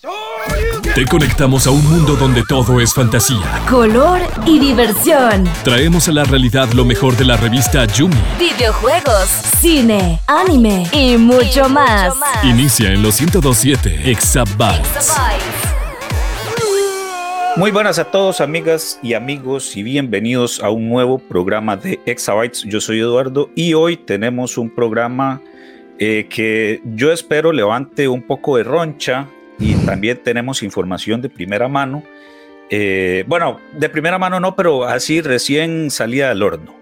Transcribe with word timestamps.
Te 0.00 1.04
conectamos 1.06 1.66
a 1.66 1.72
un 1.72 1.84
mundo 1.84 2.14
donde 2.14 2.44
todo 2.48 2.80
es 2.80 2.94
fantasía, 2.94 3.60
color 3.68 4.20
y 4.46 4.60
diversión. 4.60 5.42
Traemos 5.64 6.08
a 6.08 6.12
la 6.12 6.22
realidad 6.22 6.72
lo 6.72 6.84
mejor 6.84 7.16
de 7.16 7.24
la 7.24 7.36
revista 7.36 7.84
Yumi. 7.84 8.14
Videojuegos, 8.38 9.28
cine, 9.60 10.20
anime 10.28 10.86
y 10.92 11.16
mucho, 11.16 11.68
más. 11.68 12.14
Inicia 12.44 12.92
en 12.92 13.02
los 13.02 13.20
1027 13.20 14.08
Exabytes. 14.08 15.16
Muy 17.56 17.72
buenas 17.72 17.98
a 17.98 18.04
todos, 18.04 18.40
amigas 18.40 19.00
y 19.02 19.14
amigos, 19.14 19.76
y 19.76 19.82
bienvenidos 19.82 20.62
a 20.62 20.70
un 20.70 20.88
nuevo 20.88 21.18
programa 21.18 21.76
de 21.76 21.98
Exabytes. 22.06 22.62
Yo 22.62 22.80
soy 22.80 23.00
Eduardo 23.00 23.50
y 23.56 23.74
hoy 23.74 23.96
tenemos 23.96 24.58
un 24.58 24.72
programa 24.72 25.42
eh, 25.98 26.28
que 26.30 26.82
yo 26.84 27.10
espero 27.10 27.50
levante 27.50 28.06
un 28.06 28.22
poco 28.22 28.58
de 28.58 28.62
roncha 28.62 29.26
y 29.58 29.74
también 29.84 30.20
tenemos 30.22 30.62
información 30.62 31.20
de 31.20 31.28
primera 31.28 31.68
mano. 31.68 32.02
Eh, 32.70 33.24
bueno, 33.26 33.60
de 33.72 33.88
primera 33.88 34.18
mano 34.18 34.40
no, 34.40 34.54
pero 34.54 34.84
así 34.84 35.20
recién 35.20 35.90
salía 35.90 36.28
del 36.28 36.42
horno. 36.42 36.74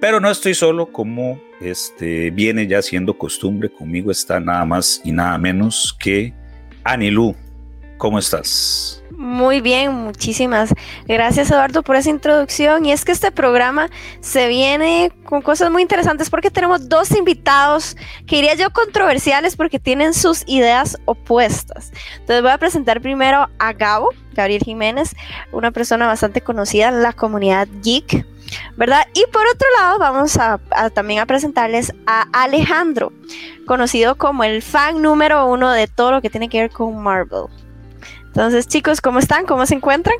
Pero 0.00 0.18
no 0.18 0.30
estoy 0.30 0.54
solo, 0.54 0.86
como 0.86 1.40
este, 1.60 2.30
viene 2.30 2.66
ya 2.66 2.80
siendo 2.80 3.18
costumbre. 3.18 3.68
Conmigo 3.68 4.10
está 4.10 4.40
nada 4.40 4.64
más 4.64 5.00
y 5.04 5.12
nada 5.12 5.36
menos 5.38 5.94
que 5.98 6.32
Anilú. 6.84 7.36
¿Cómo 7.98 8.18
estás? 8.18 8.99
Muy 9.20 9.60
bien, 9.60 9.92
muchísimas 9.92 10.72
gracias 11.06 11.50
Eduardo 11.50 11.82
por 11.82 11.94
esa 11.94 12.08
introducción. 12.08 12.86
Y 12.86 12.92
es 12.92 13.04
que 13.04 13.12
este 13.12 13.30
programa 13.30 13.90
se 14.20 14.48
viene 14.48 15.12
con 15.24 15.42
cosas 15.42 15.70
muy 15.70 15.82
interesantes 15.82 16.30
porque 16.30 16.50
tenemos 16.50 16.88
dos 16.88 17.10
invitados 17.10 17.98
que 18.26 18.36
diría 18.36 18.54
yo 18.54 18.70
controversiales 18.70 19.56
porque 19.56 19.78
tienen 19.78 20.14
sus 20.14 20.42
ideas 20.46 20.96
opuestas. 21.04 21.92
Entonces 22.14 22.40
voy 22.40 22.50
a 22.50 22.56
presentar 22.56 23.02
primero 23.02 23.46
a 23.58 23.72
Gabo, 23.74 24.08
Gabriel 24.32 24.62
Jiménez, 24.62 25.14
una 25.52 25.70
persona 25.70 26.06
bastante 26.06 26.40
conocida 26.40 26.88
en 26.88 27.02
la 27.02 27.12
comunidad 27.12 27.68
geek. 27.82 28.24
¿verdad? 28.78 29.02
Y 29.12 29.26
por 29.30 29.46
otro 29.46 29.68
lado, 29.78 29.98
vamos 29.98 30.38
a, 30.38 30.58
también 30.94 31.20
a 31.20 31.26
presentarles 31.26 31.92
a 32.06 32.24
Alejandro, 32.32 33.12
conocido 33.66 34.16
como 34.16 34.44
el 34.44 34.62
fan 34.62 35.02
número 35.02 35.46
uno 35.46 35.70
de 35.70 35.88
todo 35.88 36.10
lo 36.10 36.22
que 36.22 36.30
tiene 36.30 36.48
que 36.48 36.62
ver 36.62 36.70
con 36.70 37.00
Marvel. 37.02 37.48
Entonces, 38.30 38.68
chicos, 38.68 39.00
¿cómo 39.00 39.18
están? 39.18 39.44
¿Cómo 39.44 39.66
se 39.66 39.74
encuentran? 39.74 40.16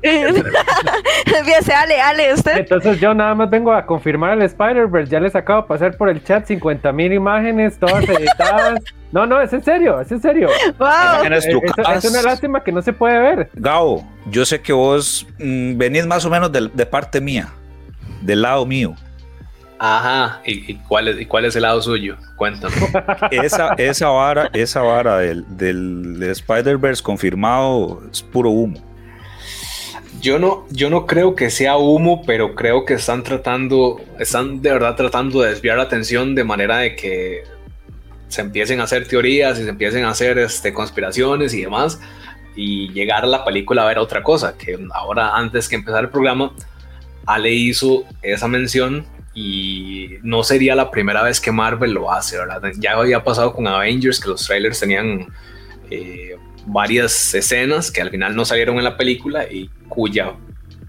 Empiece, 0.02 1.72
Ale, 1.74 2.00
Ale, 2.00 2.32
usted. 2.34 2.56
Entonces 2.58 2.98
yo 3.00 3.12
nada 3.12 3.34
más 3.34 3.50
vengo 3.50 3.72
a 3.72 3.84
confirmar 3.84 4.38
el 4.38 4.42
Spider-Verse. 4.42 5.10
Ya 5.10 5.20
les 5.20 5.36
acabo 5.36 5.62
de 5.62 5.68
pasar 5.68 5.96
por 5.96 6.08
el 6.08 6.24
chat 6.24 6.46
50 6.46 6.90
mil 6.92 7.12
imágenes, 7.12 7.78
todas 7.78 8.08
editadas. 8.08 8.80
no, 9.12 9.26
no, 9.26 9.40
es 9.40 9.52
en 9.52 9.62
serio, 9.62 10.00
es 10.00 10.10
en 10.10 10.22
serio. 10.22 10.48
Wow. 10.78 11.32
Es, 11.32 11.46
es, 11.46 12.10
una 12.10 12.22
lástima 12.22 12.64
que 12.64 12.72
no 12.72 12.80
se 12.80 12.92
puede 12.92 13.18
ver. 13.18 13.50
Gao, 13.54 14.02
yo 14.26 14.44
sé 14.46 14.60
que 14.60 14.72
vos 14.72 15.26
mm, 15.38 15.76
venís 15.76 16.06
más 16.06 16.24
o 16.24 16.30
menos 16.30 16.50
de, 16.50 16.70
de 16.72 16.86
parte 16.86 17.20
mía, 17.20 17.48
del 18.22 18.42
lado 18.42 18.64
mío. 18.64 18.94
Ajá, 19.82 20.42
¿y, 20.44 20.74
cuál, 20.74 21.08
es, 21.08 21.18
¿y 21.18 21.24
cuál 21.24 21.46
es 21.46 21.56
el 21.56 21.62
lado 21.62 21.80
suyo? 21.80 22.18
Cuéntame. 22.36 22.74
esa, 23.30 23.72
esa 23.78 24.08
vara, 24.08 24.50
esa 24.52 24.82
vara 24.82 25.16
del, 25.16 25.46
del, 25.56 26.22
Spider-Verse 26.22 27.02
confirmado 27.02 28.02
es 28.12 28.20
puro 28.20 28.50
humo. 28.50 28.78
Yo 30.20 30.38
no, 30.38 30.66
yo 30.68 30.90
no 30.90 31.06
creo 31.06 31.34
que 31.34 31.48
sea 31.48 31.78
humo, 31.78 32.22
pero 32.26 32.54
creo 32.54 32.84
que 32.84 32.92
están 32.92 33.22
tratando, 33.22 33.98
están 34.18 34.60
de 34.60 34.70
verdad 34.70 34.96
tratando 34.96 35.40
de 35.40 35.48
desviar 35.48 35.78
la 35.78 35.84
atención 35.84 36.34
de 36.34 36.44
manera 36.44 36.76
de 36.76 36.94
que 36.94 37.44
se 38.28 38.42
empiecen 38.42 38.80
a 38.80 38.82
hacer 38.82 39.08
teorías 39.08 39.58
y 39.58 39.62
se 39.62 39.70
empiecen 39.70 40.04
a 40.04 40.10
hacer 40.10 40.38
este, 40.38 40.74
conspiraciones 40.74 41.54
y 41.54 41.62
demás, 41.62 41.98
y 42.54 42.92
llegar 42.92 43.24
a 43.24 43.28
la 43.28 43.46
película 43.46 43.84
a 43.84 43.86
ver 43.86 43.98
otra 43.98 44.22
cosa, 44.22 44.58
que 44.58 44.78
ahora 44.92 45.36
antes 45.36 45.70
que 45.70 45.76
empezar 45.76 46.04
el 46.04 46.10
programa, 46.10 46.52
Ale 47.24 47.50
hizo 47.50 48.04
esa 48.20 48.46
mención 48.46 49.06
y 49.34 50.16
no 50.22 50.42
sería 50.42 50.74
la 50.74 50.90
primera 50.90 51.22
vez 51.22 51.40
que 51.40 51.52
Marvel 51.52 51.92
lo 51.92 52.12
hace, 52.12 52.36
¿verdad? 52.38 52.62
Ya 52.78 52.92
había 52.92 53.22
pasado 53.22 53.52
con 53.52 53.66
Avengers 53.66 54.20
que 54.20 54.28
los 54.28 54.44
trailers 54.44 54.80
tenían 54.80 55.28
eh, 55.90 56.36
varias 56.66 57.34
escenas 57.34 57.90
que 57.90 58.00
al 58.00 58.10
final 58.10 58.34
no 58.34 58.44
salieron 58.44 58.78
en 58.78 58.84
la 58.84 58.96
película 58.96 59.44
y 59.50 59.68
cuya 59.88 60.34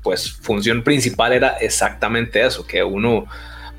pues 0.01 0.31
función 0.31 0.83
principal 0.83 1.33
era 1.33 1.49
exactamente 1.57 2.43
eso, 2.43 2.65
que 2.65 2.83
uno 2.83 3.27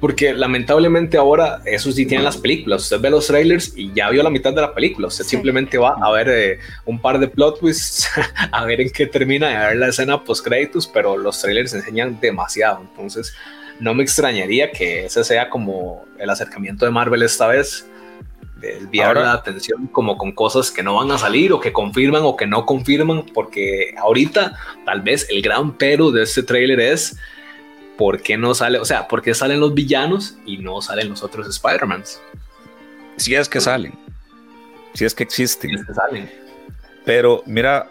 porque 0.03 0.35
lamentablemente 0.35 1.17
ahora 1.17 1.63
eso 1.65 1.93
sí 1.93 2.07
tienen 2.07 2.25
las 2.25 2.37
películas. 2.37 2.83
Usted 2.83 3.01
ve 3.01 3.09
los 3.09 3.29
trailers 3.29 3.73
y 3.77 3.93
ya 3.95 4.11
vio 4.11 4.25
la 4.25 4.31
mitad 4.31 4.53
de 4.53 4.61
la 4.61 4.75
película. 4.75 5.07
Usted 5.07 5.25
simplemente 5.25 5.79
va 5.79 5.95
a 6.03 6.11
ver 6.11 6.29
eh, 6.29 6.59
un 6.85 7.01
par 7.01 7.21
de 7.21 7.29
plot 7.29 7.61
twists, 7.61 8.09
a 8.51 8.65
ver 8.65 8.81
en 8.81 8.91
qué 8.91 9.07
termina, 9.07 9.65
a 9.65 9.69
ver 9.69 9.77
la 9.77 9.91
escena 9.91 10.25
post 10.25 10.45
créditos, 10.45 10.89
pero 10.89 11.17
los 11.17 11.41
trailers 11.41 11.73
enseñan 11.73 12.19
demasiado. 12.21 12.81
Entonces, 12.81 13.33
no 13.83 13.95
me 13.95 14.05
extrañaría 14.05 14.71
que 14.71 15.07
ese 15.07 15.25
sea 15.25 15.51
como 15.51 16.05
el 16.17 16.31
acercamiento 16.31 16.85
de 16.85 16.93
Marvel 16.93 17.23
esta 17.23 17.49
vez, 17.49 17.85
desviar 18.61 19.17
la 19.17 19.33
atención 19.33 19.89
como 19.89 20.17
con 20.17 20.31
cosas 20.31 20.71
que 20.71 20.85
no 20.85 20.95
van 20.95 21.11
a 21.11 21.19
salir 21.19 21.53
o 21.53 21.59
que 21.59 21.73
confirman 21.73 22.23
o 22.25 22.37
que 22.37 22.47
no 22.47 22.65
confirman, 22.65 23.27
porque 23.35 23.93
ahorita 23.99 24.57
tal 24.87 25.01
vez 25.01 25.27
el 25.31 25.43
gran 25.43 25.77
pero 25.77 26.13
de 26.13 26.23
este 26.23 26.45
tráiler 26.45 26.79
es 26.79 27.17
por 27.99 28.23
qué 28.23 28.37
no 28.39 28.55
sale, 28.55 28.79
o 28.79 28.85
sea, 28.85 29.09
por 29.09 29.21
qué 29.21 29.35
salen 29.35 29.59
los 29.59 29.75
villanos 29.75 30.37
y 30.47 30.59
no 30.59 30.81
salen 30.81 31.09
los 31.09 31.25
otros 31.25 31.49
Spider-Mans. 31.49 32.21
Si 33.17 33.35
es 33.35 33.49
que 33.49 33.61
salen, 33.61 33.99
si 34.95 35.05
es 35.05 35.13
que 35.13 35.25
existen. 35.25 35.71
Si 35.71 35.75
es 35.75 35.85
que 35.85 35.95
salen. 35.95 36.31
Pero 37.05 37.43
mira, 37.47 37.89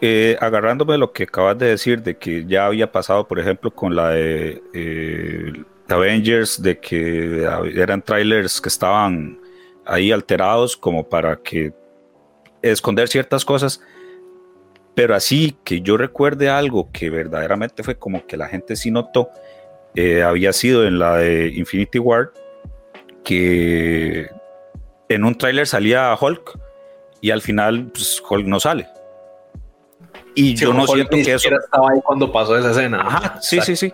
eh, 0.00 0.36
agarrándome 0.40 0.98
lo 0.98 1.12
que 1.12 1.24
acabas 1.24 1.58
de 1.58 1.66
decir, 1.68 2.02
de 2.02 2.16
que 2.16 2.44
ya 2.46 2.66
había 2.66 2.90
pasado, 2.90 3.26
por 3.26 3.38
ejemplo, 3.38 3.70
con 3.70 3.94
la 3.94 4.10
de 4.10 4.62
eh, 4.72 5.52
Avengers, 5.88 6.60
de 6.60 6.78
que 6.78 7.44
eran 7.74 8.02
trailers 8.02 8.60
que 8.60 8.68
estaban 8.68 9.38
ahí 9.86 10.12
alterados 10.12 10.76
como 10.76 11.08
para 11.08 11.36
que 11.36 11.72
esconder 12.62 13.08
ciertas 13.08 13.44
cosas. 13.44 13.80
Pero 14.94 15.14
así 15.14 15.56
que 15.64 15.80
yo 15.80 15.96
recuerde 15.96 16.48
algo 16.48 16.90
que 16.92 17.10
verdaderamente 17.10 17.82
fue 17.82 17.96
como 17.96 18.26
que 18.26 18.36
la 18.36 18.48
gente 18.48 18.76
sí 18.76 18.90
notó, 18.90 19.30
eh, 19.94 20.22
había 20.22 20.52
sido 20.52 20.86
en 20.86 20.98
la 20.98 21.16
de 21.16 21.48
Infinity 21.48 21.98
War, 21.98 22.32
que 23.24 24.28
en 25.08 25.24
un 25.24 25.36
tráiler 25.36 25.66
salía 25.66 26.16
Hulk 26.20 26.58
y 27.20 27.30
al 27.30 27.42
final 27.42 27.90
pues, 27.92 28.22
Hulk 28.28 28.46
no 28.46 28.60
sale. 28.60 28.86
Y 30.34 30.54
yo 30.54 30.72
no 30.72 30.86
siento 30.86 31.10
que 31.10 31.32
eso. 31.32 31.48
estaba 31.48 31.90
ahí 31.90 32.00
cuando 32.04 32.30
pasó 32.30 32.58
esa 32.58 32.70
escena. 32.70 33.00
Ajá, 33.00 33.38
sí, 33.40 33.60
sí, 33.60 33.76
sí. 33.76 33.92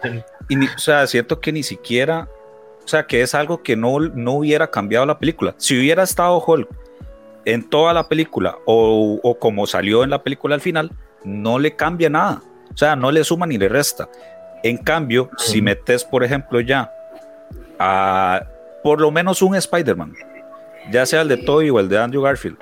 Y 0.48 0.66
o 0.66 0.78
sea, 0.78 1.06
siento 1.06 1.40
que 1.40 1.52
ni 1.52 1.62
siquiera. 1.62 2.28
O 2.84 2.88
sea, 2.88 3.06
que 3.06 3.22
es 3.22 3.34
algo 3.34 3.62
que 3.62 3.76
no, 3.76 4.00
no 4.00 4.32
hubiera 4.32 4.70
cambiado 4.70 5.06
la 5.06 5.18
película. 5.18 5.54
Si 5.58 5.78
hubiera 5.78 6.02
estado 6.02 6.42
Hulk 6.44 6.68
en 7.44 7.68
toda 7.68 7.92
la 7.92 8.08
película 8.08 8.58
o, 8.64 9.20
o 9.22 9.38
como 9.38 9.66
salió 9.66 10.02
en 10.02 10.10
la 10.10 10.22
película 10.22 10.54
al 10.54 10.60
final, 10.60 10.90
no 11.24 11.58
le 11.58 11.76
cambia 11.76 12.08
nada. 12.08 12.42
O 12.72 12.76
sea, 12.76 12.96
no 12.96 13.12
le 13.12 13.22
suma 13.22 13.46
ni 13.46 13.58
le 13.58 13.68
resta. 13.68 14.08
En 14.62 14.78
cambio, 14.78 15.30
si 15.36 15.62
metes, 15.62 16.04
por 16.04 16.24
ejemplo, 16.24 16.60
ya 16.60 16.90
a 17.78 18.42
por 18.82 19.00
lo 19.00 19.10
menos 19.10 19.42
un 19.42 19.54
Spider-Man, 19.54 20.14
ya 20.90 21.04
sea 21.06 21.22
el 21.22 21.28
de 21.28 21.36
Toby 21.36 21.70
o 21.70 21.80
el 21.80 21.88
de 21.88 21.98
Andrew 21.98 22.22
Garfield, 22.22 22.56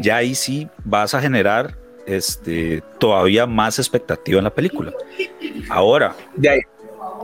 ya 0.00 0.16
ahí 0.16 0.34
sí 0.34 0.68
vas 0.84 1.14
a 1.14 1.20
generar 1.20 1.74
este, 2.08 2.82
todavía 2.98 3.46
más 3.46 3.78
expectativa 3.78 4.38
en 4.38 4.44
la 4.44 4.54
película. 4.54 4.92
Ahora. 5.68 6.16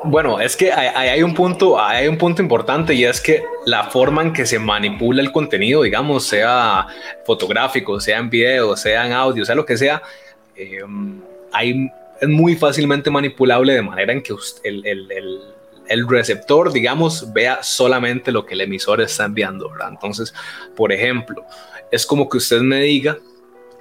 bueno, 0.05 0.39
es 0.39 0.57
que 0.57 0.71
hay, 0.71 1.23
un 1.23 1.33
punto, 1.33 1.81
hay 1.81 2.07
un 2.07 2.19
punto 2.19 2.43
importante 2.43 2.93
y 2.93 3.05
es 3.05 3.21
que 3.21 3.43
la 3.65 3.85
forma 3.85 4.23
en 4.23 4.33
que 4.33 4.45
se 4.45 4.59
manipula 4.59 5.23
el 5.23 5.33
contenido, 5.33 5.83
digamos, 5.83 6.25
sea 6.25 6.87
fotográfico, 7.25 7.99
sea 7.99 8.19
en 8.19 8.29
video, 8.29 8.77
sea 8.77 9.07
en 9.07 9.13
audio, 9.13 9.45
sea 9.45 9.55
lo 9.55 9.65
que 9.65 9.79
sea, 9.79 10.03
eh, 10.55 10.81
hay, 11.51 11.91
es 12.21 12.29
muy 12.29 12.55
fácilmente 12.55 13.11
manipulable 13.11 13.73
de 13.73 13.83
manera 13.83 14.13
en 14.13 14.23
que 14.23 14.35
el, 14.65 16.09
receptor, 16.09 16.73
digamos, 16.73 17.33
vea 17.33 17.63
solamente 17.63 18.31
lo 18.33 18.45
que 18.45 18.53
el 18.53 18.61
emisor 18.61 19.01
está 19.01 19.25
enviando. 19.25 19.71
Entonces, 19.89 20.35
por 20.77 20.93
ejemplo, 20.93 21.43
es 21.91 22.05
como 22.05 22.29
que 22.29 22.37
usted 22.37 22.61
me 22.61 22.81
diga 22.81 23.17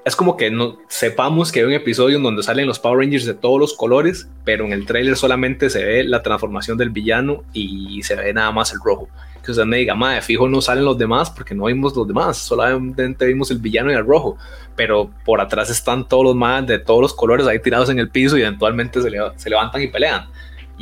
es 0.05 0.15
como 0.15 0.35
que 0.35 0.51
no 0.51 0.77
sepamos 0.87 1.51
que 1.51 1.61
hay 1.61 1.65
un 1.65 1.73
episodio 1.73 2.17
en 2.17 2.23
donde 2.23 2.43
salen 2.43 2.67
los 2.67 2.79
Power 2.79 2.99
Rangers 2.99 3.25
de 3.25 3.33
todos 3.33 3.59
los 3.59 3.73
colores, 3.73 4.27
pero 4.43 4.65
en 4.65 4.73
el 4.73 4.85
trailer 4.85 5.15
solamente 5.15 5.69
se 5.69 5.83
ve 5.83 6.03
la 6.03 6.21
transformación 6.21 6.77
del 6.77 6.89
villano 6.89 7.43
y 7.53 8.03
se 8.03 8.15
ve 8.15 8.33
nada 8.33 8.51
más 8.51 8.73
el 8.73 8.79
rojo. 8.83 9.07
Que 9.43 9.51
usted 9.51 9.65
me 9.65 9.77
diga, 9.77 9.95
madre, 9.95 10.21
fijo 10.21 10.47
no 10.47 10.61
salen 10.61 10.85
los 10.85 10.97
demás 10.97 11.29
porque 11.29 11.55
no 11.55 11.65
vimos 11.65 11.95
los 11.95 12.07
demás, 12.07 12.37
solamente 12.37 13.25
vimos 13.25 13.51
el 13.51 13.59
villano 13.59 13.91
y 13.91 13.95
el 13.95 14.05
rojo, 14.05 14.37
pero 14.75 15.09
por 15.25 15.39
atrás 15.39 15.69
están 15.69 16.07
todos 16.07 16.23
los 16.23 16.35
más 16.35 16.65
de 16.67 16.79
todos 16.79 17.01
los 17.01 17.13
colores 17.13 17.47
ahí 17.47 17.59
tirados 17.59 17.89
en 17.89 17.99
el 17.99 18.09
piso 18.09 18.37
y 18.37 18.41
eventualmente 18.41 19.01
se, 19.01 19.09
levantan 19.49 19.81
y 19.81 19.87
pelean. 19.87 20.27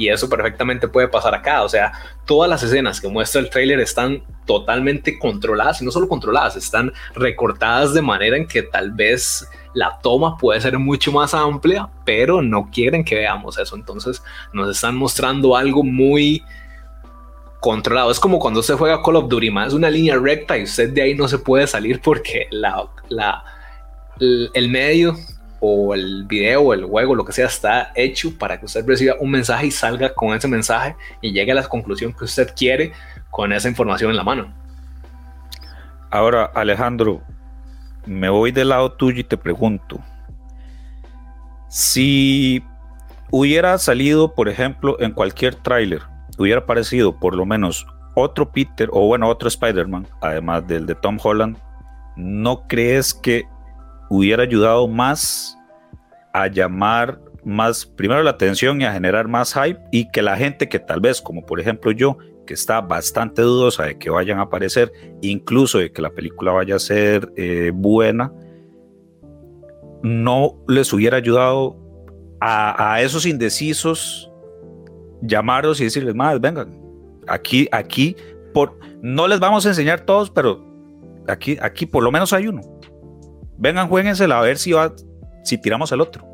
Y 0.01 0.09
eso 0.09 0.27
perfectamente 0.27 0.87
puede 0.87 1.07
pasar 1.07 1.35
acá. 1.35 1.61
O 1.61 1.69
sea, 1.69 1.91
todas 2.25 2.49
las 2.49 2.63
escenas 2.63 2.99
que 2.99 3.07
muestra 3.07 3.39
el 3.39 3.51
tráiler 3.51 3.79
están 3.79 4.23
totalmente 4.47 5.19
controladas 5.19 5.79
y 5.79 5.85
no 5.85 5.91
solo 5.91 6.07
controladas, 6.07 6.55
están 6.55 6.91
recortadas 7.13 7.93
de 7.93 8.01
manera 8.01 8.35
en 8.35 8.47
que 8.47 8.63
tal 8.63 8.89
vez 8.93 9.47
la 9.75 9.99
toma 10.01 10.39
puede 10.39 10.59
ser 10.59 10.79
mucho 10.79 11.11
más 11.11 11.35
amplia, 11.35 11.87
pero 12.03 12.41
no 12.41 12.71
quieren 12.73 13.05
que 13.05 13.13
veamos 13.13 13.59
eso. 13.59 13.75
Entonces 13.75 14.23
nos 14.53 14.75
están 14.75 14.95
mostrando 14.95 15.55
algo 15.55 15.83
muy 15.83 16.43
controlado. 17.59 18.09
Es 18.09 18.19
como 18.19 18.39
cuando 18.39 18.61
usted 18.61 18.77
juega 18.77 19.03
Call 19.03 19.17
of 19.17 19.29
Duty, 19.29 19.53
es 19.67 19.73
una 19.73 19.91
línea 19.91 20.17
recta 20.17 20.57
y 20.57 20.63
usted 20.63 20.89
de 20.89 21.03
ahí 21.03 21.13
no 21.13 21.27
se 21.27 21.37
puede 21.37 21.67
salir 21.67 22.01
porque 22.01 22.47
la, 22.49 22.87
la, 23.07 23.43
el 24.19 24.67
medio 24.67 25.15
o 25.63 25.93
el 25.93 26.25
video 26.25 26.73
el 26.73 26.85
juego, 26.85 27.15
lo 27.15 27.23
que 27.23 27.31
sea, 27.31 27.45
está 27.45 27.91
hecho 27.95 28.37
para 28.37 28.59
que 28.59 28.65
usted 28.65 28.85
reciba 28.85 29.15
un 29.19 29.29
mensaje 29.29 29.67
y 29.67 29.71
salga 29.71 30.13
con 30.13 30.35
ese 30.35 30.47
mensaje 30.47 30.95
y 31.21 31.31
llegue 31.31 31.51
a 31.51 31.55
la 31.55 31.69
conclusión 31.69 32.13
que 32.13 32.25
usted 32.25 32.51
quiere 32.55 32.91
con 33.29 33.53
esa 33.53 33.69
información 33.69 34.09
en 34.09 34.17
la 34.17 34.23
mano. 34.23 34.51
Ahora, 36.09 36.45
Alejandro, 36.55 37.21
me 38.05 38.27
voy 38.27 38.51
del 38.51 38.69
lado 38.69 38.91
tuyo 38.93 39.19
y 39.19 39.23
te 39.23 39.37
pregunto, 39.37 39.99
si 41.69 42.63
hubiera 43.29 43.77
salido, 43.77 44.33
por 44.33 44.49
ejemplo, 44.49 44.97
en 44.99 45.11
cualquier 45.11 45.53
tráiler, 45.53 46.01
hubiera 46.39 46.61
aparecido 46.61 47.19
por 47.19 47.35
lo 47.35 47.45
menos 47.45 47.85
otro 48.15 48.51
Peter 48.51 48.89
o 48.91 49.05
bueno, 49.05 49.29
otro 49.29 49.47
Spider-Man, 49.47 50.07
además 50.21 50.67
del 50.67 50.87
de 50.87 50.95
Tom 50.95 51.19
Holland, 51.21 51.55
¿no 52.15 52.67
crees 52.67 53.13
que 53.13 53.45
hubiera 54.11 54.43
ayudado 54.43 54.89
más 54.89 55.57
a 56.33 56.47
llamar 56.47 57.21
más, 57.45 57.85
primero 57.85 58.21
la 58.23 58.31
atención 58.31 58.81
y 58.81 58.83
a 58.83 58.93
generar 58.93 59.27
más 59.29 59.53
hype 59.53 59.79
y 59.89 60.11
que 60.11 60.21
la 60.21 60.35
gente 60.35 60.67
que 60.67 60.79
tal 60.79 60.99
vez, 60.99 61.21
como 61.21 61.45
por 61.45 61.59
ejemplo 61.59 61.91
yo, 61.91 62.17
que 62.45 62.53
está 62.53 62.81
bastante 62.81 63.41
dudosa 63.41 63.85
de 63.85 63.97
que 63.97 64.09
vayan 64.09 64.39
a 64.39 64.43
aparecer, 64.43 64.91
incluso 65.21 65.79
de 65.79 65.93
que 65.93 66.01
la 66.01 66.09
película 66.11 66.51
vaya 66.51 66.75
a 66.75 66.79
ser 66.79 67.31
eh, 67.37 67.71
buena, 67.73 68.33
no 70.03 70.61
les 70.67 70.91
hubiera 70.91 71.17
ayudado 71.17 71.77
a, 72.41 72.93
a 72.93 73.01
esos 73.01 73.25
indecisos 73.25 74.29
llamarlos 75.21 75.79
y 75.79 75.85
decirles, 75.85 76.15
más, 76.15 76.41
vengan, 76.41 76.77
aquí, 77.27 77.69
aquí, 77.71 78.17
por, 78.53 78.77
no 79.01 79.27
les 79.27 79.39
vamos 79.39 79.65
a 79.65 79.69
enseñar 79.69 80.01
todos, 80.01 80.29
pero 80.29 80.61
aquí, 81.27 81.57
aquí 81.61 81.85
por 81.85 82.03
lo 82.03 82.11
menos 82.11 82.33
hay 82.33 82.47
uno. 82.47 82.61
Vengan, 83.61 83.87
jueguensela 83.87 84.39
a 84.39 84.41
ver 84.41 84.57
si 84.57 84.71
va, 84.71 84.91
si 85.43 85.59
tiramos 85.59 85.91
al 85.93 86.01
otro. 86.01 86.25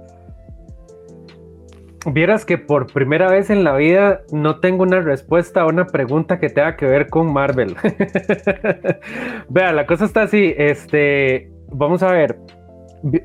Vieras 2.06 2.46
que 2.46 2.58
por 2.58 2.88
primera 2.94 3.30
vez 3.30 3.50
en 3.50 3.66
la 3.66 3.76
vida 3.76 4.22
no 4.32 4.62
tengo 4.62 4.84
una 4.84 5.02
respuesta 5.02 5.62
a 5.62 5.66
una 5.66 5.88
pregunta 5.88 6.40
que 6.40 6.48
tenga 6.48 6.78
que 6.78 6.86
ver 6.86 7.10
con 7.10 7.34
Marvel. 7.34 7.76
Vea, 9.50 9.74
la 9.74 9.86
cosa 9.86 10.06
está 10.06 10.22
así, 10.22 10.54
este, 10.58 11.52
vamos 11.70 12.02
a 12.02 12.14
ver, 12.14 12.40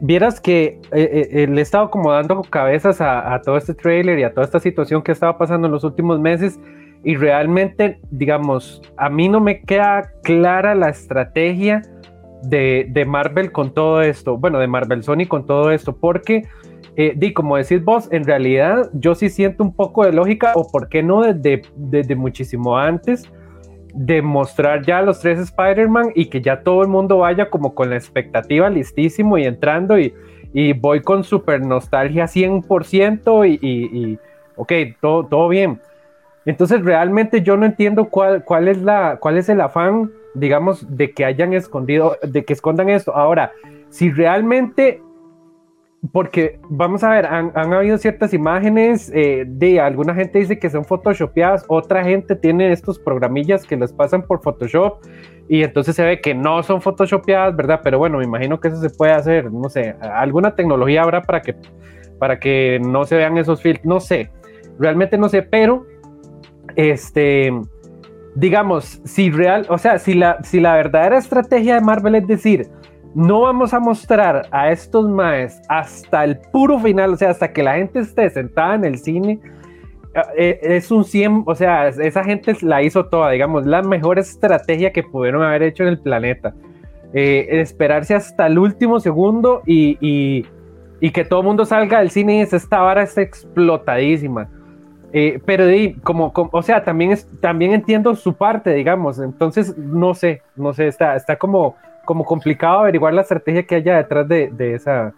vieras 0.00 0.40
que 0.40 0.64
eh, 0.64 0.80
eh, 0.90 1.28
eh, 1.30 1.46
le 1.46 1.60
he 1.60 1.62
estado 1.62 1.88
como 1.88 2.10
dando 2.10 2.42
cabezas 2.42 3.00
a, 3.00 3.40
todo 3.44 3.56
este 3.56 3.72
trailer 3.72 4.18
y 4.18 4.24
a 4.24 4.34
toda 4.34 4.44
esta 4.44 4.58
situación 4.58 5.02
que 5.02 5.12
estaba 5.12 5.38
pasando 5.38 5.68
en 5.68 5.72
los 5.72 5.84
últimos 5.84 6.18
meses 6.18 6.58
y 7.04 7.14
realmente, 7.14 8.00
digamos, 8.10 8.82
a 8.96 9.08
mí 9.08 9.28
no 9.28 9.38
me 9.38 9.62
queda 9.62 10.10
clara 10.24 10.74
la 10.74 10.88
estrategia 10.88 11.82
de, 12.42 12.86
de 12.90 13.04
Marvel 13.04 13.52
con 13.52 13.72
todo 13.72 14.02
esto, 14.02 14.36
bueno, 14.36 14.58
de 14.58 14.66
Marvel 14.66 15.02
Sony 15.02 15.26
con 15.28 15.46
todo 15.46 15.70
esto, 15.70 15.96
porque, 15.96 16.48
di, 16.96 17.32
como 17.32 17.56
decís 17.56 17.82
vos, 17.84 18.08
en 18.10 18.24
realidad 18.24 18.90
yo 18.92 19.14
sí 19.14 19.30
siento 19.30 19.62
un 19.64 19.74
poco 19.74 20.04
de 20.04 20.12
lógica, 20.12 20.52
o 20.54 20.70
por 20.70 20.88
qué 20.88 21.02
no 21.02 21.22
desde, 21.22 21.62
desde 21.76 22.16
muchísimo 22.16 22.78
antes, 22.78 23.30
de 23.94 24.22
mostrar 24.22 24.84
ya 24.84 25.02
los 25.02 25.20
tres 25.20 25.38
Spider-Man 25.38 26.12
y 26.14 26.26
que 26.26 26.40
ya 26.40 26.62
todo 26.62 26.82
el 26.82 26.88
mundo 26.88 27.18
vaya 27.18 27.50
como 27.50 27.74
con 27.74 27.90
la 27.90 27.96
expectativa 27.96 28.70
listísimo 28.70 29.36
y 29.36 29.44
entrando 29.44 29.98
y, 29.98 30.14
y 30.52 30.72
voy 30.72 31.02
con 31.02 31.24
super 31.24 31.60
nostalgia 31.60 32.24
100% 32.24 33.48
y, 33.48 33.58
y, 33.60 33.98
y 33.98 34.18
ok, 34.56 34.72
todo, 35.00 35.26
todo 35.26 35.48
bien. 35.48 35.80
Entonces 36.44 36.82
realmente 36.82 37.42
yo 37.42 37.56
no 37.56 37.66
entiendo 37.66 38.06
cuál, 38.06 38.44
cuál, 38.44 38.68
es 38.68 38.82
la, 38.82 39.18
cuál 39.20 39.38
es 39.38 39.48
el 39.48 39.60
afán, 39.60 40.10
digamos, 40.34 40.96
de 40.96 41.12
que 41.12 41.24
hayan 41.24 41.52
escondido, 41.52 42.16
de 42.22 42.44
que 42.44 42.52
escondan 42.52 42.88
esto. 42.88 43.14
Ahora, 43.14 43.52
si 43.90 44.10
realmente 44.10 45.02
porque 46.10 46.58
vamos 46.68 47.04
a 47.04 47.10
ver, 47.10 47.26
han, 47.26 47.52
habido 47.54 47.96
ciertas 47.96 48.34
imágenes 48.34 49.12
eh, 49.14 49.44
de 49.46 49.80
alguna 49.80 50.14
gente 50.14 50.40
dice 50.40 50.58
que 50.58 50.68
son 50.68 50.84
photoshopeadas, 50.84 51.64
otra 51.68 52.02
gente 52.02 52.34
tiene 52.34 52.72
estos 52.72 52.98
programillas 52.98 53.64
que 53.64 53.76
les 53.76 53.92
pasan 53.92 54.22
por 54.22 54.42
Photoshop 54.42 54.98
y 55.48 55.62
entonces 55.62 55.94
se 55.94 56.04
ve 56.04 56.20
que 56.20 56.34
no 56.34 56.60
son 56.64 56.82
photoshopeadas, 56.82 57.54
¿verdad? 57.54 57.80
Pero 57.84 57.98
bueno, 57.98 58.18
me 58.18 58.24
imagino 58.24 58.58
que 58.58 58.68
eso 58.68 58.78
se 58.78 58.90
puede 58.90 59.12
hacer, 59.12 59.52
no 59.52 59.68
sé, 59.68 59.94
alguna 60.00 60.56
tecnología 60.56 61.02
habrá 61.02 61.22
para 61.22 61.40
que, 61.40 61.54
para 62.18 62.40
que 62.40 62.80
no 62.84 63.04
se 63.04 63.16
vean 63.16 63.38
esos 63.38 63.62
filtros, 63.62 63.86
no 63.86 64.00
sé, 64.00 64.32
realmente 64.80 65.16
no 65.16 65.28
sé, 65.28 65.42
pero 65.42 65.86
este, 66.74 67.52
digamos, 68.34 69.00
si 69.04 69.30
real, 69.30 69.66
o 69.68 69.78
sea, 69.78 69.98
si 69.98 70.14
la, 70.14 70.42
si 70.42 70.60
la 70.60 70.74
verdadera 70.74 71.18
estrategia 71.18 71.74
de 71.74 71.80
Marvel 71.80 72.14
es 72.14 72.26
decir, 72.26 72.68
no 73.14 73.42
vamos 73.42 73.74
a 73.74 73.80
mostrar 73.80 74.46
a 74.50 74.70
estos 74.70 75.08
maes 75.08 75.60
hasta 75.68 76.24
el 76.24 76.38
puro 76.50 76.78
final, 76.78 77.12
o 77.12 77.16
sea, 77.16 77.30
hasta 77.30 77.52
que 77.52 77.62
la 77.62 77.74
gente 77.74 78.00
esté 78.00 78.30
sentada 78.30 78.74
en 78.74 78.84
el 78.84 78.98
cine. 78.98 79.38
Eh, 80.36 80.58
es 80.62 80.90
un 80.90 81.04
100, 81.04 81.44
o 81.46 81.54
sea, 81.54 81.88
esa 81.88 82.24
gente 82.24 82.54
la 82.62 82.82
hizo 82.82 83.06
toda, 83.06 83.30
digamos, 83.30 83.66
la 83.66 83.82
mejor 83.82 84.18
estrategia 84.18 84.92
que 84.92 85.02
pudieron 85.02 85.42
haber 85.42 85.62
hecho 85.62 85.82
en 85.82 85.90
el 85.90 85.98
planeta. 85.98 86.54
Eh, 87.14 87.60
esperarse 87.60 88.14
hasta 88.14 88.46
el 88.46 88.58
último 88.58 88.98
segundo 88.98 89.62
y, 89.66 90.46
que 91.12 91.24
todo 91.24 91.40
el 91.40 91.46
mundo 91.46 91.66
salga 91.66 91.98
del 91.98 92.10
cine 92.10 92.38
y 92.38 92.40
esta 92.40 92.80
vara 92.80 93.02
está 93.02 93.20
explotadísima. 93.20 94.48
Eh, 95.12 95.40
pero 95.44 95.64
como, 96.02 96.32
o 96.34 96.62
sea, 96.62 96.84
también, 96.84 97.12
es, 97.12 97.28
también 97.40 97.72
entiendo 97.72 98.14
su 98.16 98.34
parte, 98.34 98.72
digamos, 98.72 99.18
entonces 99.18 99.76
no 99.76 100.14
sé, 100.14 100.40
no 100.56 100.72
sé, 100.72 100.86
está, 100.86 101.16
está 101.16 101.36
como 101.36 101.76
como 102.04 102.24
complicado 102.24 102.80
averiguar 102.80 103.14
la 103.14 103.22
estrategia 103.22 103.62
que 103.64 103.76
haya 103.76 103.96
detrás 103.96 104.28
de, 104.28 104.50
de, 104.50 104.74
esa, 104.74 105.14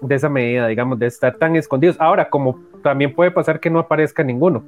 de 0.00 0.14
esa 0.14 0.28
medida, 0.28 0.66
digamos, 0.68 0.98
de 0.98 1.06
estar 1.06 1.34
tan 1.36 1.56
escondidos. 1.56 1.96
Ahora, 1.98 2.28
como 2.28 2.60
también 2.82 3.14
puede 3.14 3.30
pasar 3.30 3.60
que 3.60 3.70
no 3.70 3.78
aparezca 3.78 4.22
ninguno. 4.22 4.62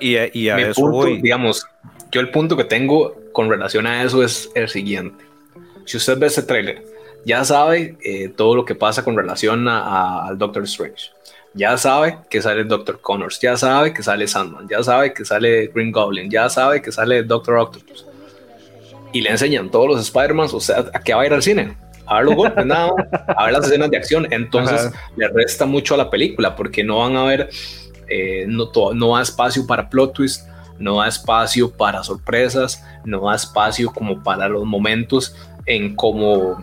Y, 0.00 0.16
y 0.38 0.48
a 0.48 0.58
eso 0.58 0.82
punto, 0.82 1.06
digamos, 1.06 1.66
yo 2.10 2.20
el 2.20 2.30
punto 2.30 2.56
que 2.56 2.64
tengo 2.64 3.14
con 3.32 3.48
relación 3.48 3.86
a 3.86 4.02
eso 4.02 4.22
es 4.22 4.50
el 4.54 4.68
siguiente. 4.68 5.24
Si 5.84 5.96
usted 5.96 6.18
ve 6.18 6.26
ese 6.26 6.42
trailer, 6.42 6.82
ya 7.24 7.44
sabe 7.44 7.96
eh, 8.02 8.28
todo 8.28 8.56
lo 8.56 8.64
que 8.64 8.74
pasa 8.74 9.04
con 9.04 9.16
relación 9.16 9.66
al 9.68 10.36
Doctor 10.36 10.64
Strange. 10.64 11.10
Ya 11.54 11.78
sabe 11.78 12.18
que 12.28 12.42
sale 12.42 12.64
Doctor 12.64 13.00
Connors, 13.00 13.40
ya 13.40 13.56
sabe 13.56 13.94
que 13.94 14.02
sale 14.02 14.26
Sandman, 14.26 14.68
ya 14.68 14.82
sabe 14.82 15.14
que 15.14 15.24
sale 15.24 15.68
Green 15.68 15.92
Goblin, 15.92 16.28
ya 16.28 16.48
sabe 16.50 16.82
que 16.82 16.90
sale 16.90 17.22
Doctor 17.22 17.56
Octopus 17.58 18.06
y 19.14 19.20
le 19.20 19.30
enseñan 19.30 19.70
todos 19.70 19.86
los 19.86 20.00
Spider-Man, 20.00 20.48
o 20.52 20.60
sea, 20.60 20.84
a 20.92 21.00
qué 21.00 21.14
va 21.14 21.22
a 21.22 21.26
ir 21.26 21.32
al 21.32 21.42
cine. 21.42 21.76
A 22.04 22.16
ver 22.16 22.24
los 22.24 22.34
golpes, 22.34 22.66
nada, 22.66 22.90
a 23.28 23.44
ver 23.44 23.52
las 23.54 23.64
escenas 23.66 23.88
de 23.88 23.96
acción. 23.96 24.26
Entonces 24.30 24.90
le 25.16 25.28
resta 25.28 25.66
mucho 25.66 25.94
a 25.94 25.96
la 25.96 26.10
película 26.10 26.56
porque 26.56 26.82
no 26.82 26.98
van 26.98 27.16
a 27.16 27.22
ver, 27.22 27.48
eh, 28.08 28.44
no, 28.48 28.70
no 28.92 29.14
da 29.14 29.22
espacio 29.22 29.66
para 29.68 29.88
plot 29.88 30.14
twist, 30.14 30.48
no 30.80 30.98
da 30.98 31.06
espacio 31.06 31.70
para 31.70 32.02
sorpresas, 32.02 32.84
no 33.04 33.28
da 33.28 33.36
espacio 33.36 33.92
como 33.92 34.20
para 34.20 34.48
los 34.48 34.64
momentos 34.64 35.36
en 35.64 35.94
cómo 35.94 36.60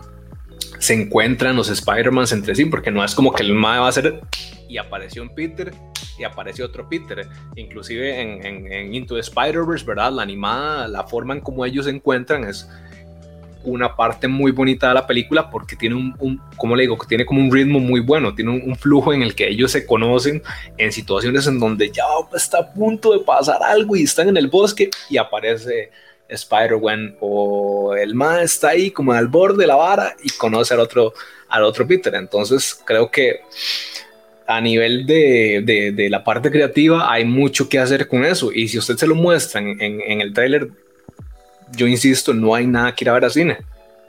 se 0.78 0.92
encuentran 0.92 1.56
los 1.56 1.70
Spider-Man 1.70 2.26
entre 2.32 2.54
sí, 2.54 2.66
porque 2.66 2.90
no 2.90 3.02
es 3.02 3.14
como 3.14 3.32
que 3.32 3.42
el 3.42 3.54
MAE 3.54 3.80
va 3.80 3.88
a 3.88 3.92
ser 3.92 4.20
y 4.72 4.78
apareció 4.78 5.22
un 5.22 5.34
Peter 5.34 5.72
y 6.18 6.24
apareció 6.24 6.64
otro 6.64 6.88
Peter. 6.88 7.28
Inclusive 7.56 8.20
en, 8.20 8.94
Into 8.94 9.14
the 9.14 9.20
Spider-Verse, 9.20 9.84
¿verdad? 9.84 10.12
La 10.12 10.22
animada, 10.22 10.88
la 10.88 11.04
forma 11.04 11.34
en 11.34 11.40
cómo 11.40 11.64
ellos 11.66 11.84
se 11.84 11.90
encuentran 11.90 12.44
es 12.44 12.68
una 13.64 13.94
parte 13.94 14.26
muy 14.26 14.50
bonita 14.50 14.88
de 14.88 14.94
la 14.94 15.06
película 15.06 15.48
porque 15.48 15.76
tiene 15.76 15.94
un, 15.94 16.16
un 16.18 16.40
como 16.56 16.74
le 16.74 16.82
digo, 16.82 16.98
tiene 17.06 17.24
como 17.24 17.40
un 17.40 17.52
ritmo 17.52 17.78
muy 17.78 18.00
bueno, 18.00 18.34
tiene 18.34 18.50
un, 18.50 18.74
flujo 18.74 19.12
en 19.12 19.22
el 19.22 19.36
que 19.36 19.48
ellos 19.48 19.70
se 19.70 19.86
conocen 19.86 20.42
en 20.78 20.90
situaciones 20.90 21.46
en 21.46 21.60
donde 21.60 21.90
ya 21.90 22.02
está 22.34 22.58
a 22.58 22.72
punto 22.72 23.12
de 23.12 23.20
pasar 23.20 23.62
algo 23.62 23.94
y 23.94 24.02
están 24.02 24.28
en 24.30 24.36
el 24.36 24.48
bosque 24.48 24.90
y 25.08 25.16
aparece 25.16 25.92
Spider-Man 26.28 27.18
o 27.20 27.94
el 27.94 28.14
ma 28.14 28.42
está 28.42 28.70
ahí 28.70 28.90
como 28.90 29.12
al 29.12 29.28
borde 29.28 29.58
de 29.58 29.66
la 29.68 29.76
vara 29.76 30.16
y 30.24 30.30
conoce 30.30 30.74
al 30.74 30.80
otro, 30.80 31.12
al 31.48 31.62
otro 31.62 31.86
Peter. 31.86 32.14
Entonces 32.16 32.80
creo 32.84 33.10
que 33.10 33.42
a 34.56 34.60
nivel 34.60 35.06
de, 35.06 35.92
de, 35.94 36.10
la 36.10 36.24
parte 36.24 36.50
creativa 36.50 37.12
hay 37.12 37.24
mucho 37.24 37.68
que 37.68 37.78
hacer 37.78 38.08
con 38.08 38.24
eso. 38.24 38.52
Y 38.52 38.68
si 38.68 38.78
usted 38.78 38.96
se 38.96 39.06
lo 39.06 39.14
muestra 39.14 39.60
en, 39.60 39.80
en, 39.80 40.20
el 40.20 40.32
tráiler, 40.32 40.68
yo 41.76 41.86
insisto, 41.86 42.34
no 42.34 42.54
hay 42.54 42.66
nada 42.66 42.94
que 42.94 43.04
ir 43.04 43.10
a 43.10 43.14
ver 43.14 43.24
al 43.24 43.30
cine, 43.30 43.58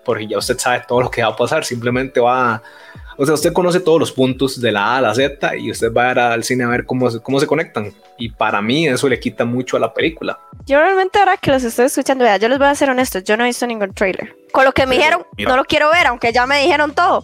porque 0.04 0.28
ya 0.28 0.38
usted 0.38 0.58
sabe 0.58 0.84
todo 0.88 1.02
lo 1.02 1.12
que 1.12 1.22
va 1.22 1.30
a 1.30 1.36
pasar, 1.36 1.66
simplemente 1.66 2.20
va 2.20 2.62
O 3.18 3.26
sea, 3.26 3.36
usted 3.36 3.54
conoce 3.54 3.80
todos 3.80 4.00
los 4.00 4.12
puntos 4.12 4.60
de 4.60 4.72
la 4.72 4.86
A 4.86 4.98
a 4.98 5.02
la 5.02 5.14
Z 5.16 5.56
y 5.58 5.70
usted 5.72 5.92
va 5.94 6.10
a 6.10 6.12
ir 6.12 6.20
al 6.20 6.44
cine 6.44 6.64
a 6.64 6.68
ver 6.68 6.86
cómo, 6.86 7.10
se- 7.12 7.20
cómo 7.20 7.40
se 7.40 7.48
conectan. 7.48 7.94
Y 8.18 8.30
para 8.30 8.62
mí 8.62 8.88
eso 8.88 9.08
le 9.10 9.20
quita 9.20 9.46
mucho 9.46 9.78
a 9.78 9.80
la 9.80 9.94
película. 9.94 10.40
Yo 10.66 10.80
realmente 10.80 11.20
ahora 11.20 11.38
que 11.38 11.52
los 11.52 11.64
estoy 11.64 11.86
escuchando, 11.86 12.24
vea, 12.24 12.38
yo 12.38 12.48
les 12.50 12.58
voy 12.58 12.68
a 12.68 12.76
ser 12.76 12.90
honestos, 12.90 13.24
yo 13.24 13.36
no 13.38 13.44
he 13.44 13.48
visto 13.48 13.68
ningún 13.68 13.94
trailer. 13.94 14.36
Con 14.52 14.66
lo 14.66 14.72
que 14.72 14.86
me 14.86 14.96
dijeron, 14.98 15.26
mira. 15.38 15.50
no 15.52 15.58
lo 15.58 15.66
quiero 15.66 15.90
ver, 15.92 16.08
aunque 16.08 16.32
ya 16.32 16.46
me 16.46 16.62
dijeron 16.62 16.94
todo. 16.94 17.24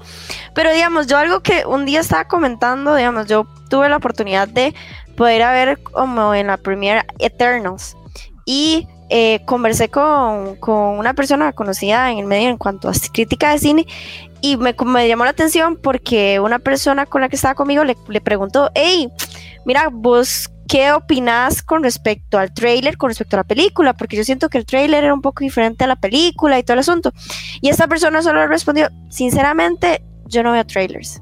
Pero 0.56 0.74
digamos, 0.74 1.08
yo 1.08 1.18
algo 1.18 1.42
que 1.42 1.66
un 1.66 1.86
día 1.86 2.00
estaba 2.02 2.28
comentando, 2.28 2.96
digamos, 2.96 3.28
yo 3.28 3.48
tuve 3.70 3.88
la 3.90 3.98
oportunidad 3.98 4.48
de 4.48 4.74
poder 5.16 5.36
ir 5.38 5.44
a 5.44 5.52
ver 5.52 5.80
como 5.84 6.34
en 6.34 6.48
la 6.48 6.58
premiere 6.58 7.04
Eternals. 7.20 7.96
Y 8.46 8.88
eh, 9.10 9.42
conversé 9.46 9.90
con, 9.90 10.56
con 10.58 10.98
una 11.00 11.14
persona 11.14 11.52
conocida 11.54 12.12
en 12.12 12.20
el 12.20 12.26
medio 12.26 12.50
en 12.50 12.58
cuanto 12.58 12.90
a 12.90 12.94
crítica 13.12 13.52
de 13.52 13.60
cine 13.60 13.88
y 14.42 14.58
me, 14.58 14.76
me 14.86 15.08
llamó 15.08 15.24
la 15.24 15.32
atención 15.32 15.78
porque 15.78 16.40
una 16.40 16.60
persona 16.60 17.06
con 17.06 17.22
la 17.22 17.30
que 17.30 17.36
estaba 17.36 17.56
conmigo 17.56 17.84
le, 17.84 17.98
le 18.08 18.22
preguntó, 18.22 18.72
hey, 18.76 19.10
mira, 19.66 19.90
vos, 19.92 20.50
¿qué 20.68 20.92
opinás 20.94 21.62
con 21.62 21.84
respecto 21.84 22.38
al 22.38 22.54
trailer, 22.54 22.98
con 22.98 23.10
respecto 23.10 23.36
a 23.36 23.40
la 23.40 23.44
película? 23.44 23.94
Porque 23.94 24.16
yo 24.16 24.24
siento 24.24 24.50
que 24.50 24.58
el 24.58 24.66
trailer 24.66 25.04
era 25.04 25.14
un 25.14 25.22
poco 25.22 25.44
diferente 25.44 25.84
a 25.84 25.88
la 25.88 25.96
película 25.96 26.58
y 26.58 26.64
todo 26.64 26.76
el 26.76 26.80
asunto. 26.80 27.12
Y 27.62 27.70
esta 27.70 27.88
persona 27.88 28.22
solo 28.22 28.46
respondió, 28.48 28.90
sinceramente, 29.10 30.04
yo 30.26 30.44
no 30.44 30.52
veo 30.52 30.66
trailers, 30.66 31.22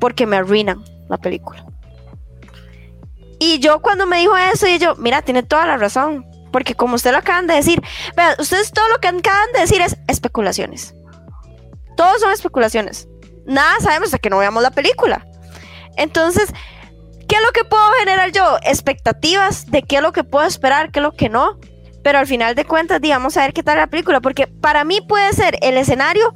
porque 0.00 0.26
me 0.26 0.36
arruinan 0.36 0.82
la 1.08 1.16
película. 1.16 1.64
Y 3.38 3.58
yo 3.60 3.80
cuando 3.80 4.06
me 4.06 4.18
dijo 4.18 4.36
eso, 4.36 4.66
y 4.66 4.78
yo, 4.78 4.96
mira, 4.96 5.22
tiene 5.22 5.42
toda 5.42 5.66
la 5.66 5.76
razón, 5.76 6.26
porque 6.56 6.74
como 6.74 6.94
usted 6.94 7.12
lo 7.12 7.18
acaban 7.18 7.46
de 7.46 7.52
decir, 7.52 7.82
vean, 8.16 8.34
ustedes 8.38 8.72
todo 8.72 8.88
lo 8.88 8.98
que 8.98 9.08
acaban 9.08 9.52
de 9.52 9.60
decir 9.60 9.82
es 9.82 9.94
especulaciones. 10.08 10.94
Todos 11.98 12.18
son 12.22 12.32
especulaciones. 12.32 13.08
Nada 13.44 13.78
sabemos 13.80 14.06
hasta 14.06 14.18
que 14.18 14.30
no 14.30 14.38
veamos 14.38 14.62
la 14.62 14.70
película. 14.70 15.26
Entonces, 15.98 16.48
¿qué 17.28 17.36
es 17.36 17.42
lo 17.42 17.52
que 17.52 17.64
puedo 17.64 17.84
generar 17.98 18.32
yo? 18.32 18.56
Expectativas 18.62 19.66
de 19.66 19.82
qué 19.82 19.96
es 19.96 20.02
lo 20.02 20.12
que 20.12 20.24
puedo 20.24 20.46
esperar, 20.46 20.92
qué 20.92 21.00
es 21.00 21.02
lo 21.02 21.12
que 21.12 21.28
no. 21.28 21.60
Pero 22.02 22.20
al 22.20 22.26
final 22.26 22.54
de 22.54 22.64
cuentas, 22.64 23.02
digamos, 23.02 23.36
a 23.36 23.42
ver 23.42 23.52
qué 23.52 23.62
tal 23.62 23.76
la 23.76 23.88
película. 23.88 24.22
Porque 24.22 24.46
para 24.46 24.82
mí 24.84 25.02
puede 25.06 25.30
ser 25.34 25.58
el 25.60 25.76
escenario 25.76 26.32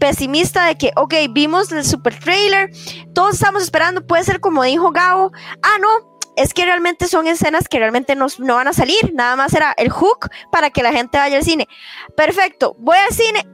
pesimista 0.00 0.66
de 0.66 0.76
que, 0.76 0.90
ok, 0.96 1.14
vimos 1.30 1.70
el 1.70 1.84
super 1.84 2.18
trailer, 2.18 2.72
todos 3.14 3.34
estamos 3.34 3.62
esperando, 3.62 4.04
puede 4.04 4.24
ser 4.24 4.40
como 4.40 4.64
dijo 4.64 4.90
Gabo, 4.90 5.30
ah, 5.62 5.78
no, 5.80 6.15
es 6.36 6.52
que 6.52 6.64
realmente 6.66 7.08
son 7.08 7.26
escenas 7.26 7.66
que 7.66 7.78
realmente 7.78 8.14
no, 8.14 8.26
no 8.38 8.54
van 8.54 8.68
a 8.68 8.72
salir, 8.74 9.12
nada 9.14 9.36
más 9.36 9.54
era 9.54 9.72
el 9.76 9.90
hook 9.90 10.28
para 10.52 10.70
que 10.70 10.82
la 10.82 10.92
gente 10.92 11.18
vaya 11.18 11.38
al 11.38 11.44
cine. 11.44 11.66
Perfecto, 12.14 12.76
voy 12.78 12.98
al 12.98 13.14
cine 13.14 13.46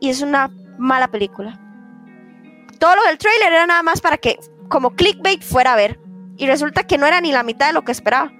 y 0.00 0.10
es 0.10 0.22
una 0.22 0.50
mala 0.78 1.08
película. 1.08 1.60
Todo 2.78 2.96
lo 2.96 3.04
del 3.04 3.18
trailer 3.18 3.52
era 3.52 3.66
nada 3.66 3.82
más 3.82 4.00
para 4.00 4.16
que 4.16 4.38
como 4.68 4.96
clickbait 4.96 5.42
fuera 5.42 5.74
a 5.74 5.76
ver 5.76 6.00
y 6.36 6.46
resulta 6.46 6.84
que 6.84 6.98
no 6.98 7.06
era 7.06 7.20
ni 7.20 7.32
la 7.32 7.42
mitad 7.42 7.68
de 7.68 7.72
lo 7.74 7.84
que 7.84 7.92
esperaba. 7.92 8.32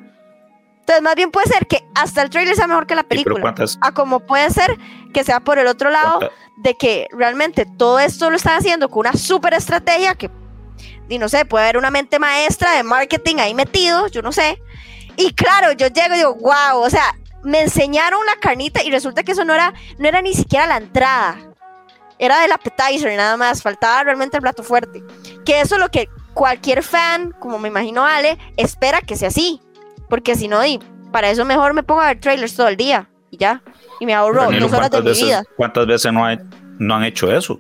Entonces, 0.81 1.03
más 1.03 1.17
bien 1.17 1.31
puede 1.31 1.49
ser 1.49 1.67
que 1.67 1.85
hasta 1.95 2.23
el 2.23 2.31
trailer 2.31 2.55
sea 2.55 2.69
mejor 2.69 2.87
que 2.87 2.95
la 2.95 3.03
película. 3.03 3.41
¿cuántas, 3.41 3.77
A 3.81 3.93
como 3.93 4.21
puede 4.21 4.49
ser 4.51 4.79
que 5.13 5.25
sea 5.25 5.41
por 5.41 5.59
el 5.59 5.67
otro 5.67 5.91
lado 5.91 6.21
de 6.59 6.75
que 6.75 7.09
realmente 7.11 7.67
todo 7.77 7.99
esto 7.99 8.31
lo 8.31 8.37
están 8.37 8.57
haciendo 8.57 8.89
con 8.89 9.01
una 9.01 9.15
super 9.15 9.53
estrategia 9.53 10.15
que, 10.15 10.31
y 11.09 11.19
no 11.19 11.29
sé, 11.29 11.45
puede 11.45 11.65
haber 11.65 11.79
una 11.79 11.91
mente 11.91 12.19
maestra 12.19 12.73
de 12.73 12.83
marketing 12.83 13.37
ahí 13.39 13.55
metido, 13.55 14.09
yo 14.09 14.23
no 14.23 14.33
sé. 14.33 14.61
Y 15.17 15.33
claro, 15.35 15.73
yo 15.73 15.87
llego 15.89 16.15
y 16.15 16.19
digo, 16.19 16.35
wow, 16.35 16.81
o 16.83 16.91
sea, 16.91 17.15
me 17.43 17.61
enseñaron 17.63 18.21
la 18.27 18.37
carnita 18.41 18.83
y 18.83 18.91
resulta 18.91 19.23
que 19.23 19.33
eso 19.33 19.45
no 19.45 19.55
era, 19.55 19.73
no 19.99 20.09
era 20.09 20.21
ni 20.21 20.35
siquiera 20.35 20.67
la 20.67 20.77
entrada. 20.79 21.39
Era 22.19 22.41
del 22.41 22.53
appetizer 22.53 23.13
y 23.13 23.17
nada 23.17 23.37
más, 23.37 23.63
faltaba 23.63 24.05
realmente 24.05 24.37
el 24.39 24.43
plato 24.43 24.63
fuerte. 24.63 25.03
Que 25.45 25.61
eso 25.61 25.75
es 25.77 25.81
lo 25.81 25.91
que 25.91 26.09
cualquier 26.35 26.83
fan, 26.83 27.33
como 27.39 27.59
me 27.59 27.69
imagino 27.69 28.05
Ale, 28.05 28.39
espera 28.57 29.01
que 29.01 29.17
sea 29.17 29.29
así. 29.29 29.61
Porque 30.09 30.35
si 30.35 30.49
no, 30.49 30.65
y 30.65 30.81
para 31.13 31.31
eso 31.31 31.45
mejor 31.45 31.73
me 31.75 31.83
pongo 31.83 32.01
a 32.01 32.07
ver 32.07 32.21
trailers 32.21 32.55
todo 32.57 32.69
el 32.69 32.77
día 32.77 33.09
y 33.31 33.37
ya. 33.37 33.63
Y 34.01 34.07
me 34.07 34.15
ahorro 34.15 34.43
Danilo, 34.43 34.67
dos 34.69 34.73
horas 34.79 34.91
de 34.91 34.97
¿cuántas 34.99 35.03
mi 35.05 35.09
veces, 35.11 35.25
vida. 35.25 35.45
¿Cuántas 35.57 35.87
veces 35.87 36.13
no, 36.13 36.25
hay- 36.25 36.39
no 36.79 36.95
han 36.95 37.05
hecho 37.05 37.31
eso? 37.35 37.59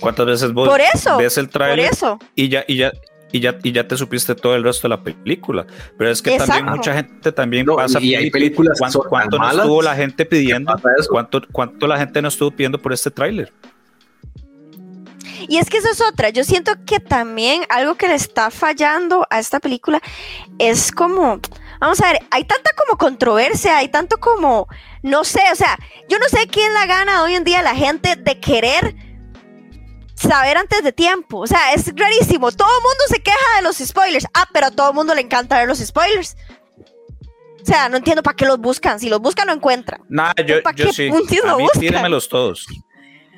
¿Cuántas 0.00 0.26
veces 0.26 0.52
vos 0.52 0.68
Por 0.68 0.80
eso, 0.80 1.16
ves 1.18 1.38
el 1.38 1.48
Por 1.48 1.62
trailer 1.62 1.92
eso. 1.92 2.18
y 2.34 2.48
ya, 2.48 2.64
y 2.66 2.76
ya, 2.76 2.92
y 3.32 3.40
ya, 3.40 3.56
y 3.62 3.72
ya 3.72 3.86
te 3.86 3.96
supiste 3.96 4.34
todo 4.34 4.54
el 4.54 4.62
resto 4.62 4.88
de 4.88 4.96
la 4.96 5.02
película? 5.02 5.66
Pero 5.98 6.10
es 6.10 6.22
que 6.22 6.36
también 6.38 6.66
mucha 6.66 6.94
gente 6.94 7.32
también 7.32 7.66
No, 7.66 7.76
pasa 7.76 8.00
y 8.00 8.14
hay 8.14 8.30
películas 8.30 8.78
¿cuánto, 9.08 9.38
no 9.38 9.50
estuvo 9.50 9.82
la 9.82 9.94
gente 9.94 10.24
pidiendo? 10.24 10.74
¿Cuánto, 11.10 11.42
¿Cuánto 11.52 11.86
la 11.86 11.98
gente 11.98 12.22
no 12.22 12.28
estuvo 12.28 12.50
pidiendo 12.50 12.80
por 12.80 12.92
este 12.92 13.10
tráiler? 13.10 13.52
Y 15.48 15.58
es 15.58 15.70
que 15.70 15.78
eso 15.78 15.90
es 15.90 16.00
otra. 16.00 16.30
Yo 16.30 16.44
siento 16.44 16.72
que 16.86 17.00
también 17.00 17.62
algo 17.68 17.94
que 17.94 18.08
le 18.08 18.14
está 18.14 18.50
fallando 18.50 19.26
a 19.30 19.38
esta 19.38 19.60
película 19.60 20.00
es 20.58 20.90
como, 20.90 21.40
vamos 21.80 22.00
a 22.00 22.12
ver, 22.12 22.22
hay 22.30 22.44
tanta 22.44 22.70
como 22.76 22.98
controversia, 22.98 23.78
hay 23.78 23.88
tanto 23.88 24.18
como, 24.18 24.66
no 25.02 25.24
sé, 25.24 25.42
o 25.52 25.54
sea, 25.54 25.78
yo 26.08 26.18
no 26.18 26.26
sé 26.28 26.46
quién 26.48 26.72
la 26.74 26.86
gana 26.86 27.22
hoy 27.22 27.34
en 27.34 27.44
día 27.44 27.62
la 27.62 27.74
gente 27.74 28.16
de 28.16 28.40
querer 28.40 28.96
saber 30.16 30.56
antes 30.56 30.82
de 30.82 30.92
tiempo. 30.92 31.38
O 31.40 31.46
sea, 31.46 31.72
es 31.74 31.92
rarísimo. 31.94 32.50
Todo 32.50 32.68
el 32.68 32.82
mundo 32.82 33.04
se 33.08 33.20
queja 33.22 33.56
de 33.56 33.62
los 33.62 33.76
spoilers. 33.78 34.26
Ah, 34.34 34.46
pero 34.52 34.66
a 34.66 34.70
todo 34.70 34.88
el 34.90 34.94
mundo 34.94 35.14
le 35.14 35.20
encanta 35.20 35.58
ver 35.58 35.68
los 35.68 35.78
spoilers. 35.78 36.36
O 37.62 37.64
sea, 37.66 37.88
no 37.88 37.96
entiendo 37.96 38.22
para 38.22 38.36
qué 38.36 38.44
los 38.46 38.58
buscan. 38.58 38.98
Si 39.00 39.08
los 39.08 39.20
buscan, 39.20 39.46
no 39.48 39.52
encuentran. 39.52 40.00
Nada, 40.08 40.34
yo, 40.46 40.62
¿Para 40.62 40.76
yo 40.76 40.86
qué 40.86 40.92
sí. 40.92 41.08
A 41.08 41.12
mí 41.12 41.26
todos. 42.28 42.66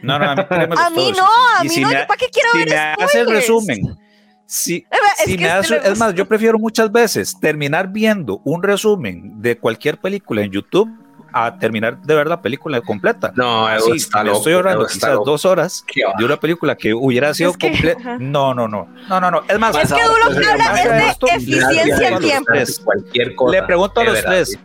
No, 0.02 0.18
no, 0.18 0.30
a 0.30 0.34
mí 0.36 0.44
tíremelos 0.48 0.78
A 0.80 0.90
mí 0.90 0.96
todos. 1.12 1.16
no, 1.16 1.28
a 1.58 1.62
mí 1.64 1.68
si 1.70 1.80
no. 1.80 1.88
me 1.88 1.94
¿Yo 1.94 2.00
ha- 2.02 2.06
para 2.06 2.18
qué 2.18 2.28
quiero 2.30 2.50
si 2.52 2.58
ver 2.58 2.68
me 2.68 2.76
hace 2.76 3.18
el 3.20 3.24
spoilers? 3.26 3.30
resumen, 3.48 3.98
si, 4.46 4.76
Es 5.18 5.24
si 5.24 5.36
que 5.36 5.44
me 5.44 5.58
este 5.58 5.76
hace- 5.76 5.88
es 5.92 5.98
más, 5.98 6.14
yo 6.14 6.26
prefiero 6.28 6.58
muchas 6.58 6.92
veces 6.92 7.38
terminar 7.40 7.88
viendo 7.88 8.40
un 8.44 8.62
resumen 8.62 9.40
de 9.42 9.58
cualquier 9.58 9.98
película 10.00 10.42
en 10.42 10.52
YouTube 10.52 10.88
a 11.32 11.58
terminar 11.58 12.00
de 12.02 12.14
ver 12.14 12.26
la 12.26 12.40
película 12.40 12.80
completa. 12.80 13.32
No, 13.36 13.68
Evo 13.72 13.94
está 13.94 14.18
me 14.22 14.26
loco, 14.30 14.38
estoy 14.38 14.52
ahorrando 14.54 14.86
está 14.86 14.94
quizás 14.94 15.10
loco. 15.14 15.24
dos 15.30 15.44
horas 15.44 15.84
de 16.18 16.24
una 16.24 16.38
película 16.38 16.76
que 16.76 16.94
hubiera 16.94 17.34
sido 17.34 17.52
que- 17.52 17.70
completa. 17.70 18.16
No, 18.18 18.54
no, 18.54 18.66
no, 18.68 18.88
no, 19.08 19.20
no, 19.20 19.30
no. 19.30 19.42
Es 19.48 19.58
más, 19.58 19.76
Es 19.76 19.92
que 19.92 20.02
Dulo 20.02 20.14
pues, 20.26 20.48
habla 20.48 20.80
es 20.82 20.90
de 20.90 21.06
esto, 21.08 21.26
eficiencia 21.28 22.08
en 22.08 22.18
tiempo. 22.18 22.44
tres. 22.52 22.80
Cualquier 22.82 23.34
cosa. 23.34 23.52
le 23.56 23.62
pregunto 23.64 24.00
a 24.00 24.04
los 24.04 24.14
verdad, 24.14 24.30
tres. 24.30 24.58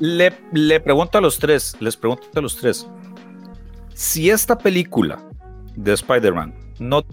Le, 0.00 0.32
le 0.52 0.80
pregunto 0.80 1.18
a 1.18 1.20
los 1.20 1.38
tres, 1.38 1.76
les 1.80 1.96
pregunto 1.96 2.26
a 2.34 2.40
los 2.40 2.56
tres. 2.56 2.86
Si 3.94 4.30
esta 4.30 4.58
película 4.58 5.18
de 5.76 5.92
Spider-Man 5.92 6.54
no, 6.78 7.04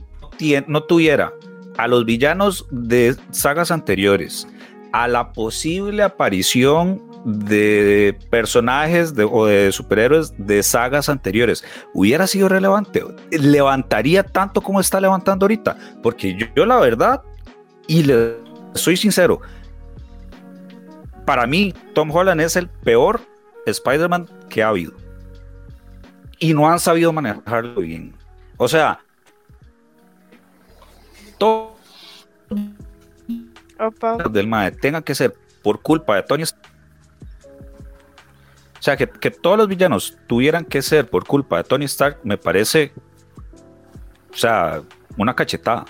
no 0.68 0.84
tuviera 0.84 1.34
a 1.78 1.88
los 1.88 2.06
villanos 2.06 2.66
de 2.72 3.16
sagas 3.32 3.72
anteriores, 3.72 4.48
a 4.92 5.08
la 5.08 5.34
posible 5.34 6.02
aparición 6.04 7.02
de 7.26 8.18
personajes 8.30 9.14
de- 9.14 9.26
o 9.26 9.46
de 9.46 9.72
superhéroes 9.72 10.34
de 10.38 10.64
sagas 10.64 11.10
anteriores, 11.10 11.64
hubiera 11.94 12.28
sido 12.28 12.48
relevante, 12.50 13.04
levantaría 13.32 14.24
tanto 14.24 14.62
como 14.62 14.80
está 14.80 15.02
levantando 15.02 15.44
ahorita, 15.46 15.78
porque 16.02 16.36
yo, 16.36 16.48
yo 16.56 16.66
la 16.66 16.78
verdad, 16.78 17.22
y 17.88 18.04
le 18.04 18.38
soy 18.74 18.96
sincero, 18.96 19.42
para 21.26 21.46
mí 21.46 21.74
Tom 21.94 22.10
Holland 22.10 22.42
es 22.42 22.56
el 22.56 22.68
peor 22.68 23.22
Spider-Man 23.66 24.28
que 24.50 24.64
ha 24.64 24.70
habido. 24.70 24.94
Y 26.40 26.54
no 26.54 26.70
han 26.70 26.80
sabido 26.80 27.12
manejarlo 27.12 27.82
bien. 27.82 28.16
O 28.58 28.68
sea, 28.68 29.00
todo 31.38 31.76
Opa. 33.78 34.18
del 34.30 34.48
MAE 34.48 34.72
tenga 34.72 35.02
que 35.02 35.14
ser 35.14 35.36
por 35.62 35.82
culpa 35.82 36.16
de 36.16 36.24
Tony. 36.24 36.44
O 38.80 38.82
sea, 38.82 38.96
que, 38.96 39.08
que 39.10 39.30
todos 39.32 39.58
los 39.58 39.68
villanos 39.68 40.18
tuvieran 40.28 40.64
que 40.64 40.82
ser 40.82 41.10
por 41.10 41.26
culpa 41.26 41.58
de 41.58 41.64
Tony 41.66 41.86
Stark, 41.86 42.20
me 42.24 42.38
parece, 42.38 42.94
o 44.32 44.38
sea, 44.38 44.82
una 45.18 45.36
cachetada. 45.36 45.86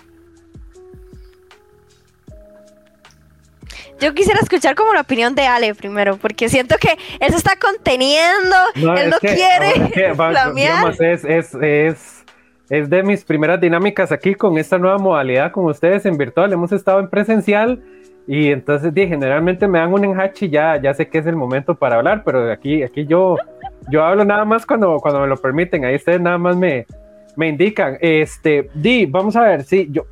Yo 4.00 4.14
quisiera 4.14 4.40
escuchar 4.40 4.76
como 4.76 4.94
la 4.94 5.02
opinión 5.02 5.36
de 5.36 5.46
Ale 5.46 5.76
primero, 5.76 6.18
porque 6.18 6.48
siento 6.48 6.78
que 6.80 6.98
él 7.20 7.32
se 7.32 7.38
está 7.38 7.58
conteniendo, 7.58 8.56
él 8.76 8.98
es 8.98 9.10
no 9.10 9.20
que- 9.20 9.36
quiere 9.36 9.70
es 9.86 9.92
que, 9.92 10.14
digamos, 10.56 11.00
es, 11.02 11.26
es, 11.26 11.54
es, 11.56 12.26
es 12.70 12.90
de 12.90 13.04
mis 13.04 13.26
primeras 13.26 13.60
dinámicas 13.60 14.12
aquí 14.14 14.36
con 14.36 14.58
esta 14.58 14.78
nueva 14.78 14.98
modalidad 14.98 15.52
con 15.52 15.66
ustedes 15.66 16.06
en 16.06 16.18
virtual. 16.18 16.54
Hemos 16.54 16.72
estado 16.72 17.02
en 17.02 17.10
presencial 17.10 17.84
y 18.32 18.52
entonces 18.52 18.94
di, 18.94 19.08
generalmente 19.08 19.68
me 19.68 19.80
dan 19.80 19.92
un 19.92 20.06
enhache 20.06 20.46
y 20.46 20.50
ya, 20.52 20.80
ya 20.80 20.94
sé 20.94 21.08
que 21.10 21.18
es 21.18 21.26
el 21.26 21.36
momento 21.36 21.74
para 21.74 21.96
hablar, 21.96 22.22
pero 22.24 22.52
aquí, 22.52 22.84
aquí 22.84 23.08
yo, 23.08 23.38
yo 23.90 24.04
hablo 24.04 24.24
nada 24.24 24.46
más 24.46 24.68
cuando, 24.68 24.98
cuando 24.98 25.20
me 25.22 25.28
lo 25.28 25.36
permiten. 25.36 25.84
Ahí 25.84 25.96
ustedes 25.96 26.22
nada 26.22 26.38
más 26.38 26.56
me, 26.56 26.86
me 27.36 27.48
indican. 27.48 27.98
Este, 28.00 28.70
Di, 28.76 29.08
vamos 29.08 29.36
a 29.36 29.42
ver, 29.42 29.64
sí, 29.64 29.88
yo, 29.92 30.06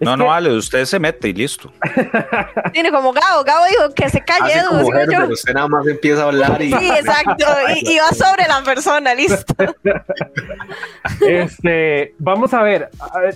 no, 0.00 0.12
Es 0.12 0.16
no 0.18 0.24
que- 0.24 0.28
vale, 0.30 0.56
usted 0.56 0.86
se 0.86 0.98
mete 0.98 1.28
y 1.28 1.34
listo. 1.34 1.70
Tiene 2.72 2.90
como 2.90 3.12
Gabo, 3.12 3.44
Gabo 3.44 3.66
dijo 3.66 3.94
que 3.94 4.08
se 4.08 4.22
calle 4.22 4.54
Así 4.54 4.58
Edu, 4.60 4.82
como 4.82 5.04
yo. 5.12 5.28
Usted 5.30 5.52
nada 5.52 5.68
más 5.68 5.86
empieza 5.86 6.22
a 6.22 6.28
hablar 6.28 6.62
y... 6.62 6.72
Sí, 6.72 6.90
exacto. 6.98 7.44
Y, 7.82 7.92
y 7.92 7.98
va 7.98 8.08
sobre 8.14 8.48
la 8.48 8.62
persona, 8.64 9.14
listo. 9.14 9.54
Este, 11.28 12.14
vamos 12.18 12.54
a 12.54 12.62
ver. 12.62 12.88
a 13.00 13.18
ver, 13.20 13.34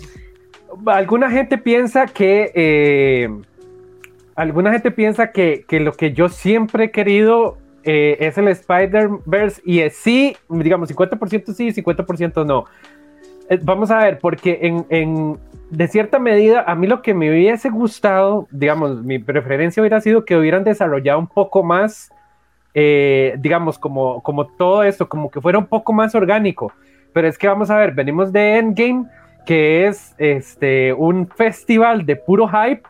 Alguna 0.87 1.31
gente 1.31 1.59
piensa 1.59 2.07
que. 2.07 2.51
eh, 2.55 3.29
alguna 4.37 4.73
gente 4.73 4.91
piensa 4.91 5.33
que, 5.33 5.65
que 5.69 5.81
lo 5.81 5.93
que 5.93 6.13
yo 6.13 6.29
siempre 6.29 6.85
he 6.85 6.91
querido 6.91 7.59
eh, 7.85 8.17
es 8.21 8.39
el 8.39 8.49
Spider-Verse 8.49 9.63
y 9.65 9.81
es 9.81 9.97
sí, 9.97 10.37
digamos, 10.49 10.91
50% 10.91 11.53
sí, 11.53 11.73
50% 11.73 12.45
no. 12.47 12.65
Eh, 13.51 13.59
vamos 13.63 13.91
a 13.91 13.99
ver, 13.99 14.19
porque 14.19 14.59
en, 14.63 14.87
en- 14.89 15.39
de 15.71 15.89
cierta 15.89 16.19
medida, 16.19 16.63
a 16.67 16.75
mí 16.75 16.87
lo 16.87 17.03
que 17.03 17.15
me 17.15 17.31
hubiese 17.31 17.69
gustado, 17.69 18.47
digamos, 18.51 19.03
mi 19.03 19.19
preferencia 19.19 19.81
hubiera 19.83 20.01
sido 20.01 20.25
que 20.25 20.37
hubieran 20.37 20.63
desarrollado 20.63 21.19
un 21.19 21.27
poco 21.27 21.63
más, 21.63 22.11
eh, 22.75 23.35
digamos, 23.39 23.79
como, 23.79 24.23
como 24.23 24.47
todo 24.47 24.83
esto, 24.85 25.09
como 25.09 25.31
que 25.31 25.41
fuera 25.41 25.59
un 25.59 25.67
poco 25.67 25.93
más 25.93 26.15
orgánico. 26.15 26.73
Pero 27.13 27.29
es 27.29 27.39
que 27.39 27.49
vamos 27.49 27.71
a 27.71 27.77
ver, 27.79 27.93
venimos 27.93 28.33
de 28.33 28.59
Endgame, 28.59 29.07
que 29.47 29.87
es 29.87 30.15
este, 30.19 30.93
un 30.93 31.29
festival 31.29 32.07
de 32.07 32.17
puro 32.17 32.49
hype. 32.49 32.83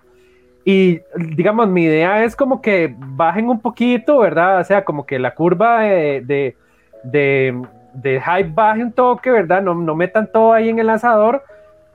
Y 0.64 1.00
digamos, 1.14 1.68
mi 1.68 1.84
idea 1.84 2.24
es 2.24 2.34
como 2.34 2.62
que 2.62 2.94
bajen 2.98 3.48
un 3.48 3.60
poquito, 3.60 4.18
¿verdad? 4.20 4.60
O 4.60 4.64
sea, 4.64 4.84
como 4.84 5.04
que 5.04 5.18
la 5.18 5.34
curva 5.34 5.82
de, 5.82 6.22
de, 6.22 6.56
de, 7.02 7.62
de 7.92 8.20
hype 8.20 8.50
baje 8.54 8.82
un 8.82 8.92
toque, 8.92 9.30
¿verdad? 9.30 9.60
No, 9.60 9.74
no 9.74 9.94
metan 9.94 10.28
todo 10.32 10.54
ahí 10.54 10.70
en 10.70 10.78
el 10.78 10.88
asador 10.88 11.42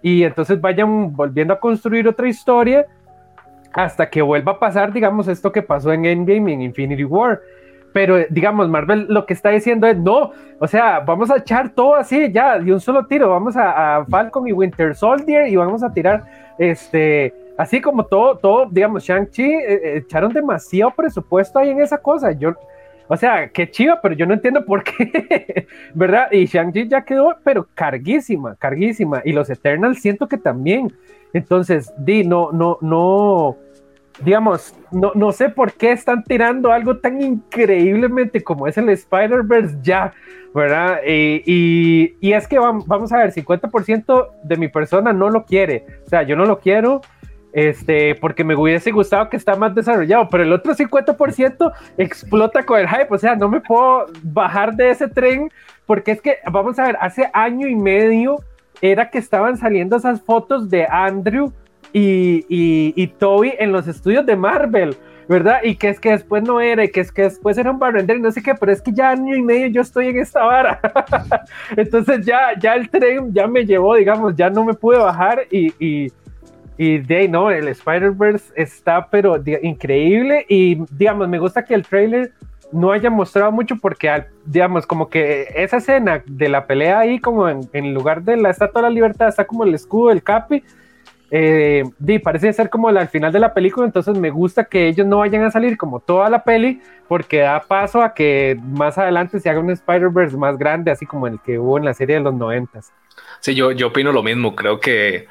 y 0.02 0.24
entonces 0.24 0.62
vayan 0.62 1.16
volviendo 1.16 1.54
a 1.54 1.60
construir 1.60 2.08
otra 2.08 2.28
historia 2.28 2.86
hasta 3.74 4.10
que 4.10 4.22
vuelva 4.22 4.54
a 4.54 4.60
pasar, 4.60 4.94
digamos, 4.94 5.28
esto 5.28 5.52
que 5.52 5.62
pasó 5.62 5.92
en 5.92 6.06
Endgame 6.06 6.52
y 6.52 6.54
en 6.54 6.62
Infinity 6.62 7.04
War. 7.04 7.40
Pero, 7.92 8.18
digamos, 8.30 8.70
Marvel 8.70 9.08
lo 9.10 9.26
que 9.26 9.34
está 9.34 9.50
diciendo 9.50 9.88
es, 9.88 9.98
no, 9.98 10.32
o 10.60 10.68
sea, 10.68 11.00
vamos 11.00 11.32
a 11.32 11.38
echar 11.38 11.70
todo 11.70 11.96
así, 11.96 12.32
ya, 12.32 12.60
de 12.60 12.72
un 12.72 12.80
solo 12.80 13.08
tiro, 13.08 13.30
vamos 13.30 13.58
a, 13.58 13.98
a 13.98 14.06
Falcon 14.06 14.48
y 14.48 14.54
Winter 14.54 14.96
Soldier 14.96 15.48
y 15.48 15.56
vamos 15.56 15.82
a 15.84 15.92
tirar, 15.92 16.24
este, 16.60 17.34
así 17.60 17.82
como 17.82 18.06
todo, 18.06 18.38
todo, 18.38 18.68
digamos, 18.72 19.04
Shang-Chi, 19.04 19.44
eh, 19.44 19.74
eh, 19.74 19.98
echaron 19.98 20.32
demasiado 20.32 20.92
presupuesto 20.96 21.60
ahí 21.60 21.70
en 21.72 21.82
esa 21.82 21.98
cosa, 21.98 22.32
yo, 22.32 22.54
o 23.10 23.18
sea, 23.18 23.50
qué 23.50 23.70
chiva, 23.70 24.00
pero 24.02 24.16
yo 24.16 24.26
no 24.26 24.34
entiendo 24.34 24.64
por 24.64 24.82
qué, 24.84 25.68
¿verdad? 25.94 26.32
Y 26.32 26.46
Shang-Chi 26.46 26.88
ya 26.88 27.04
quedó, 27.04 27.36
pero 27.44 27.68
carguísima, 27.76 28.56
carguísima, 28.56 29.22
y 29.26 29.34
los 29.34 29.50
Eternals 29.50 30.02
siento 30.02 30.28
que 30.28 30.38
también, 30.38 30.94
entonces, 31.34 31.92
di, 31.98 32.24
no, 32.24 32.52
no, 32.54 32.78
no, 32.80 33.58
digamos, 34.24 34.74
no, 34.92 35.12
no 35.16 35.32
sé 35.34 35.50
por 35.50 35.74
qué 35.74 35.92
están 35.92 36.24
tirando 36.24 36.72
algo 36.72 36.98
tan 36.98 37.22
increíblemente 37.22 38.42
como 38.44 38.68
es 38.68 38.78
el 38.78 38.88
Spider-Verse 38.90 39.78
ya, 39.82 40.14
¿verdad? 40.56 41.00
Y, 41.06 41.44
y- 41.46 42.16
y 42.22 42.34
es 42.34 42.48
que 42.48 42.58
vam- 42.60 42.84
vamos 42.88 43.12
a 43.12 43.18
ver, 43.18 43.32
50% 43.32 44.30
de 44.44 44.56
mi 44.58 44.68
persona 44.70 45.12
no 45.14 45.30
lo 45.30 45.44
quiere, 45.46 45.86
o 46.06 46.10
sea, 46.10 46.24
yo 46.24 46.36
no 46.36 46.46
lo 46.46 46.60
quiero. 46.60 47.02
Este, 47.60 48.16
porque 48.16 48.46
me 48.46 48.56
hubiese 48.56 48.90
gustado 48.90 49.30
que 49.30 49.36
está 49.36 49.54
más 49.58 49.76
desarrollado, 49.76 50.30
pero 50.30 50.44
el 50.44 50.54
otro 50.54 50.74
50% 50.74 51.74
explota 51.98 52.64
con 52.64 52.80
el 52.80 52.88
hype, 52.88 53.08
o 53.10 53.18
sea, 53.18 53.36
no 53.36 53.50
me 53.50 53.60
puedo 53.60 54.06
bajar 54.24 54.74
de 54.76 54.92
ese 54.92 55.10
tren, 55.10 55.52
porque 55.86 56.12
es 56.12 56.22
que, 56.22 56.38
vamos 56.50 56.80
a 56.80 56.86
ver, 56.86 56.98
hace 57.02 57.30
año 57.34 57.68
y 57.68 57.76
medio 57.76 58.38
era 58.82 59.10
que 59.10 59.18
estaban 59.18 59.58
saliendo 59.58 59.98
esas 59.98 60.22
fotos 60.22 60.70
de 60.70 60.88
Andrew 60.90 61.52
y, 61.92 62.46
y, 62.48 62.94
y 62.96 63.08
Toby 63.08 63.54
en 63.60 63.74
los 63.74 63.90
estudios 63.90 64.26
de 64.26 64.38
Marvel, 64.38 64.96
¿verdad? 65.30 65.60
Y 65.62 65.76
que 65.76 65.90
es 65.90 66.00
que 66.00 66.10
después 66.10 66.42
no 66.42 66.60
era, 66.60 66.84
y 66.84 66.90
que 66.90 67.02
es 67.02 67.12
que 67.12 67.22
después 67.22 67.56
era 67.58 67.70
un 67.70 67.78
barrender 67.78 68.18
y 68.18 68.22
no 68.22 68.32
sé 68.32 68.42
qué, 68.42 68.56
pero 68.56 68.72
es 68.72 68.82
que 68.82 68.92
ya 68.92 69.12
año 69.12 69.36
y 69.36 69.44
medio 69.44 69.68
yo 69.68 69.82
estoy 69.82 70.08
en 70.08 70.18
esta 70.18 70.44
vara. 70.44 70.80
Entonces 71.78 72.26
ya, 72.26 72.58
ya 72.60 72.74
el 72.74 72.90
tren 72.90 73.32
ya 73.32 73.48
me 73.48 73.64
llevó, 73.64 73.96
digamos, 73.96 74.36
ya 74.36 74.50
no 74.50 74.64
me 74.64 74.74
pude 74.74 74.98
bajar 74.98 75.42
y, 75.52 75.72
y, 75.78 76.12
y 76.80 76.98
de 77.00 77.18
ahí, 77.18 77.28
no, 77.28 77.52
el 77.52 77.68
Spider-Verse 77.68 78.54
está 78.56 79.08
pero 79.12 79.38
di- 79.38 79.58
increíble 79.64 80.46
y 80.48 80.82
digamos, 80.90 81.28
me 81.28 81.38
gusta 81.38 81.66
que 81.66 81.74
el 81.74 81.86
trailer 81.86 82.32
no 82.72 82.94
haya 82.94 83.10
mostrado 83.10 83.52
mucho 83.52 83.76
porque, 83.76 84.24
digamos, 84.46 84.88
como 84.88 85.10
que 85.10 85.48
esa 85.56 85.78
escena 85.78 86.24
de 86.26 86.48
la 86.48 86.66
pelea 86.66 87.00
ahí, 87.00 87.20
como 87.20 87.50
en, 87.50 87.62
en 87.74 87.94
lugar 87.94 88.22
de 88.22 88.38
la 88.38 88.50
Estatua 88.50 88.82
de 88.82 88.88
la 88.88 88.94
Libertad, 88.94 89.28
está 89.28 89.44
como 89.46 89.66
el 89.66 89.74
escudo 89.74 90.08
del 90.08 90.24
Capi. 90.24 90.64
Eh, 91.32 91.84
di, 92.00 92.18
parece 92.18 92.54
ser 92.54 92.70
como 92.70 92.88
al 92.88 93.08
final 93.10 93.34
de 93.34 93.40
la 93.40 93.54
película, 93.54 93.86
entonces 93.86 94.18
me 94.18 94.30
gusta 94.30 94.64
que 94.64 94.88
ellos 94.88 95.06
no 95.06 95.18
vayan 95.18 95.44
a 95.44 95.52
salir 95.52 95.78
como 95.78 96.00
toda 96.00 96.30
la 96.30 96.44
peli, 96.44 96.82
porque 97.08 97.40
da 97.40 97.60
paso 97.60 98.02
a 98.02 98.14
que 98.14 98.58
más 98.64 98.98
adelante 98.98 99.40
se 99.40 99.50
haga 99.50 99.60
un 99.60 99.70
Spider-Verse 99.70 100.38
más 100.38 100.58
grande, 100.58 100.92
así 100.92 101.06
como 101.06 101.28
el 101.28 101.40
que 101.42 101.60
hubo 101.60 101.78
en 101.78 101.86
la 101.86 101.94
serie 101.94 102.16
de 102.16 102.22
los 102.22 102.34
noventas. 102.34 102.94
Sí, 103.42 103.54
yo, 103.54 103.72
yo 103.74 103.88
opino 103.88 104.12
lo 104.12 104.24
mismo. 104.24 104.56
Creo 104.56 104.80
que 104.80 105.28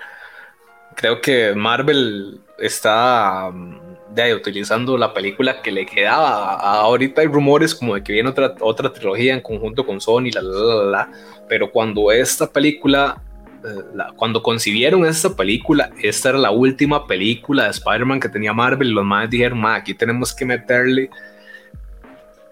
creo 0.98 1.20
que 1.20 1.54
Marvel 1.54 2.40
está 2.58 3.50
mm, 3.52 4.14
de 4.14 4.22
ahí, 4.22 4.32
utilizando 4.32 4.98
la 4.98 5.14
película 5.14 5.62
que 5.62 5.70
le 5.70 5.86
quedaba. 5.86 6.54
Ahorita 6.54 7.20
hay 7.20 7.28
rumores 7.28 7.72
como 7.74 7.94
de 7.94 8.02
que 8.02 8.12
viene 8.12 8.28
otra, 8.28 8.54
otra 8.60 8.92
trilogía 8.92 9.32
en 9.32 9.40
conjunto 9.40 9.86
con 9.86 10.00
Sony, 10.00 10.30
la, 10.32 10.42
la, 10.42 10.74
la, 10.74 10.84
la, 10.84 11.10
pero 11.48 11.70
cuando 11.70 12.10
esta 12.10 12.50
película, 12.50 13.22
eh, 13.64 14.12
cuando 14.16 14.42
concibieron 14.42 15.06
esta 15.06 15.36
película, 15.36 15.90
esta 16.02 16.30
era 16.30 16.38
la 16.38 16.50
última 16.50 17.06
película 17.06 17.64
de 17.64 17.70
Spider-Man 17.70 18.18
que 18.18 18.28
tenía 18.28 18.52
Marvel 18.52 18.90
los 18.90 19.04
más 19.04 19.30
dijeron, 19.30 19.60
"Ma, 19.60 19.76
aquí 19.76 19.94
tenemos 19.94 20.34
que 20.34 20.44
meterle 20.44 21.10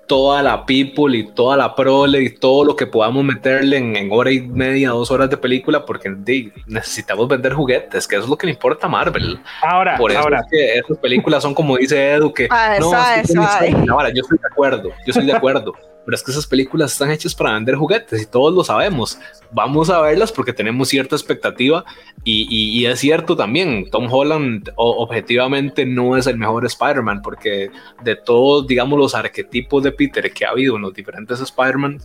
toda 0.07 0.42
la 0.42 0.64
people 0.64 1.16
y 1.16 1.25
toda 1.25 1.57
la 1.57 1.75
prole 1.75 2.23
y 2.23 2.31
todo 2.31 2.64
lo 2.64 2.77
que 2.77 2.87
podamos 2.87 3.25
meterle 3.25 3.77
en, 3.77 3.97
en 3.97 4.09
hora 4.12 4.31
y 4.31 4.40
media, 4.40 4.90
dos 4.90 5.11
horas 5.11 5.29
de 5.29 5.37
película, 5.37 5.85
porque 5.85 6.14
necesitamos 6.66 7.29
vender 7.29 7.53
juguetes, 7.53 8.07
que 8.07 8.16
eso 8.16 8.25
es 8.25 8.31
lo 8.31 8.37
que 8.37 8.47
le 8.47 8.53
importa 8.53 8.87
a 8.87 8.90
Marvel. 8.90 9.38
Ahora, 9.62 9.97
Por 9.97 10.11
eso 10.11 10.21
ahora, 10.21 10.40
es 10.40 10.47
que 10.51 10.79
esas 10.79 10.99
películas 10.99 11.42
son 11.42 11.55
como 11.55 11.77
dice 11.77 12.12
Edu, 12.12 12.33
que 12.33 12.47
Suave, 12.47 12.81
no, 12.81 12.92
es 12.95 13.33
que 13.33 13.40
historias. 13.40 13.88
Ahora, 13.88 14.09
yo 14.11 14.23
estoy 14.23 14.38
de 14.38 14.49
acuerdo, 14.51 14.90
yo 14.90 15.11
estoy 15.11 15.27
de 15.27 15.33
acuerdo. 15.33 15.75
Pero 16.07 16.14
es 16.14 16.23
que 16.23 16.31
esas 16.31 16.47
películas 16.47 16.92
están 16.92 17.11
hechas 17.11 17.35
para 17.35 17.53
vender 17.53 17.75
juguetes 17.75 18.23
y 18.23 18.27
todos 18.27 18.55
lo 18.55 18.64
sabemos. 18.64 19.19
Vamos 19.51 19.90
a 19.90 20.01
verlas 20.01 20.33
porque 20.33 20.55
tenemos 20.55 20.88
cierta 20.88 21.16
expectativa 21.16 21.85
y, 22.25 22.87
es 22.87 23.01
cierto 23.01 23.37
también, 23.37 23.90
Tom 23.90 24.09
Holland 24.11 24.71
objetivamente 24.77 25.85
no 25.85 26.16
es 26.16 26.27
el 26.27 26.38
mejor 26.38 26.64
Spider-Man 26.64 27.21
porque 27.23 27.71
de 28.03 28.16
todos, 28.16 28.66
digamos, 28.66 28.99
los 28.99 29.14
arquetipos 29.14 29.83
de 29.83 29.92
Peter 29.92 30.33
que 30.33 30.47
ha 30.47 30.51
habido 30.51 30.77
en 30.77 30.83
los 30.83 30.95
diferentes 30.95 31.40
Spider-Man, 31.40 31.99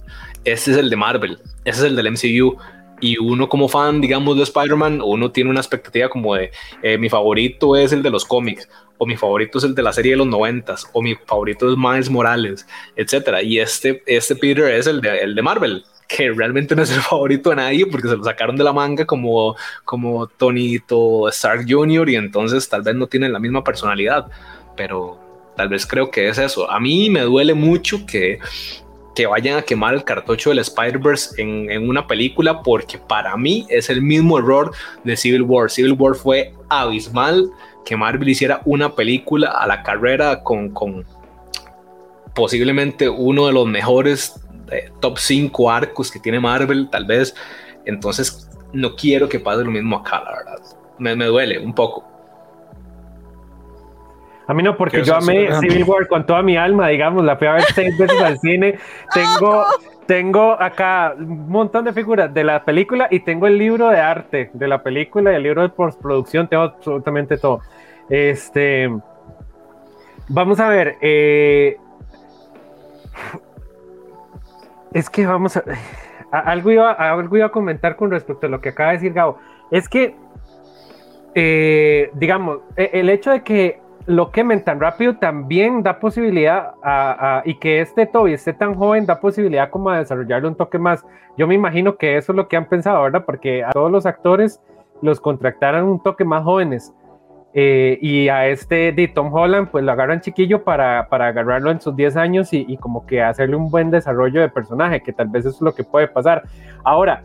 este 0.44 0.72
es 0.72 0.78
el 0.78 0.90
de 0.90 0.96
Marvel, 0.96 1.40
ese 1.64 1.80
es 1.80 1.86
el 1.86 1.96
del 1.96 2.12
MCU. 2.12 2.58
Y 3.02 3.18
uno 3.18 3.50
como 3.50 3.68
fan, 3.68 4.00
digamos, 4.00 4.38
de 4.38 4.44
Spider-Man, 4.44 5.02
uno 5.04 5.32
tiene 5.32 5.50
una 5.50 5.60
expectativa 5.60 6.08
como 6.08 6.36
de, 6.36 6.52
eh, 6.84 6.98
mi 6.98 7.10
favorito 7.10 7.76
es 7.76 7.92
el 7.92 8.04
de 8.04 8.12
los 8.12 8.24
cómics, 8.24 8.70
o 8.98 9.06
mi 9.06 9.18
favorito 9.18 9.58
es 9.58 9.64
el 9.64 9.76
de 9.76 9.82
la 9.82 9.92
serie 9.92 10.12
de 10.12 10.18
los 10.18 10.28
noventas, 10.28 10.88
o 10.94 11.02
mi 11.02 11.16
favorito 11.26 11.70
es 11.70 11.78
Miles 11.78 12.10
Morales, 12.10 12.68
etcétera. 12.96 13.42
Y 13.42 13.60
este, 13.60 14.04
este 14.06 14.36
Peter 14.36 14.66
es 14.74 14.88
el 14.88 15.02
de, 15.02 15.18
el 15.20 15.36
de 15.36 15.42
Marvel, 15.42 15.84
que 16.08 16.32
realmente 16.32 16.76
no 16.76 16.84
es 16.84 16.92
el 16.92 17.02
favorito 17.10 17.50
de 17.50 17.56
nadie 17.56 17.86
porque 17.86 18.08
se 18.08 18.18
lo 18.18 18.24
sacaron 18.24 18.56
de 18.56 18.64
la 18.64 18.74
manga 18.74 19.06
como, 19.06 19.56
como 19.86 20.28
Tonito 20.28 21.28
Stark 21.30 21.66
Jr. 21.68 22.10
y 22.10 22.16
entonces 22.16 22.68
tal 22.70 22.84
vez 22.84 22.96
no 22.96 23.08
tienen 23.08 23.34
la 23.34 23.40
misma 23.40 23.64
personalidad, 23.64 24.28
pero 24.76 25.18
tal 25.56 25.70
vez 25.70 25.86
creo 25.86 26.12
que 26.12 26.28
es 26.30 26.38
eso. 26.38 26.70
A 26.70 26.80
mí 26.80 27.10
me 27.10 27.22
duele 27.22 27.54
mucho 27.54 28.06
que, 28.06 28.40
que 29.22 29.28
vayan 29.28 29.60
a 29.60 29.62
quemar 29.62 29.94
el 29.94 30.04
cartucho 30.04 30.50
del 30.50 30.58
Spider-Verse 30.58 31.40
en, 31.40 31.70
en 31.70 31.88
una 31.88 32.08
película 32.08 32.64
porque 32.64 32.98
para 32.98 33.38
mí 33.38 33.68
es 33.70 33.88
el 33.92 34.02
mismo 34.02 34.40
error 34.40 34.74
de 35.04 35.16
Civil 35.16 35.44
War. 35.44 35.70
Civil 35.70 35.94
War 35.94 36.16
fue 36.16 36.56
abismal 36.70 37.52
que 37.86 37.96
Marvel 37.96 38.30
hiciera 38.30 38.64
una 38.66 38.96
película 38.96 39.52
a 39.52 39.68
la 39.68 39.84
carrera 39.84 40.42
con, 40.42 40.72
con 40.72 41.06
posiblemente 42.34 43.08
uno 43.08 43.46
de 43.46 43.54
los 43.54 43.68
mejores 43.68 44.44
eh, 44.72 44.90
top 45.00 45.20
5 45.20 45.70
arcos 45.70 46.10
que 46.10 46.20
tiene 46.20 46.40
Marvel, 46.40 46.90
tal 46.90 47.06
vez. 47.06 47.36
Entonces, 47.86 48.50
no 48.74 48.96
quiero 48.96 49.30
que 49.30 49.40
pase 49.40 49.64
lo 49.64 49.70
mismo 49.70 49.98
acá, 49.98 50.24
la 50.24 50.32
verdad. 50.32 50.62
Me 50.98 51.26
duele 51.26 51.60
un 51.60 51.76
poco. 51.76 52.11
A 54.52 54.54
mí 54.54 54.64
no, 54.64 54.76
porque 54.76 54.98
¿Qué 54.98 55.04
yo 55.06 55.16
a 55.16 55.20
amé? 55.20 55.50
Civil 55.62 55.86
War 55.86 56.08
con 56.08 56.26
toda 56.26 56.42
mi 56.44 56.58
alma, 56.58 56.90
digamos, 56.90 57.24
la 57.24 57.38
fui 57.38 57.48
a 57.48 57.54
ver 57.54 57.64
seis 57.74 57.98
veces 57.98 58.22
al 58.22 58.38
cine. 58.40 58.78
Tengo, 59.14 59.64
tengo 60.06 60.62
acá 60.62 61.14
un 61.18 61.48
montón 61.50 61.86
de 61.86 61.94
figuras 61.94 62.34
de 62.34 62.44
la 62.44 62.64
película 62.66 63.08
y 63.10 63.22
tengo 63.22 63.48
el 63.48 63.58
libro 63.58 63.88
de 63.90 64.00
arte 64.02 64.50
de 64.54 64.68
la 64.68 64.84
película 64.84 65.32
y 65.32 65.36
el 65.36 65.44
libro 65.44 65.62
de 65.62 65.70
postproducción, 65.70 66.50
tengo 66.50 66.64
absolutamente 66.64 67.38
todo. 67.38 67.62
Este, 68.10 68.90
vamos 70.28 70.60
a 70.60 70.68
ver, 70.68 70.98
eh, 71.00 71.78
es 74.94 75.10
que 75.10 75.26
vamos 75.26 75.56
a, 75.58 75.64
a- 76.32 76.40
algo 76.40 76.72
iba, 76.72 76.92
algo 76.92 77.38
iba 77.38 77.46
a 77.46 77.52
comentar 77.52 77.96
con 77.96 78.12
respecto 78.12 78.48
a 78.48 78.50
lo 78.50 78.60
que 78.60 78.70
acaba 78.70 78.90
de 78.92 78.98
decir 78.98 79.14
Gabo. 79.14 79.38
Es 79.70 79.88
que 79.88 80.16
eh, 81.34 82.10
digamos, 82.14 82.60
e, 82.76 82.90
el 82.94 83.10
hecho 83.10 83.32
de 83.32 83.42
que 83.44 83.81
lo 84.06 84.32
quemen 84.32 84.64
tan 84.64 84.80
rápido 84.80 85.16
también 85.18 85.84
da 85.84 86.00
posibilidad 86.00 86.74
a, 86.84 87.42
y 87.46 87.56
que 87.56 87.82
este 87.82 88.06
Toby 88.06 88.34
esté 88.34 88.54
tan 88.54 88.76
joven 88.76 89.06
da 89.06 89.20
posibilidad 89.20 89.70
como 89.70 89.90
a 89.90 90.00
desarrollarle 90.00 90.48
un 90.48 90.56
toque 90.56 90.80
más. 90.80 91.06
Yo 91.38 91.48
me 91.48 91.56
imagino 91.56 91.98
que 91.98 92.18
eso 92.18 92.32
es 92.32 92.36
lo 92.36 92.48
que 92.48 92.58
han 92.58 92.68
pensado, 92.68 93.02
¿verdad? 93.04 93.24
Porque 93.26 93.64
a 93.64 93.72
todos 93.72 93.92
los 93.92 94.06
actores 94.06 94.62
los 95.02 95.20
contractaran 95.20 95.84
un 95.84 96.02
toque 96.02 96.26
más 96.26 96.44
jóvenes. 96.44 96.94
Eh, 97.54 97.98
y 98.02 98.30
a 98.30 98.48
este 98.48 98.94
de 98.94 99.10
Tom 99.10 99.34
Holland, 99.34 99.70
pues 99.70 99.84
lo 99.84 99.92
agarran 99.92 100.22
chiquillo 100.22 100.64
para, 100.64 101.10
para 101.10 101.28
agarrarlo 101.28 101.70
en 101.70 101.82
sus 101.82 101.94
10 101.96 102.16
años 102.16 102.54
y, 102.54 102.66
y, 102.66 102.78
como 102.78 103.06
que 103.06 103.22
hacerle 103.22 103.58
un 103.58 103.70
buen 103.70 103.92
desarrollo 103.92 104.40
de 104.40 104.48
personaje, 104.48 105.02
que 105.02 105.12
tal 105.12 105.28
vez 105.28 105.46
eso 105.46 105.56
es 105.56 105.62
lo 105.62 105.76
que 105.76 105.84
puede 105.84 106.08
pasar. 106.08 106.44
Ahora, 106.86 107.24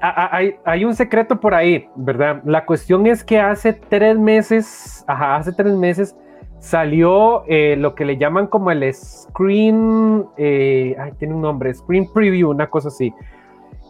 hay, 0.00 0.84
un 0.84 0.94
secreto 0.94 1.40
por 1.40 1.54
ahí, 1.54 1.88
¿verdad? 1.96 2.42
La 2.44 2.64
cuestión 2.64 3.06
es 3.06 3.22
que 3.22 3.38
hace 3.38 3.72
tres 3.72 4.18
meses, 4.18 5.04
ajá, 5.06 5.36
hace 5.36 5.52
tres 5.52 5.74
meses 5.74 6.16
salió 6.58 7.44
eh, 7.46 7.76
lo 7.76 7.94
que 7.94 8.06
le 8.06 8.16
llaman 8.16 8.46
como 8.46 8.70
el 8.70 8.92
screen, 8.94 10.24
eh, 10.38 10.96
ay, 10.98 11.12
tiene 11.18 11.34
un 11.34 11.42
nombre, 11.42 11.74
screen 11.74 12.10
preview, 12.12 12.50
una 12.50 12.68
cosa 12.68 12.88
así, 12.88 13.12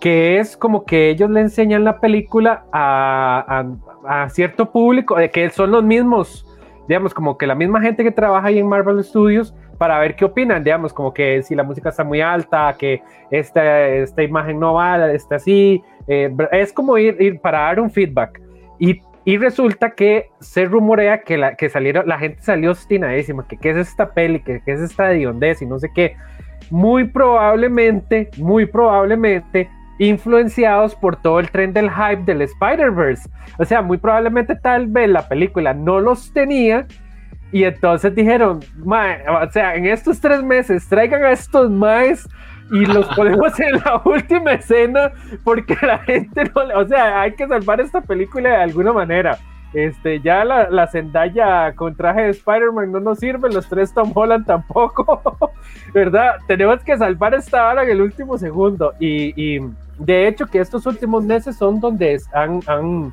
que 0.00 0.38
es 0.38 0.56
como 0.56 0.84
que 0.84 1.10
ellos 1.10 1.30
le 1.30 1.40
enseñan 1.40 1.84
la 1.84 2.00
película 2.00 2.64
a, 2.72 3.64
a, 4.04 4.28
cierto 4.30 4.72
público, 4.72 5.18
eh, 5.20 5.30
que 5.30 5.48
son 5.50 5.70
los 5.70 5.84
mismos, 5.84 6.44
digamos, 6.88 7.14
como 7.14 7.38
que 7.38 7.46
la 7.46 7.54
misma 7.54 7.80
gente 7.80 8.02
que 8.02 8.10
trabaja 8.10 8.48
ahí 8.48 8.58
en 8.58 8.66
Marvel 8.66 9.02
Studios, 9.04 9.54
para 9.78 9.98
ver 9.98 10.16
qué 10.16 10.24
opinan, 10.24 10.62
digamos, 10.62 10.92
como 10.92 11.12
que 11.12 11.42
si 11.42 11.54
la 11.54 11.62
música 11.62 11.88
está 11.88 12.04
muy 12.04 12.20
alta, 12.20 12.74
que 12.78 13.02
esta, 13.30 13.88
esta 13.88 14.22
imagen 14.22 14.58
no 14.60 14.74
va, 14.74 15.12
está 15.12 15.36
así, 15.36 15.82
eh, 16.06 16.34
es 16.52 16.72
como 16.72 16.98
ir, 16.98 17.16
ir, 17.20 17.40
para 17.40 17.60
dar 17.60 17.80
un 17.80 17.90
feedback. 17.90 18.40
Y, 18.78 19.00
y 19.24 19.38
resulta 19.38 19.90
que 19.90 20.30
se 20.40 20.64
rumorea 20.66 21.22
que 21.22 21.38
la, 21.38 21.54
que 21.56 21.68
salieron, 21.68 22.06
la 22.06 22.18
gente 22.18 22.42
salió 22.42 22.70
obstinadísima, 22.70 23.46
que 23.48 23.56
qué 23.56 23.70
es 23.70 23.76
esta 23.76 24.12
peli, 24.12 24.40
que 24.40 24.62
qué 24.64 24.72
es 24.72 24.80
esta 24.80 25.12
hediondez 25.12 25.62
y 25.62 25.66
no 25.66 25.78
sé 25.78 25.90
qué. 25.94 26.16
Muy 26.70 27.04
probablemente, 27.04 28.30
muy 28.38 28.66
probablemente 28.66 29.68
influenciados 29.98 30.94
por 30.94 31.16
todo 31.16 31.40
el 31.40 31.50
tren 31.50 31.72
del 31.72 31.90
hype 31.90 32.24
del 32.24 32.42
Spider-Verse. 32.42 33.28
O 33.58 33.64
sea, 33.64 33.82
muy 33.82 33.98
probablemente 33.98 34.56
tal 34.56 34.86
vez 34.88 35.08
la 35.08 35.28
película 35.28 35.72
no 35.72 36.00
los 36.00 36.32
tenía 36.32 36.86
y 37.52 37.64
entonces 37.64 38.14
dijeron, 38.14 38.60
o 38.84 39.50
sea, 39.50 39.74
en 39.76 39.86
estos 39.86 40.20
tres 40.20 40.42
meses 40.42 40.88
traigan 40.88 41.24
a 41.24 41.32
estos 41.32 41.70
más 41.70 42.28
y 42.70 42.86
los 42.86 43.06
ponemos 43.16 43.58
en 43.60 43.72
la 43.72 44.02
última 44.04 44.52
escena 44.52 45.12
porque 45.44 45.76
la 45.82 45.98
gente 45.98 46.44
no, 46.54 46.62
o 46.80 46.86
sea, 46.86 47.20
hay 47.20 47.34
que 47.34 47.46
salvar 47.46 47.80
esta 47.80 48.00
película 48.00 48.50
de 48.50 48.56
alguna 48.56 48.92
manera. 48.92 49.38
Este, 49.72 50.20
ya 50.20 50.44
la, 50.44 50.70
la 50.70 50.86
Zendaya 50.86 51.74
con 51.74 51.96
traje 51.96 52.22
de 52.22 52.30
Spider-Man 52.30 52.92
no 52.92 53.00
nos 53.00 53.18
sirve, 53.18 53.52
los 53.52 53.68
tres 53.68 53.92
Tom 53.92 54.12
Holland 54.14 54.46
tampoco, 54.46 55.50
¿verdad? 55.94 56.36
Tenemos 56.46 56.80
que 56.84 56.96
salvar 56.96 57.34
esta 57.34 57.68
hora 57.68 57.82
en 57.82 57.90
el 57.90 58.00
último 58.00 58.38
segundo. 58.38 58.92
Y, 59.00 59.32
y 59.36 59.60
de 59.98 60.28
hecho 60.28 60.46
que 60.46 60.60
estos 60.60 60.86
últimos 60.86 61.24
meses 61.24 61.56
son 61.56 61.80
donde 61.80 62.20
han, 62.32 62.60
han 62.68 63.12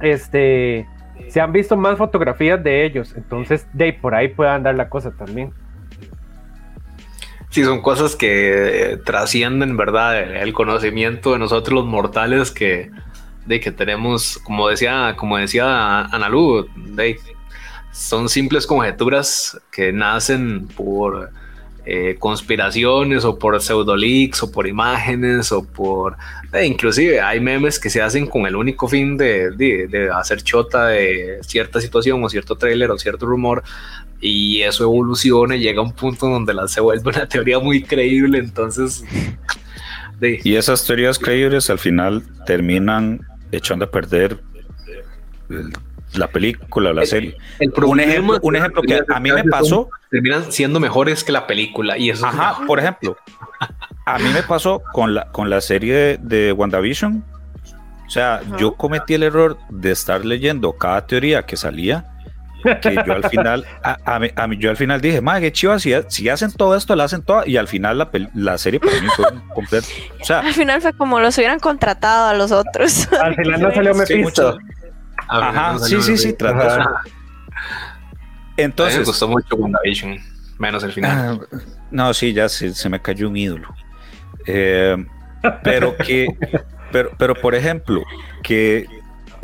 este, 0.00 0.88
se 1.28 1.40
han 1.40 1.52
visto 1.52 1.76
más 1.76 1.98
fotografías 1.98 2.62
de 2.62 2.84
ellos, 2.84 3.14
entonces 3.16 3.66
de 3.72 3.92
por 3.92 4.14
ahí 4.14 4.28
puede 4.28 4.50
andar 4.50 4.74
la 4.74 4.88
cosa 4.88 5.10
también. 5.12 5.52
Sí, 7.50 7.62
son 7.62 7.82
cosas 7.82 8.16
que 8.16 8.92
eh, 8.92 8.96
trascienden, 8.96 9.76
¿verdad? 9.76 10.42
El 10.42 10.52
conocimiento 10.52 11.32
de 11.32 11.38
nosotros 11.38 11.72
los 11.72 11.86
mortales 11.86 12.50
que, 12.50 12.90
de 13.46 13.60
que 13.60 13.70
tenemos, 13.70 14.38
como 14.38 14.68
decía, 14.68 15.14
como 15.16 15.38
decía 15.38 16.00
Analu, 16.06 16.66
son 17.92 18.28
simples 18.28 18.66
conjeturas 18.66 19.60
que 19.70 19.92
nacen 19.92 20.66
por 20.66 21.30
eh, 21.86 22.16
conspiraciones 22.18 23.26
o 23.26 23.38
por 23.38 23.60
pseudoleaks 23.60 24.42
o 24.42 24.50
por 24.50 24.66
imágenes 24.66 25.52
o 25.52 25.64
por... 25.64 26.16
Eh, 26.52 26.64
inclusive 26.64 27.20
hay 27.20 27.40
memes 27.40 27.78
que 27.78 27.90
se 27.90 28.00
hacen 28.00 28.26
con 28.26 28.46
el 28.46 28.56
único 28.56 28.88
fin 28.88 29.18
de, 29.18 29.50
de, 29.50 30.10
hacer 30.10 30.42
chota 30.42 30.86
de 30.88 31.40
cierta 31.42 31.80
situación 31.80 32.24
o 32.24 32.28
cierto 32.30 32.56
trailer 32.56 32.90
o 32.90 32.98
cierto 32.98 33.26
rumor 33.26 33.62
y 34.18 34.62
eso 34.62 34.84
evoluciona 34.84 35.56
y 35.56 35.60
llega 35.60 35.80
a 35.80 35.84
un 35.84 35.92
punto 35.92 36.26
donde 36.26 36.54
la 36.54 36.68
se 36.68 36.80
vuelve 36.80 37.10
una 37.10 37.28
teoría 37.28 37.58
muy 37.58 37.82
creíble 37.82 38.38
entonces... 38.38 39.04
Y 40.20 40.54
esas 40.54 40.86
teorías 40.86 41.18
creíbles 41.18 41.68
al 41.68 41.78
final 41.78 42.22
terminan 42.46 43.26
echando 43.52 43.84
a 43.84 43.90
perder 43.90 44.40
el 45.50 45.70
la 46.16 46.28
película, 46.28 46.92
la 46.92 47.06
serie. 47.06 47.36
un 47.60 48.00
ejemplo, 48.00 48.38
un 48.42 48.56
ejemplo 48.56 48.82
que 48.82 49.00
a 49.08 49.20
mí 49.20 49.32
me 49.32 49.44
pasó. 49.44 49.88
Terminan 50.10 50.50
siendo 50.52 50.80
mejores 50.80 51.24
que 51.24 51.32
la 51.32 51.46
película. 51.46 51.98
Y 51.98 52.10
eso 52.10 52.26
Ajá, 52.26 52.64
por 52.66 52.78
ejemplo, 52.78 53.16
a 54.06 54.18
mí 54.18 54.28
me 54.32 54.42
pasó 54.42 54.82
con 54.92 55.14
la, 55.14 55.26
con 55.32 55.50
la 55.50 55.60
serie 55.60 56.18
de, 56.20 56.52
WandaVision. 56.52 57.24
O 58.06 58.10
sea, 58.10 58.42
yo 58.58 58.74
cometí 58.74 59.14
el 59.14 59.22
error 59.22 59.58
de 59.70 59.90
estar 59.90 60.24
leyendo 60.24 60.72
cada 60.74 61.06
teoría 61.06 61.44
que 61.44 61.56
salía. 61.56 62.10
Que 62.80 62.94
yo 63.06 63.12
al 63.12 63.28
final, 63.28 63.66
a, 63.82 64.18
mí, 64.18 64.56
yo 64.58 64.70
al 64.70 64.76
final 64.78 65.00
dije, 65.00 65.20
madre, 65.20 65.42
qué 65.42 65.52
chiva, 65.52 65.78
si, 65.78 65.92
si, 66.08 66.30
hacen 66.30 66.50
todo 66.50 66.76
esto, 66.76 66.96
la 66.96 67.04
hacen 67.04 67.22
toda, 67.22 67.46
y 67.46 67.58
al 67.58 67.68
final 67.68 67.98
la, 67.98 68.10
la 68.34 68.56
serie 68.56 68.80
para 68.80 68.98
mí 69.02 69.08
fue 69.14 69.26
completa. 69.54 69.86
O 70.18 70.24
sea, 70.24 70.40
al 70.40 70.54
final 70.54 70.80
fue 70.80 70.94
como 70.94 71.20
los 71.20 71.36
hubieran 71.36 71.60
contratado 71.60 72.28
a 72.28 72.32
los 72.32 72.52
otros. 72.52 73.12
Al 73.12 73.34
final 73.34 73.60
no 73.60 73.74
salió 73.74 73.94
Mephisto. 73.94 74.58
Ajá, 75.28 75.78
sí, 75.78 76.00
sí, 76.02 76.16
sí, 76.16 76.32
trata 76.32 77.02
Entonces. 78.56 79.00
me 79.00 79.04
gustó 79.04 79.28
mucho 79.28 79.56
WandaVision, 79.56 80.18
menos 80.58 80.82
el 80.82 80.92
final. 80.92 81.40
Ah, 81.52 81.58
no, 81.90 82.14
sí, 82.14 82.32
ya 82.32 82.48
se, 82.48 82.74
se, 82.74 82.88
me 82.88 83.00
cayó 83.00 83.28
un 83.28 83.36
ídolo. 83.36 83.68
Eh, 84.46 84.96
pero 85.62 85.96
que, 85.96 86.28
pero, 86.92 87.10
pero 87.18 87.34
por 87.34 87.54
ejemplo, 87.54 88.02
que 88.42 88.86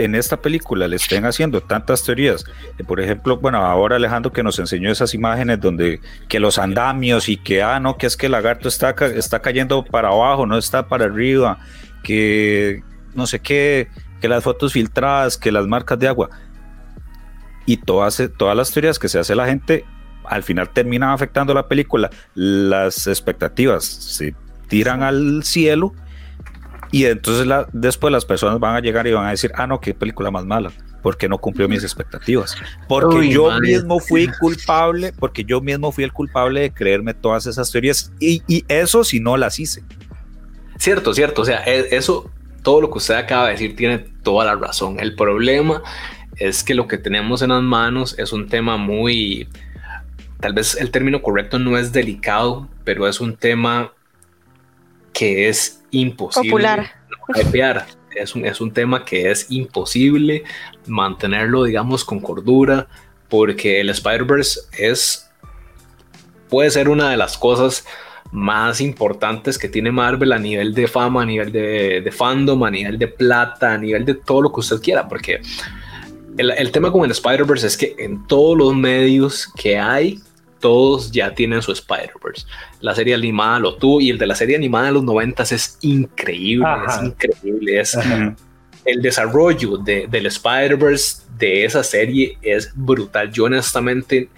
en 0.01 0.15
esta 0.15 0.41
película 0.41 0.89
le 0.89 0.97
estén 0.97 1.27
haciendo 1.27 1.61
tantas 1.61 2.03
teorías. 2.03 2.45
por 2.87 3.01
ejemplo, 3.01 3.37
bueno, 3.37 3.59
ahora 3.59 3.97
Alejandro 3.97 4.33
que 4.33 4.43
nos 4.43 4.59
enseñó 4.59 4.91
esas 4.91 5.13
imágenes 5.15 5.61
donde 5.61 6.01
que 6.29 6.41
los 6.41 6.59
andamios 6.59 7.29
y 7.29 7.37
que, 7.37 7.63
ah, 7.63 7.79
no, 7.81 7.99
que 7.99 8.07
es 8.07 8.17
que 8.17 8.27
el 8.27 8.33
lagarto 8.33 8.69
está, 8.69 8.95
está 9.15 9.41
cayendo 9.41 9.85
para 9.85 10.09
abajo, 10.09 10.47
no 10.47 10.57
está 10.57 10.89
para 10.89 11.05
arriba, 11.05 11.59
que 12.03 12.83
no 13.15 13.27
sé 13.27 13.41
qué, 13.41 13.89
que 14.21 14.29
las 14.29 14.45
fotos 14.45 14.73
filtradas, 14.73 15.37
que 15.37 15.51
las 15.51 15.67
marcas 15.67 15.99
de 15.99 16.09
agua. 16.09 16.31
Y 17.67 17.77
todas, 17.79 18.23
todas 18.37 18.57
las 18.57 18.71
teorías 18.71 18.99
que 18.99 19.09
se 19.09 19.19
hace 19.19 19.35
la 19.35 19.47
gente, 19.47 19.85
al 20.25 20.43
final 20.43 20.71
terminan 20.71 21.11
afectando 21.11 21.55
la 21.55 21.69
película. 21.69 22.11
Las 22.35 23.07
expectativas 23.07 23.85
se 23.85 24.35
tiran 24.69 25.03
al 25.03 25.43
cielo 25.45 25.95
y 26.93 27.05
entonces 27.05 27.47
la, 27.47 27.69
después 27.73 28.13
las 28.13 28.25
personas 28.25 28.59
van 28.59 28.75
a 28.75 28.81
llegar 28.81 29.07
y 29.07 29.13
van 29.13 29.27
a 29.27 29.31
decir, 29.31 29.53
ah, 29.55 29.67
no, 29.67 29.81
qué 29.81 29.95
película 29.95 30.31
más 30.31 30.45
mala, 30.45 30.73
porque 31.03 31.29
no 31.29 31.39
cumplió 31.39 31.69
mis 31.69 31.85
expectativas. 31.85 32.57
Porque 32.89 33.29
yo 33.29 33.51
mismo 33.61 34.01
fui 34.01 34.29
culpable, 34.41 35.13
porque 35.19 35.45
yo 35.45 35.61
mismo 35.61 35.93
fui 35.93 36.05
el 36.05 36.13
culpable 36.13 36.61
de 36.61 36.73
creerme 36.73 37.15
todas 37.15 37.47
esas 37.47 37.71
teorías 37.71 38.13
y, 38.19 38.43
y 38.49 38.65
eso 38.69 39.05
si 39.05 39.21
no 39.21 39.37
las 39.37 39.59
hice. 39.61 39.85
Cierto, 40.79 41.15
cierto, 41.15 41.43
o 41.43 41.45
sea, 41.45 41.63
e, 41.65 41.95
eso 41.95 42.31
todo 42.63 42.81
lo 42.81 42.91
que 42.91 42.99
usted 42.99 43.15
acaba 43.15 43.47
de 43.47 43.53
decir 43.53 43.77
tiene 43.77 43.99
toda 43.99 44.45
la 44.45 44.55
razón. 44.55 45.01
El 45.01 45.15
problema 45.15 45.83
es 46.37 46.63
que 46.63 46.75
lo 46.75 46.87
que 46.87 46.99
tenemos 46.99 47.43
en 47.43 47.51
las 47.51 47.63
manos 47.63 48.19
es 48.19 48.33
un 48.33 48.49
tema 48.49 48.77
muy, 48.77 49.49
tal 50.41 50.53
vez 50.53 50.77
el 50.77 50.91
término 50.91 51.23
correcto 51.23 51.59
no 51.59 51.77
es 51.77 51.93
delicado, 51.93 52.69
pero 52.85 53.07
es 53.07 53.21
un 53.21 53.37
tema 53.37 53.93
que 55.13 55.49
es 55.49 55.83
imposible. 55.91 56.51
Popular. 56.51 57.87
Es 58.15 58.35
un, 58.35 58.45
es 58.45 58.61
un 58.61 58.73
tema 58.73 59.05
que 59.05 59.31
es 59.31 59.47
imposible 59.51 60.43
mantenerlo, 60.87 61.63
digamos, 61.65 62.05
con 62.05 62.21
cordura, 62.21 62.89
porque 63.29 63.81
el 63.81 63.91
Spider-Verse 63.91 64.61
es, 64.77 65.31
puede 66.49 66.71
ser 66.71 66.89
una 66.89 67.11
de 67.11 67.17
las 67.17 67.39
cosas 67.39 67.87
más 68.33 68.81
importantes 68.81 69.59
que 69.59 69.69
tiene 69.69 69.91
Marvel 69.91 70.33
a 70.33 70.39
nivel 70.39 70.73
de 70.75 70.87
fama, 70.87 71.23
a 71.23 71.27
nivel 71.27 71.51
de, 71.53 72.11
fandom, 72.13 72.63
a 72.65 72.71
nivel 72.71 72.99
de 72.99 73.09
plata, 73.09 73.75
a 73.75 73.79
nivel 73.79 74.05
de 74.05 74.15
todo 74.15 74.43
lo 74.43 74.53
que 74.53 74.61
usted 74.61 74.81
quiera, 74.81 75.09
porque 75.09 75.41
el, 76.37 76.71
tema 76.71 76.93
con 76.93 77.05
el 77.05 77.11
Spider-Verse 77.11 77.67
es 77.67 77.77
que 77.77 77.95
en 77.99 78.27
todos 78.27 78.57
los 78.57 78.75
medios 78.75 79.49
que 79.57 79.79
hay, 79.79 80.21
todos 80.61 81.11
ya 81.11 81.35
tienen 81.35 81.63
su 81.63 81.73
Spider-Verse. 81.73 82.47
La 82.81 82.95
serie 82.95 83.15
animada 83.15 83.59
lo 83.59 83.77
tuvo 83.77 84.01
y 84.01 84.11
el 84.11 84.19
de 84.19 84.27
la 84.27 84.35
serie 84.35 84.57
animada 84.57 84.87
de 84.87 84.93
los 84.93 85.05
90 85.05 85.43
es 85.43 85.79
increíble, 85.81 86.69
es 86.87 87.03
increíble. 87.03 87.81
Es, 87.81 87.99
el 88.85 89.03
desarrollo 89.03 89.77
del 89.79 90.27
Spider-Verse 90.27 91.23
de 91.39 91.65
esa 91.65 91.83
serie 91.83 92.39
es 92.43 92.71
brutal. 92.75 93.33
Yo 93.33 93.45
honestamente 93.45 94.29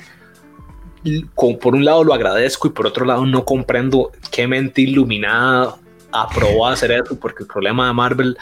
por 1.60 1.74
un 1.74 1.84
lado 1.84 2.04
lo 2.04 2.14
agradezco 2.14 2.68
y 2.68 2.70
por 2.70 2.86
otro 2.86 3.04
lado 3.04 3.26
no 3.26 3.44
comprendo 3.44 4.12
qué 4.30 4.46
mente 4.46 4.82
iluminada 4.82 5.76
aprobó 6.12 6.66
hacer 6.66 6.92
eso, 6.92 7.18
porque 7.18 7.42
el 7.42 7.48
problema 7.48 7.86
de 7.88 7.92
Marvel 7.94 8.36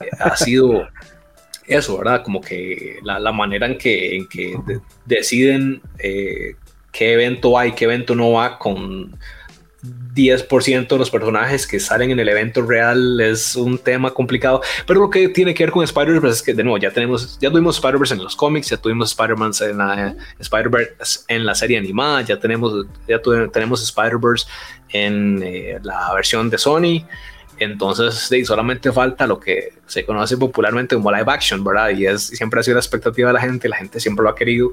eh, 0.00 0.08
ha 0.18 0.36
sido 0.36 0.86
eso, 1.66 1.98
¿verdad? 1.98 2.22
Como 2.22 2.40
que 2.40 2.98
la, 3.02 3.32
manera 3.32 3.66
en 3.66 3.76
que, 3.76 4.16
en 4.16 4.28
que 4.28 4.56
deciden 5.04 5.82
eh, 5.98 6.54
qué 6.92 7.14
evento 7.14 7.58
hay, 7.58 7.72
qué 7.72 7.84
evento 7.84 8.14
no 8.14 8.32
va 8.32 8.58
con 8.58 9.16
10% 10.14 10.88
de 10.88 10.98
los 10.98 11.10
personajes 11.10 11.66
que 11.66 11.78
salen 11.78 12.10
en 12.10 12.18
el 12.18 12.28
evento 12.28 12.62
real 12.62 13.20
es 13.20 13.54
un 13.54 13.76
tema 13.78 14.12
complicado, 14.12 14.62
pero 14.86 15.00
lo 15.00 15.10
que 15.10 15.28
tiene 15.28 15.52
que 15.52 15.64
ver 15.64 15.72
con 15.72 15.84
Spider-Verse 15.84 16.38
es 16.38 16.42
que 16.42 16.54
de 16.54 16.64
nuevo 16.64 16.78
ya 16.78 16.90
tenemos, 16.90 17.38
ya 17.38 17.50
tuvimos 17.50 17.76
Spider-Verse 17.76 18.14
en 18.14 18.22
los 18.22 18.34
cómics, 18.34 18.70
ya 18.70 18.78
tuvimos 18.78 19.10
Spider-Man 19.10 19.52
en 19.60 19.78
la 19.78 20.16
Spider-Verse 20.38 21.20
en 21.28 21.44
la 21.44 21.54
serie 21.54 21.76
animada, 21.76 22.22
ya 22.22 22.40
tenemos, 22.40 22.86
ya 23.06 23.20
tenemos 23.52 23.82
Spider-Verse 23.82 24.46
en 24.90 25.42
eh, 25.42 25.78
la 25.82 26.12
versión 26.14 26.48
de 26.48 26.58
Sony. 26.58 27.06
Entonces, 27.58 28.28
solamente 28.46 28.92
falta 28.92 29.26
lo 29.26 29.40
que 29.40 29.72
se 29.86 30.04
conoce 30.04 30.36
popularmente 30.36 30.94
como 30.94 31.10
live 31.10 31.24
action, 31.26 31.64
¿verdad? 31.64 31.90
Y 31.90 32.06
es 32.06 32.26
siempre 32.26 32.60
ha 32.60 32.62
sido 32.62 32.74
la 32.74 32.80
expectativa 32.80 33.28
de 33.28 33.34
la 33.34 33.40
gente, 33.40 33.68
la 33.68 33.76
gente 33.76 33.98
siempre 33.98 34.22
lo 34.22 34.28
ha 34.28 34.34
querido. 34.34 34.72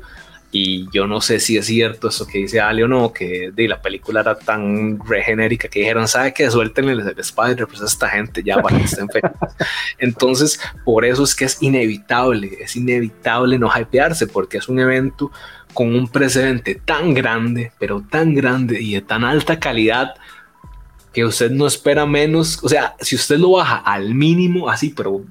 Y 0.56 0.88
yo 0.92 1.08
no 1.08 1.20
sé 1.20 1.40
si 1.40 1.58
es 1.58 1.66
cierto 1.66 2.10
eso 2.10 2.28
que 2.28 2.38
dice 2.38 2.62
Ali 2.62 2.84
o 2.84 2.88
no, 2.88 3.12
que 3.12 3.52
de 3.52 3.68
la 3.68 3.82
película 3.82 4.22
era 4.22 4.38
tan 4.38 5.00
regenérica 5.04 5.68
que 5.68 5.80
dijeron, 5.80 6.08
¿sabe 6.08 6.32
qué? 6.32 6.48
Suéltenle 6.52 6.92
el 6.92 7.20
Spider, 7.20 7.66
pues 7.66 7.82
a 7.82 7.86
esta 7.86 8.08
gente 8.08 8.44
ya 8.44 8.62
para 8.62 8.78
que 8.78 8.84
estén 8.84 9.10
felices. 9.10 9.32
Entonces, 9.98 10.60
por 10.86 11.06
eso 11.06 11.24
es 11.24 11.34
que 11.34 11.46
es 11.46 11.58
inevitable, 11.64 12.56
es 12.62 12.76
inevitable 12.76 13.58
no 13.58 13.68
hypearse, 13.68 14.28
porque 14.28 14.60
es 14.60 14.70
un 14.70 14.78
evento 14.78 15.32
con 15.74 15.96
un 15.96 16.08
precedente 16.08 16.76
tan 16.76 17.16
grande, 17.16 17.72
pero 17.80 18.04
tan 18.08 18.36
grande 18.36 18.80
y 18.80 18.94
de 18.94 19.02
tan 19.02 19.24
alta 19.24 19.60
calidad 19.60 20.14
que 21.14 21.26
usted 21.26 21.50
no 21.50 21.66
espera 21.66 22.06
menos. 22.06 22.64
O 22.64 22.70
sea, 22.70 22.96
si 23.00 23.16
usted 23.16 23.40
lo 23.40 23.54
baja 23.54 23.78
al 23.78 24.14
mínimo, 24.14 24.70
así, 24.70 24.90
pero 24.90 25.24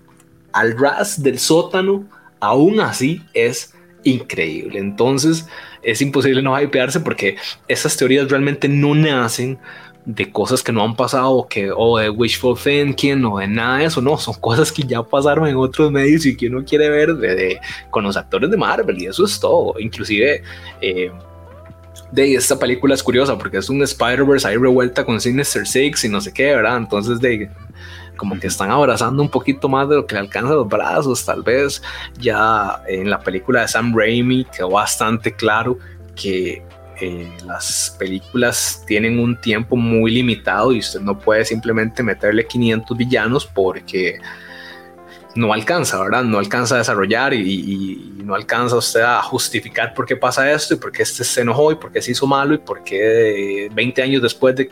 al 0.53 0.77
ras 0.77 1.23
del 1.23 1.39
sótano, 1.39 2.09
aún 2.41 2.81
así 2.81 3.23
es 3.35 3.73
increíble. 4.05 4.79
Entonces 4.79 5.47
es 5.83 6.01
imposible 6.01 6.43
no 6.43 6.61
hypearse 6.61 7.01
porque 7.01 7.37
esas 7.69 7.97
teorías 7.97 8.29
realmente 8.31 8.69
no 8.69 8.95
nacen 8.95 9.59
de 10.05 10.33
cosas 10.33 10.62
que 10.62 10.73
no 10.73 10.83
han 10.83 10.97
pasado 10.97 11.31
o, 11.31 11.49
que, 11.49 11.71
o 11.75 11.99
de 11.99 12.11
wishful 12.11 12.59
thinking 12.59 13.25
o 13.25 13.38
de 13.38 13.47
nada 13.47 13.79
de 13.79 13.85
eso, 13.85 14.01
no, 14.01 14.19
son 14.19 14.35
cosas 14.35 14.73
que 14.73 14.83
ya 14.83 15.03
pasaron 15.03 15.47
en 15.47 15.57
otros 15.57 15.93
medios 15.93 16.27
y 16.27 16.37
que 16.37 16.49
uno 16.49 16.65
quiere 16.65 16.88
ver 16.91 17.15
de, 17.15 17.61
con 17.91 18.03
los 18.03 18.17
actores 18.17 18.51
de 18.51 18.57
Marvel 18.57 19.01
y 19.01 19.07
eso 19.07 19.25
es 19.25 19.38
todo, 19.38 19.79
inclusive 19.79 20.43
eh, 20.81 21.12
de 22.11 22.35
esta 22.35 22.59
película 22.59 22.95
es 22.95 23.03
curiosa 23.03 23.38
porque 23.38 23.59
es 23.59 23.71
un 23.71 23.83
Spider-Verse 23.83 24.49
ahí 24.49 24.57
revuelta 24.57 25.05
con 25.05 25.21
Sinister 25.21 25.67
Six 25.67 26.05
y 26.05 26.09
no 26.09 26.21
sé 26.21 26.33
qué, 26.33 26.47
¿verdad? 26.47 26.79
Entonces 26.79 27.21
de 27.21 27.49
como 28.23 28.39
que 28.39 28.47
están 28.47 28.71
abrazando 28.71 29.21
un 29.21 29.29
poquito 29.29 29.69
más 29.69 29.89
de 29.89 29.97
lo 29.97 30.07
que 30.07 30.15
le 30.15 30.21
alcanza 30.21 30.55
los 30.55 30.69
brazos, 30.69 31.25
tal 31.25 31.43
vez 31.43 31.83
ya 32.21 32.81
en 32.87 33.11
la 33.11 33.19
película 33.19 33.63
de 33.63 33.67
Sam 33.67 33.93
Raimi 33.93 34.45
quedó 34.45 34.71
bastante 34.71 35.33
claro 35.33 35.77
que 36.15 36.63
eh, 37.01 37.37
las 37.45 37.97
películas 37.99 38.85
tienen 38.87 39.19
un 39.19 39.35
tiempo 39.41 39.75
muy 39.75 40.13
limitado 40.13 40.73
y 40.73 40.79
usted 40.79 41.01
no 41.01 41.19
puede 41.19 41.45
simplemente 41.45 42.05
meterle 42.05 42.47
500 42.47 42.97
villanos 42.97 43.45
porque 43.45 44.21
no 45.35 45.53
alcanza, 45.53 46.01
¿verdad? 46.01 46.25
No 46.25 46.38
alcanza 46.38 46.75
a 46.75 46.79
desarrollar 46.79 47.33
y, 47.35 48.09
no 48.25 48.37
alcanza 48.37 48.77
usted 48.77 49.01
a 49.01 49.21
justificar 49.21 49.95
por 49.95 50.07
qué 50.07 50.14
pasa 50.16 50.51
esto 50.53 50.75
y 50.75 50.77
por 50.77 50.92
qué 50.92 51.03
este 51.03 51.25
se 51.25 51.40
enojó 51.40 51.73
y 51.73 51.75
por 51.75 51.90
qué 51.90 52.01
se 52.01 52.12
hizo 52.12 52.25
malo 52.25 52.55
y 52.55 52.59
por 52.59 52.85
qué 52.85 53.68
20 53.75 54.01
años 54.01 54.23
después 54.23 54.55
de, 54.55 54.71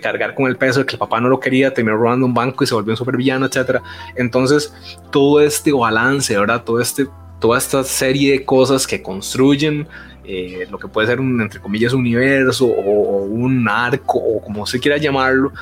cargar 0.00 0.34
con 0.34 0.46
el 0.46 0.56
peso 0.56 0.80
de 0.80 0.86
que 0.86 0.92
el 0.92 0.98
papá 0.98 1.20
no 1.20 1.28
lo 1.28 1.40
quería, 1.40 1.74
terminó 1.74 1.96
robando 1.96 2.24
un 2.24 2.34
banco 2.34 2.62
y 2.62 2.66
se 2.68 2.74
volvió 2.74 2.92
un 2.92 2.96
supervillano, 2.96 3.46
etc. 3.46 3.80
Entonces, 4.14 4.72
todo 5.10 5.40
este 5.40 5.72
balance, 5.72 6.38
¿verdad? 6.38 6.62
Todo 6.62 6.80
este, 6.80 7.08
toda 7.40 7.58
esta 7.58 7.82
serie 7.82 8.32
de 8.32 8.44
cosas 8.44 8.86
que 8.86 9.02
construyen 9.02 9.88
eh, 10.24 10.66
lo 10.70 10.78
que 10.78 10.88
puede 10.88 11.08
ser 11.08 11.20
un, 11.20 11.40
entre 11.40 11.60
comillas, 11.60 11.92
universo 11.92 12.66
o 12.66 13.24
un 13.24 13.68
arco 13.68 14.18
o 14.18 14.40
como 14.40 14.66
se 14.66 14.78
quiera 14.78 14.96
llamarlo, 14.96 15.52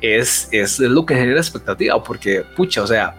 es, 0.00 0.48
es, 0.52 0.78
lo 0.78 1.04
que 1.04 1.14
genera 1.14 1.40
expectativa, 1.40 2.02
porque, 2.02 2.44
pucha, 2.56 2.82
o 2.82 2.86
sea, 2.86 3.14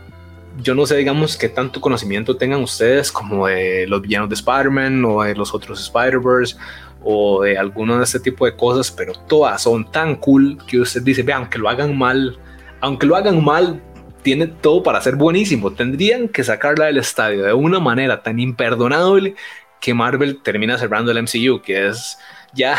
yo 0.61 0.75
no 0.75 0.85
sé, 0.85 0.97
digamos, 0.97 1.37
qué 1.37 1.49
tanto 1.49 1.79
conocimiento 1.79 2.35
tengan 2.35 2.61
ustedes 2.61 3.11
como 3.11 3.47
de 3.47 3.85
los 3.87 4.01
villanos 4.01 4.29
de 4.29 4.35
Spider-Man 4.35 5.03
o 5.05 5.23
de 5.23 5.35
los 5.35 5.53
otros 5.53 5.81
Spider-Verse 5.81 6.57
o 7.03 7.43
de 7.43 7.57
alguno 7.57 7.97
de 7.97 8.03
este 8.03 8.19
tipo 8.19 8.45
de 8.45 8.55
cosas, 8.55 8.91
pero 8.91 9.13
todas 9.27 9.61
son 9.61 9.89
tan 9.89 10.15
cool 10.15 10.57
que 10.67 10.79
usted 10.79 11.01
dice, 11.01 11.23
vean, 11.23 11.41
aunque 11.41 11.57
lo 11.57 11.69
hagan 11.69 11.97
mal, 11.97 12.37
aunque 12.79 13.07
lo 13.07 13.15
hagan 13.15 13.43
mal, 13.43 13.81
tiene 14.21 14.47
todo 14.47 14.83
para 14.83 15.01
ser 15.01 15.15
buenísimo. 15.15 15.71
Tendrían 15.71 16.27
que 16.27 16.43
sacarla 16.43 16.85
del 16.85 16.97
estadio 16.97 17.43
de 17.43 17.53
una 17.53 17.79
manera 17.79 18.21
tan 18.21 18.39
imperdonable 18.39 19.35
que 19.79 19.93
Marvel 19.93 20.41
termina 20.43 20.77
cerrando 20.77 21.11
el 21.11 21.23
MCU, 21.23 21.61
que 21.61 21.87
es 21.87 22.17
ya 22.53 22.77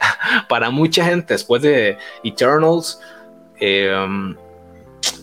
para 0.48 0.70
mucha 0.70 1.04
gente 1.04 1.34
después 1.34 1.62
de 1.62 1.98
Eternals 2.22 3.00
Em, 3.60 4.36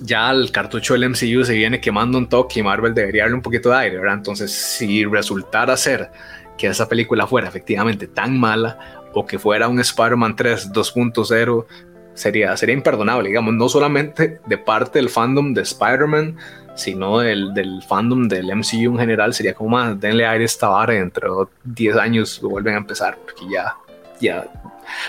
ya 0.01 0.31
el 0.31 0.51
cartucho 0.51 0.93
del 0.93 1.09
MCU 1.09 1.43
se 1.43 1.53
viene 1.53 1.79
quemando 1.79 2.17
un 2.17 2.27
toque 2.27 2.59
y 2.59 2.63
Marvel 2.63 2.93
debería 2.93 3.23
darle 3.23 3.35
un 3.35 3.41
poquito 3.41 3.69
de 3.69 3.77
aire, 3.77 3.97
¿verdad? 3.97 4.15
Entonces, 4.15 4.51
si 4.51 5.05
resultara 5.05 5.75
ser 5.77 6.11
que 6.57 6.67
esa 6.67 6.87
película 6.87 7.27
fuera 7.27 7.47
efectivamente 7.47 8.07
tan 8.07 8.39
mala 8.39 9.01
o 9.13 9.25
que 9.25 9.39
fuera 9.39 9.67
un 9.67 9.79
Spider-Man 9.79 10.35
3 10.35 10.71
2.0, 10.71 11.65
sería, 12.13 12.55
sería 12.57 12.75
imperdonable, 12.75 13.29
digamos, 13.29 13.53
no 13.53 13.69
solamente 13.69 14.39
de 14.45 14.57
parte 14.57 14.99
del 14.99 15.09
fandom 15.09 15.53
de 15.53 15.61
Spider-Man, 15.61 16.37
sino 16.75 17.19
del, 17.19 17.53
del, 17.53 17.81
fandom 17.83 18.27
del 18.27 18.55
MCU 18.55 18.91
en 18.91 18.97
general, 18.97 19.33
sería 19.33 19.53
como 19.53 19.71
más, 19.71 19.99
denle 19.99 20.25
aire 20.25 20.43
a 20.43 20.45
esta 20.45 20.69
vara 20.69 20.93
y 20.93 20.97
dentro 20.99 21.45
de 21.45 21.73
10 21.73 21.95
años 21.97 22.39
lo 22.41 22.49
vuelven 22.49 22.75
a 22.75 22.77
empezar, 22.77 23.17
porque 23.17 23.43
ya, 23.51 23.75
ya, 24.19 24.47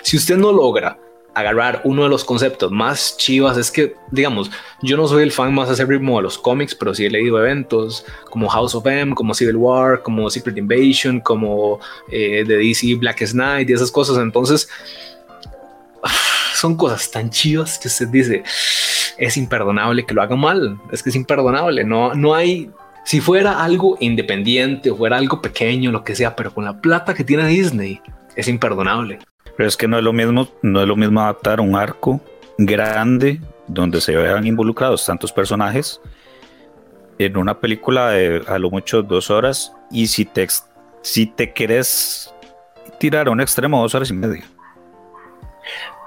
si 0.03 0.17
usted 0.17 0.37
no 0.37 0.53
logra 0.53 0.99
agarrar 1.35 1.81
uno 1.85 2.03
de 2.05 2.09
los 2.09 2.25
conceptos 2.25 2.71
más 2.71 3.17
chivas 3.17 3.57
es 3.57 3.71
que, 3.71 3.95
digamos, 4.11 4.51
yo 4.83 4.97
no 4.97 5.07
soy 5.09 5.23
el 5.23 5.33
fan 5.33 5.55
más 5.55 5.69
acérrimo 5.71 6.17
de 6.17 6.23
los 6.23 6.39
cómics, 6.39 6.75
pero 6.75 6.95
sí 6.95 7.07
he 7.07 7.11
leído 7.11 7.39
eventos 7.39 8.05
como 8.31 8.49
House 8.49 8.75
of 8.75 8.87
M, 8.87 9.15
como 9.15 9.35
Civil 9.35 9.57
War, 9.57 10.03
como 10.03 10.29
Secret 10.29 10.59
Invasion, 10.59 11.21
como 11.21 11.81
eh, 12.11 12.45
de 12.47 12.57
DC 12.57 12.97
Black 12.97 13.25
Knight 13.31 13.71
y 13.71 13.73
esas 13.73 13.91
cosas. 13.91 14.19
Entonces, 14.19 14.69
son 16.55 16.77
cosas 16.77 17.11
tan 17.11 17.31
chivas 17.31 17.79
que 17.79 17.89
usted 17.89 18.09
dice, 18.09 18.43
es 19.17 19.37
imperdonable 19.37 20.05
que 20.05 20.15
lo 20.15 20.23
haga 20.23 20.37
mal, 20.37 20.79
es 20.91 21.03
que 21.03 21.11
es 21.11 21.17
imperdonable, 21.17 21.85
no, 21.85 22.15
no 22.15 22.35
hay... 22.35 22.71
Si 23.05 23.21
fuera 23.21 23.65
algo 23.65 23.97
independiente 23.99 24.93
o 24.93 24.97
fuera 24.97 25.17
algo 25.17 25.43
pequeño, 25.43 25.91
lo 25.91 26.05
que 26.05 26.15
sea, 26.15 26.37
pero 26.37 26.55
con 26.55 26.65
la 26.65 26.81
plata 26.81 27.15
que 27.15 27.25
tiene 27.25 27.49
Disney, 27.49 28.01
es 28.37 28.47
imperdonable. 28.47 29.19
Pero 29.63 29.69
es 29.69 29.77
que 29.77 29.87
no 29.87 29.97
es 29.97 30.03
lo 30.03 30.13
mismo, 30.13 30.49
no 30.63 30.83
es 30.83 30.89
lo 30.89 30.97
mismo 30.97 31.21
adaptar 31.21 31.61
un 31.61 31.77
arco 31.77 32.21
grande 32.59 33.41
donde 33.69 34.01
se 34.01 34.17
vean 34.17 34.45
involucrados 34.45 35.07
tantos 35.07 35.31
personajes 35.31 36.01
en 37.17 37.37
una 37.37 37.61
película 37.61 38.11
de 38.11 38.43
a 38.49 38.59
lo 38.59 38.73
mucho 38.73 39.05
dos 39.05 39.31
horas 39.31 39.73
y 39.89 40.09
si 40.09 40.25
te, 40.25 40.49
si 41.03 41.27
te 41.27 41.53
querés 41.53 42.35
tirar 42.99 43.29
a 43.29 43.31
un 43.31 43.41
extremo 43.41 43.81
dos 43.81 43.95
horas 43.95 44.11
y 44.11 44.15
media. 44.15 44.43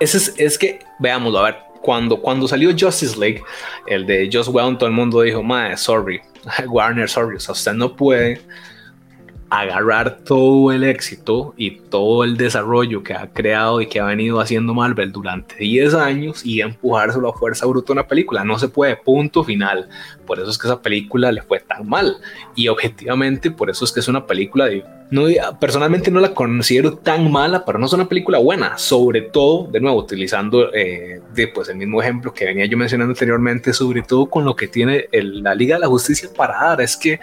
Es, 0.01 0.33
es 0.37 0.57
que, 0.57 0.79
veámoslo, 0.99 1.39
a 1.39 1.43
ver, 1.43 1.55
cuando, 1.81 2.21
cuando 2.21 2.49
salió 2.49 2.71
Justice 2.77 3.17
League, 3.17 3.41
el 3.87 4.05
de 4.05 4.29
Just 4.29 4.49
Well, 4.49 4.77
todo 4.77 4.87
el 4.87 4.93
mundo 4.93 5.21
dijo, 5.21 5.41
mae, 5.41 5.77
sorry, 5.77 6.19
Warner, 6.67 7.09
sorry, 7.09 7.37
o 7.37 7.39
sea, 7.39 7.53
usted 7.53 7.71
no 7.71 7.95
puede 7.95 8.41
agarrar 9.49 10.17
todo 10.23 10.71
el 10.71 10.84
éxito 10.84 11.53
y 11.55 11.71
todo 11.71 12.23
el 12.23 12.36
desarrollo 12.36 13.03
que 13.03 13.13
ha 13.13 13.27
creado 13.31 13.79
y 13.79 13.88
que 13.88 13.99
ha 13.99 14.05
venido 14.05 14.39
haciendo 14.39 14.73
Marvel 14.73 15.12
durante 15.12 15.55
10 15.55 15.93
años 15.93 16.45
y 16.45 16.62
empujárselo 16.62 17.29
a 17.29 17.38
fuerza 17.38 17.65
bruta 17.67 17.93
a 17.93 17.95
una 17.95 18.08
película. 18.08 18.43
No 18.43 18.58
se 18.58 18.69
puede, 18.69 18.95
punto 18.95 19.43
final. 19.43 19.88
Por 20.25 20.39
eso 20.39 20.49
es 20.49 20.58
que 20.58 20.67
esa 20.67 20.81
película 20.81 21.31
le 21.31 21.43
fue 21.43 21.60
tan 21.60 21.88
mal. 21.88 22.17
Y 22.55 22.67
objetivamente, 22.67 23.51
por 23.51 23.69
eso 23.69 23.86
es 23.86 23.91
que 23.91 23.99
es 23.99 24.08
una 24.08 24.25
película 24.25 24.65
de... 24.65 24.84
No, 25.12 25.27
personalmente 25.60 26.10
no 26.10 26.19
la 26.19 26.34
considero 26.34 26.97
tan 26.97 27.31
mala, 27.31 27.63
pero 27.63 27.77
no 27.77 27.86
es 27.86 27.93
una 27.93 28.10
película 28.10 28.39
buena. 28.39 28.79
Sobre 28.79 29.21
todo, 29.21 29.67
de 29.71 29.79
nuevo, 29.79 29.99
utilizando 29.99 30.73
eh, 30.73 31.21
pues, 31.53 31.69
el 31.69 31.77
mismo 31.77 32.01
ejemplo 32.01 32.34
que 32.34 32.45
venía 32.45 32.65
yo 32.65 32.77
mencionando 32.77 33.12
anteriormente, 33.12 33.71
sobre 33.73 34.01
todo 34.01 34.25
con 34.25 34.43
lo 34.43 34.55
que 34.55 34.67
tiene 34.67 35.08
la 35.12 35.53
Liga 35.53 35.75
de 35.75 35.81
la 35.81 35.88
Justicia 35.88 36.29
para 36.36 36.55
dar. 36.55 36.81
Es 36.81 36.97
que 36.97 37.19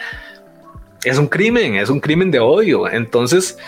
es 1.05 1.19
un 1.19 1.27
crimen, 1.27 1.77
es 1.77 1.91
un 1.91 2.01
crimen 2.01 2.31
de 2.31 2.39
odio. 2.39 2.89
Entonces, 2.89 3.59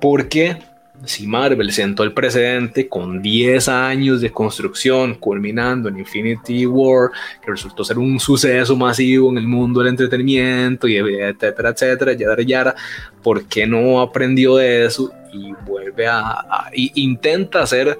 ¿por 0.00 0.28
qué 0.28 0.58
si 1.04 1.26
Marvel 1.26 1.72
sentó 1.72 2.02
el 2.02 2.12
precedente 2.12 2.88
con 2.88 3.22
10 3.22 3.68
años 3.68 4.20
de 4.20 4.30
construcción, 4.30 5.14
culminando 5.14 5.88
en 5.88 5.98
Infinity 5.98 6.66
War, 6.66 7.10
que 7.42 7.50
resultó 7.50 7.84
ser 7.84 7.98
un 7.98 8.20
suceso 8.20 8.76
masivo 8.76 9.30
en 9.30 9.38
el 9.38 9.46
mundo 9.46 9.80
del 9.80 9.90
entretenimiento, 9.90 10.86
y 10.86 10.96
etcétera, 10.96 11.70
etcétera, 11.70 12.12
yara, 12.12 12.42
yara, 12.42 12.74
¿por 13.22 13.44
qué 13.44 13.66
no 13.66 14.00
aprendió 14.00 14.56
de 14.56 14.84
eso 14.84 15.10
y 15.32 15.52
vuelve 15.66 16.06
a, 16.06 16.20
a 16.20 16.70
intenta 16.74 17.62
hacer, 17.62 17.98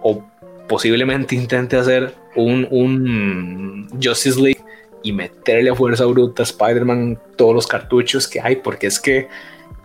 o 0.00 0.24
posiblemente 0.68 1.34
intente 1.34 1.76
hacer 1.76 2.14
un, 2.34 2.66
un 2.70 3.88
Justice 4.02 4.40
League 4.40 4.62
y 5.02 5.12
meterle 5.12 5.70
a 5.70 5.74
fuerza 5.74 6.04
bruta 6.06 6.42
a 6.42 6.44
Spider-Man 6.44 7.18
todos 7.36 7.54
los 7.54 7.66
cartuchos 7.66 8.26
que 8.26 8.40
hay, 8.40 8.56
porque 8.56 8.86
es 8.86 9.00
que 9.00 9.28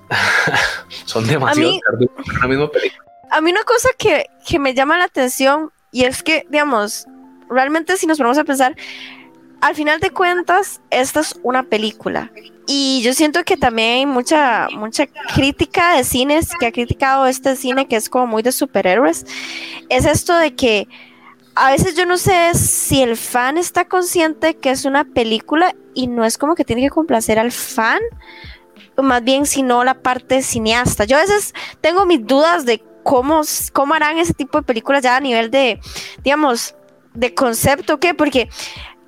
son 1.06 1.28
demasiados 1.28 1.80
cartuchos 1.86 2.28
en 2.28 2.40
la 2.42 2.48
misma 2.48 2.72
película. 2.72 3.04
A 3.32 3.42
mí 3.42 3.52
una 3.52 3.64
cosa 3.64 3.90
que, 3.98 4.28
que 4.48 4.60
me 4.60 4.74
llama 4.74 4.98
la 4.98 5.06
atención 5.06 5.72
y 5.92 6.06
es 6.06 6.24
que, 6.24 6.46
digamos, 6.50 7.08
realmente 7.50 7.98
si 7.98 8.08
nos 8.08 8.18
ponemos 8.18 8.38
a 8.38 8.44
pensar, 8.44 8.76
al 9.62 9.76
final 9.76 10.00
de 10.00 10.10
cuentas, 10.12 10.82
esta 10.90 11.22
es 11.22 11.40
una 11.42 11.64
película. 11.64 12.32
Y 12.68 13.02
yo 13.04 13.14
siento 13.14 13.44
que 13.44 13.58
también 13.58 13.90
hay 13.90 14.06
mucha, 14.06 14.68
mucha 14.76 15.08
crítica 15.36 15.96
de 15.96 16.04
cines 16.04 16.50
que 16.60 16.66
ha 16.66 16.72
criticado 16.72 17.26
este 17.28 17.56
cine 17.56 17.88
que 17.88 17.96
es 17.96 18.10
como 18.10 18.28
muy 18.28 18.44
de 18.44 18.52
superhéroes. 18.52 19.26
Es 19.90 20.06
esto 20.06 20.36
de 20.38 20.56
que 20.56 20.88
a 21.56 21.72
veces 21.72 21.96
yo 21.96 22.06
no 22.06 22.18
sé 22.18 22.54
si 22.56 23.02
el 23.02 23.16
fan 23.16 23.58
está 23.58 23.86
consciente 23.86 24.56
que 24.56 24.72
es 24.72 24.86
una 24.86 25.06
película 25.06 25.76
y 25.94 26.08
no 26.08 26.26
es 26.26 26.38
como 26.38 26.56
que 26.56 26.66
tiene 26.66 26.82
que 26.82 26.90
complacer 26.90 27.38
al 27.38 27.52
fan, 27.52 28.00
más 28.98 29.24
bien 29.24 29.46
sino 29.46 29.84
la 29.84 29.96
parte 29.96 30.42
cineasta. 30.42 31.06
Yo 31.06 31.18
a 31.18 31.22
veces 31.22 31.54
tengo 31.82 32.06
mis 32.06 32.26
dudas 32.26 32.66
de 32.66 32.84
cómo, 33.04 33.42
cómo 33.72 33.94
harán 33.94 34.18
ese 34.18 34.34
tipo 34.34 34.60
de 34.60 34.64
películas 34.64 35.04
ya 35.04 35.16
a 35.16 35.20
nivel 35.20 35.52
de, 35.52 35.80
digamos, 36.24 36.76
de 37.14 37.34
concepto, 37.36 38.00
¿qué? 38.00 38.14
Porque 38.14 38.50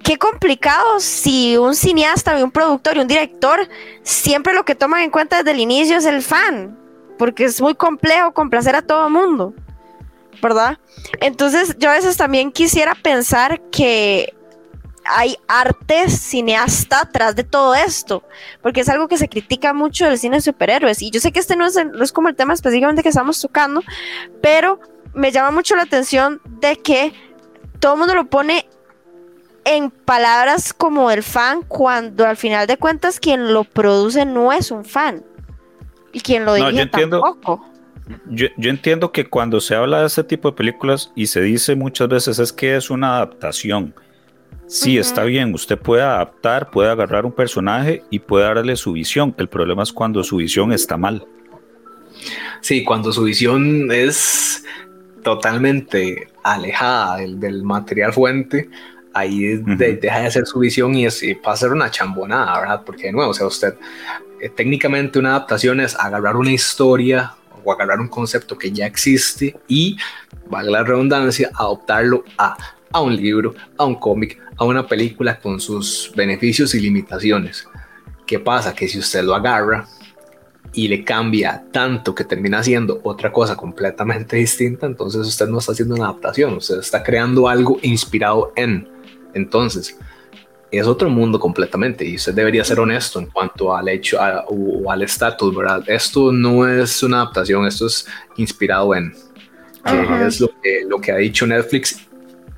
qué 0.04 0.18
complicado 0.18 1.00
si 1.00 1.58
un 1.58 1.74
cineasta 1.74 2.44
un 2.44 2.52
productor 2.52 2.98
y 2.98 3.00
un 3.00 3.08
director 3.08 3.68
siempre 4.04 4.54
lo 4.54 4.66
que 4.66 4.76
toman 4.76 5.02
en 5.02 5.10
cuenta 5.10 5.38
desde 5.38 5.52
el 5.52 5.60
inicio 5.60 5.98
es 5.98 6.06
el 6.06 6.22
fan, 6.22 6.78
porque 7.18 7.46
es 7.46 7.60
muy 7.60 7.74
complejo 7.74 8.34
complacer 8.34 8.76
a 8.76 8.84
todo 8.84 9.08
el 9.08 9.14
mundo, 9.14 9.56
¿verdad? 10.42 10.80
Entonces 11.22 11.76
yo 11.80 11.90
a 11.90 11.94
veces 11.94 12.18
también 12.18 12.52
quisiera 12.52 12.96
pensar 12.96 13.62
que 13.72 14.34
hay 15.06 15.38
arte 15.48 16.10
cineasta 16.10 17.02
atrás 17.02 17.36
de 17.36 17.44
todo 17.44 17.76
esto, 17.76 18.24
porque 18.62 18.82
es 18.82 18.90
algo 18.90 19.08
que 19.08 19.18
se 19.18 19.30
critica 19.30 19.74
mucho 19.74 20.06
del 20.06 20.18
cine 20.18 20.38
de 20.38 20.42
superhéroes. 20.42 21.02
Y 21.02 21.12
yo 21.12 21.20
sé 21.20 21.32
que 21.32 21.40
este 21.40 21.56
no 21.56 21.66
es, 21.66 21.76
no 21.76 22.04
es 22.04 22.12
como 22.12 22.30
el 22.30 22.36
tema 22.36 22.54
específicamente 22.54 23.04
que 23.04 23.10
estamos 23.10 23.40
tocando, 23.40 23.84
pero 24.42 24.80
me 25.14 25.32
llama 25.32 25.52
mucho 25.52 25.76
la 25.76 25.84
atención 25.84 26.42
de 26.46 26.78
que 26.78 27.14
todo 27.80 27.94
el 27.94 28.00
mundo 28.00 28.16
lo 28.16 28.26
pone 28.26 28.68
en 29.64 29.90
palabras 29.90 30.74
como 30.74 31.10
el 31.12 31.24
fan 31.24 31.64
cuando 31.64 32.26
al 32.26 32.38
final 32.38 32.68
de 32.68 32.78
cuentas 32.78 33.20
quien 33.20 33.54
lo 33.54 33.64
produce 33.64 34.26
no 34.26 34.52
es 34.52 34.72
un 34.72 34.86
fan 34.86 35.24
y 36.12 36.22
quien 36.22 36.46
lo 36.46 36.54
dirige 36.54 36.86
tampoco. 36.86 37.66
Yo, 38.30 38.48
yo, 38.58 38.70
entiendo 38.70 39.12
que 39.12 39.26
cuando 39.26 39.60
se 39.60 39.76
habla 39.76 40.02
de 40.02 40.08
ese 40.08 40.24
tipo 40.24 40.52
de 40.52 40.58
películas 40.58 41.12
y 41.16 41.28
se 41.28 41.42
dice 41.42 41.76
muchas 41.76 42.08
veces 42.08 42.38
es 42.38 42.54
que 42.54 42.76
es 42.76 42.90
una 42.90 43.16
adaptación. 43.16 43.96
Sí, 44.68 44.98
está 44.98 45.24
bien, 45.24 45.54
usted 45.54 45.78
puede 45.78 46.04
adaptar, 46.04 46.70
puede 46.72 46.90
agarrar 46.90 47.26
un 47.26 47.32
personaje 47.32 48.04
y 48.10 48.20
puede 48.20 48.46
darle 48.46 48.76
su 48.76 48.94
visión. 48.94 49.34
El 49.38 49.48
problema 49.48 49.84
es 49.84 49.92
cuando 49.92 50.24
su 50.24 50.38
visión 50.38 50.72
está 50.72 50.98
mal. 50.98 51.26
Sí, 52.62 52.84
cuando 52.84 53.12
su 53.12 53.24
visión 53.24 53.92
es 53.92 54.64
totalmente 55.24 56.28
alejada 56.44 57.18
del, 57.18 57.40
del 57.40 57.64
material 57.64 58.14
fuente, 58.14 58.70
ahí 59.16 59.58
deja 59.58 60.20
de 60.20 60.28
hacer 60.28 60.46
su 60.46 60.60
visión 60.60 60.94
y, 60.94 61.06
es, 61.06 61.24
pasa 61.42 61.52
a 61.54 61.70
ser 61.70 61.72
una 61.72 61.90
chambonada, 61.90 62.60
¿verdad? 62.60 62.82
Porque 62.86 63.08
de 63.08 63.14
nuevo, 63.14 63.32
o 63.32 63.34
sea, 63.34 63.48
usted 63.48 63.76
eh, 64.42 64.50
técnicamente 64.50 65.18
una 65.18 65.30
adaptación 65.30 65.80
es 65.80 65.96
agarrar 65.96 66.36
una 66.36 66.52
historia 66.52 67.34
o 67.66 67.74
agarrar 67.74 68.00
un 68.00 68.08
concepto 68.08 68.58
que 68.58 68.72
ya 68.72 68.86
existe 68.86 69.58
y, 69.68 69.98
valga 70.48 70.72
la 70.72 70.84
redundancia, 70.84 71.50
adoptarlo 71.54 72.24
a, 72.38 72.56
a 72.92 73.02
un 73.02 73.16
libro, 73.16 73.54
a 73.78 73.86
un 73.86 73.96
cómic, 73.96 74.40
a 74.56 74.64
una 74.64 74.88
película 74.88 75.40
con 75.40 75.60
sus 75.60 76.12
beneficios 76.16 76.74
y 76.76 76.80
limitaciones. 76.80 77.68
¿Qué 78.26 78.40
pasa? 78.40 78.74
Que 78.74 78.88
si 78.88 79.00
usted 79.00 79.24
lo 79.24 79.36
agarra 79.36 79.88
y 80.74 80.88
le 80.88 81.04
cambia 81.04 81.64
tanto 81.72 82.14
que 82.14 82.24
termina 82.24 82.60
haciendo 82.60 83.00
otra 83.04 83.32
cosa 83.32 83.56
completamente 83.56 84.36
distinta, 84.38 84.86
entonces 84.86 85.26
usted 85.26 85.48
no 85.48 85.60
está 85.60 85.72
haciendo 85.72 85.96
una 85.96 86.06
adaptación, 86.06 86.56
usted 86.56 86.80
está 86.80 87.04
creando 87.04 87.48
algo 87.48 87.80
inspirado 87.82 88.54
en. 88.56 88.88
Entonces, 89.34 89.98
es 90.72 90.88
otro 90.88 91.10
mundo 91.10 91.40
completamente 91.40 92.06
y 92.06 92.16
usted 92.16 92.34
debería 92.34 92.64
ser 92.64 92.80
honesto 92.80 93.20
en 93.20 93.28
cuanto 93.28 93.76
al 93.76 93.88
hecho 93.88 94.18
o 94.48 94.92
al 94.92 95.02
estatus, 95.02 95.56
¿verdad? 95.56 95.84
Esto 95.88 96.32
no 96.32 96.68
es 96.68 97.02
una 97.04 97.18
adaptación, 97.18 97.66
esto 97.66 97.88
es 97.88 98.08
inspirado 98.38 98.96
en. 98.96 99.14
es 100.26 100.40
lo 100.40 100.50
que, 100.62 100.84
lo 100.88 101.00
que 101.00 101.12
ha 101.12 101.18
dicho 101.18 101.46
Netflix 101.46 102.02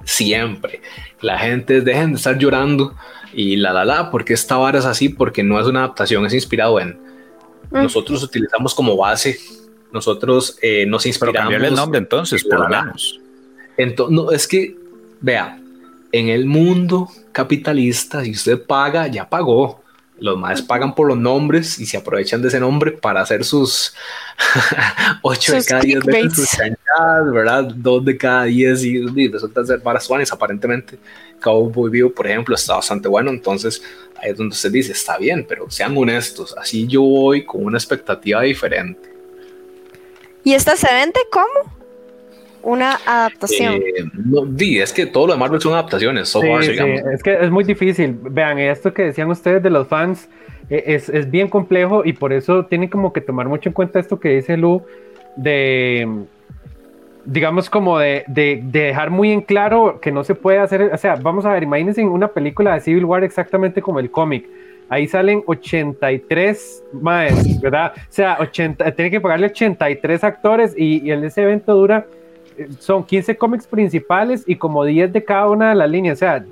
siempre. 0.04 0.82
La 1.22 1.38
gente 1.38 1.82
dejen 1.82 2.12
de 2.12 2.18
estar 2.18 2.38
llorando 2.38 2.96
y 3.34 3.58
la 3.58 3.74
la 3.74 3.86
la, 3.86 4.10
porque 4.10 4.34
esta 4.34 4.58
vara 4.58 4.80
es 4.80 4.86
así, 4.86 5.10
porque 5.10 5.44
no 5.44 5.60
es 5.60 5.68
una 5.68 5.80
adaptación, 5.80 6.26
es 6.26 6.34
inspirado 6.34 6.80
en. 6.80 7.00
Nosotros 7.70 8.24
utilizamos 8.24 8.74
como 8.74 8.96
base, 8.96 9.38
nosotros 9.92 10.58
eh, 10.62 10.86
nos 10.86 11.06
inspiramos. 11.06 11.52
Pero 11.52 11.68
el 11.68 11.76
nombre 11.76 12.00
entonces, 12.00 12.44
por 12.44 12.62
lo 12.62 12.70
menos. 12.70 13.20
Entonces, 13.76 14.16
no, 14.16 14.32
es 14.32 14.48
que, 14.48 14.76
vea, 15.20 15.60
en 16.12 16.30
el 16.30 16.46
mundo 16.46 17.10
capitalista, 17.32 18.24
si 18.24 18.32
usted 18.32 18.62
paga, 18.66 19.08
ya 19.08 19.30
pagó. 19.30 19.84
Los 20.20 20.36
más 20.36 20.64
pagan 20.64 20.96
por 20.96 21.08
los 21.08 21.18
nombres 21.18 21.78
y 21.78 21.86
se 21.86 21.96
aprovechan 21.96 22.42
de 22.42 22.48
ese 22.48 22.60
nombre 22.60 22.92
para 22.92 23.22
hacer 23.22 23.44
sus 23.44 23.94
8 25.22 25.54
de 25.54 25.64
cada 25.64 25.82
10 25.82 26.06
veces 26.06 26.34
sus 26.34 26.50
chanchadas, 26.50 27.32
¿verdad? 27.32 27.64
2 27.76 28.06
de 28.06 28.18
cada 28.18 28.46
10 28.46 28.84
y, 28.84 28.98
y 29.16 29.28
resulta 29.28 29.64
ser 29.64 29.80
para 29.80 30.00
Suanes. 30.00 30.32
Aparentemente, 30.32 30.98
Cowboy 31.40 31.92
Vivo, 31.92 32.12
por 32.12 32.26
ejemplo, 32.26 32.56
está 32.56 32.78
bastante 32.78 33.08
bueno. 33.08 33.30
Entonces, 33.30 33.80
ahí 34.16 34.32
es 34.32 34.38
donde 34.38 34.56
se 34.56 34.72
dice, 34.72 34.94
está 34.94 35.20
bien, 35.20 35.46
pero 35.48 35.70
sean 35.70 35.96
honestos. 35.96 36.56
Así 36.58 36.88
yo 36.88 37.04
voy 37.04 37.46
con 37.46 37.64
una 37.64 37.78
expectativa 37.78 38.42
diferente. 38.42 39.14
¿Y 40.44 40.54
esta 40.54 40.76
se 40.76 40.92
vende 40.92 41.20
cómo? 41.32 41.77
Una 42.68 42.98
adaptación. 43.06 43.76
Eh, 43.76 44.04
no, 44.14 44.46
es 44.60 44.92
que 44.92 45.06
todo 45.06 45.28
lo 45.28 45.34
de 45.34 45.40
Marvel 45.40 45.62
son 45.62 45.72
adaptaciones. 45.72 46.28
sí, 46.28 46.40
sí, 46.62 46.76
es 47.14 47.24
que 47.24 47.38
es 47.42 47.50
muy 47.50 47.64
difícil. 47.64 48.18
Vean, 48.22 48.60
esto 48.60 48.94
que 48.94 49.04
decían 49.04 49.32
ustedes 49.32 49.64
de 49.64 49.70
los 49.70 49.88
fans 49.88 50.28
eh, 50.70 50.84
es, 50.88 51.08
es, 51.08 51.32
bien 51.32 51.48
complejo 51.48 52.04
y 52.04 52.12
por 52.12 52.34
eso 52.34 52.66
tienen 52.66 52.90
como 52.90 53.14
que 53.14 53.22
tomar 53.22 53.48
mucho 53.48 53.70
en 53.70 53.74
cuenta 53.74 54.02
esto 54.02 54.20
que 54.20 54.36
dice 54.36 54.58
Lu 54.58 54.84
de, 55.38 56.26
digamos, 57.24 57.70
como 57.70 58.00
de, 58.00 58.26
de, 58.28 58.60
de, 58.62 58.82
dejar 58.82 59.12
muy 59.12 59.32
en 59.32 59.40
claro 59.40 60.00
que 60.02 60.12
no 60.12 60.26
se 60.26 60.36
puede 60.36 60.58
hacer. 60.58 60.92
O 60.94 60.98
sea, 60.98 61.16
vamos 61.16 61.46
a 61.46 61.54
ver, 61.54 61.64
imagínense 61.64 62.04
una 62.04 62.28
película 62.28 62.74
de 62.74 62.82
Civil 62.82 63.06
War 63.06 63.24
exactamente 63.24 63.82
como 63.82 64.00
el 64.00 64.12
cómic. 64.12 64.46
Ahí 64.90 65.08
salen 65.08 65.42
83 65.46 66.84
más, 66.92 67.62
¿verdad? 67.62 67.94
O 67.96 68.00
sea, 68.10 68.38
80, 68.42 68.92
tiene 68.92 69.10
que 69.10 69.22
pagarle 69.22 69.48
83 69.48 70.24
actores 70.26 70.74
y, 70.78 71.02
y 71.08 71.12
ese 71.12 71.44
evento 71.44 71.74
dura 71.74 72.06
son 72.80 73.04
15 73.04 73.38
cómics 73.38 73.68
principales 73.68 74.44
y 74.48 74.56
como 74.56 74.84
10 74.84 75.14
de 75.14 75.24
cada 75.24 75.50
una 75.50 75.70
de 75.70 75.76
las 75.76 75.90
líneas. 75.90 76.18
O 76.18 76.20
sea, 76.20 76.46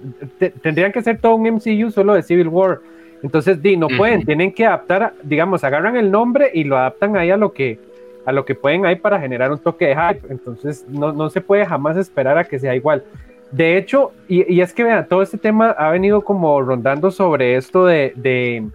tendrían 0.62 0.92
que 0.92 1.02
ser 1.02 1.20
todo 1.20 1.36
un 1.36 1.44
MCU 1.44 1.92
solo 1.92 2.14
de 2.14 2.24
Civil 2.24 2.48
War. 2.48 2.80
Entonces, 3.24 3.62
di, 3.62 3.76
no 3.76 3.88
pueden, 3.88 4.26
tienen 4.26 4.54
que 4.54 4.66
adaptar, 4.66 5.14
digamos, 5.24 5.64
agarran 5.64 5.96
el 5.98 6.12
nombre 6.12 6.52
y 6.54 6.64
lo 6.64 6.78
adaptan 6.78 7.18
ahí 7.18 7.32
a 7.32 7.38
lo 7.38 7.54
que 7.54 7.80
a 8.26 8.32
lo 8.32 8.44
que 8.44 8.56
pueden 8.56 8.86
ahí 8.86 8.96
para 8.96 9.20
generar 9.20 9.52
un 9.52 9.60
toque 9.60 9.88
de 9.88 9.96
hype. 9.96 10.28
Entonces, 10.30 10.86
no, 10.90 11.12
no 11.12 11.30
se 11.30 11.42
puede 11.42 11.66
jamás 11.66 11.96
esperar 11.98 12.38
a 12.38 12.44
que 12.44 12.60
sea 12.60 12.76
igual. 12.76 13.04
De 13.52 13.78
hecho, 13.78 14.12
y, 14.28 14.52
y 14.52 14.62
es 14.62 14.74
que 14.74 14.84
vean, 14.84 15.08
todo 15.08 15.22
este 15.22 15.38
tema 15.38 15.70
ha 15.72 15.92
venido 15.92 16.22
como 16.22 16.60
rondando 16.62 17.12
sobre 17.12 17.56
esto 17.56 17.86
de, 17.86 18.14
de 18.16 18.68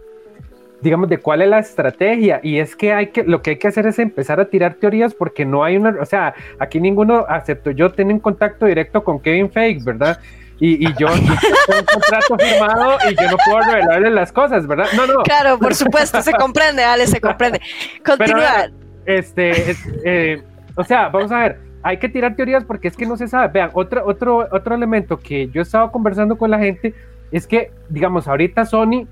digamos, 0.81 1.09
de 1.09 1.19
cuál 1.19 1.43
es 1.43 1.49
la 1.49 1.59
estrategia. 1.59 2.41
Y 2.43 2.59
es 2.59 2.77
que 2.77 2.93
hay 2.93 3.09
que, 3.09 3.25
lo 3.25 3.43
que 3.43 3.51
hay 3.51 3.57
que 3.57 3.69
hacer 3.69 3.87
es 3.87 3.99
empezar 3.99 4.41
a 4.41 4.47
tirar 4.47 4.75
teorías 4.75 5.15
porque 5.15 5.45
no 5.45 5.65
hay 5.65 5.77
una, 5.77 5.97
o 6.01 6.07
sea, 6.07 6.35
aquí 6.59 6.81
ninguno, 6.81 7.25
acepto 7.29 7.71
yo, 7.71 7.91
tiene 7.93 8.15
un 8.15 8.21
contacto 8.21 8.67
directo 8.67 9.05
con 9.05 9.21
Kevin 9.21 9.51
Feige, 9.51 9.81
¿verdad? 9.85 10.19
Y, 10.59 10.87
y 10.87 10.95
yo, 10.99 11.09
tengo 11.09 11.81
un 11.81 11.87
contrato 11.87 12.39
firmado 12.39 12.99
y 13.11 13.15
yo 13.15 13.31
no 13.31 13.37
puedo 13.47 13.61
revelarle 13.61 14.11
las 14.11 14.31
cosas, 14.31 14.67
¿verdad? 14.67 14.87
No, 14.95 15.07
no. 15.07 15.23
Claro, 15.23 15.59
por 15.59 15.75
supuesto, 15.75 16.21
se 16.21 16.33
comprende, 16.33 16.85
Ale, 16.85 17.07
se 17.07 17.21
comprende. 17.21 17.61
Continúa. 18.05 18.69
este, 19.07 19.75
eh, 20.05 20.43
o 20.75 20.85
sea, 20.85 21.09
vamos 21.09 21.33
a 21.33 21.39
ver, 21.41 21.61
hay 21.83 21.99
que 21.99 22.11
tirar 22.11 22.37
teorías 22.37 22.65
porque 22.65 22.89
es 22.89 22.97
que 22.97 23.07
no 23.07 23.17
se 23.17 23.27
sabe. 23.27 23.49
Vean, 23.53 23.71
otro, 23.73 24.05
otro, 24.07 24.49
otro 24.53 24.75
elemento 24.75 25.19
que 25.19 25.49
yo 25.49 25.61
he 25.61 25.63
estado 25.63 25.91
conversando 25.91 26.37
con 26.37 26.51
la 26.51 26.59
gente 26.59 26.95
es 27.33 27.47
que, 27.47 27.71
digamos, 27.89 28.29
ahorita 28.29 28.67
Sony 28.67 29.07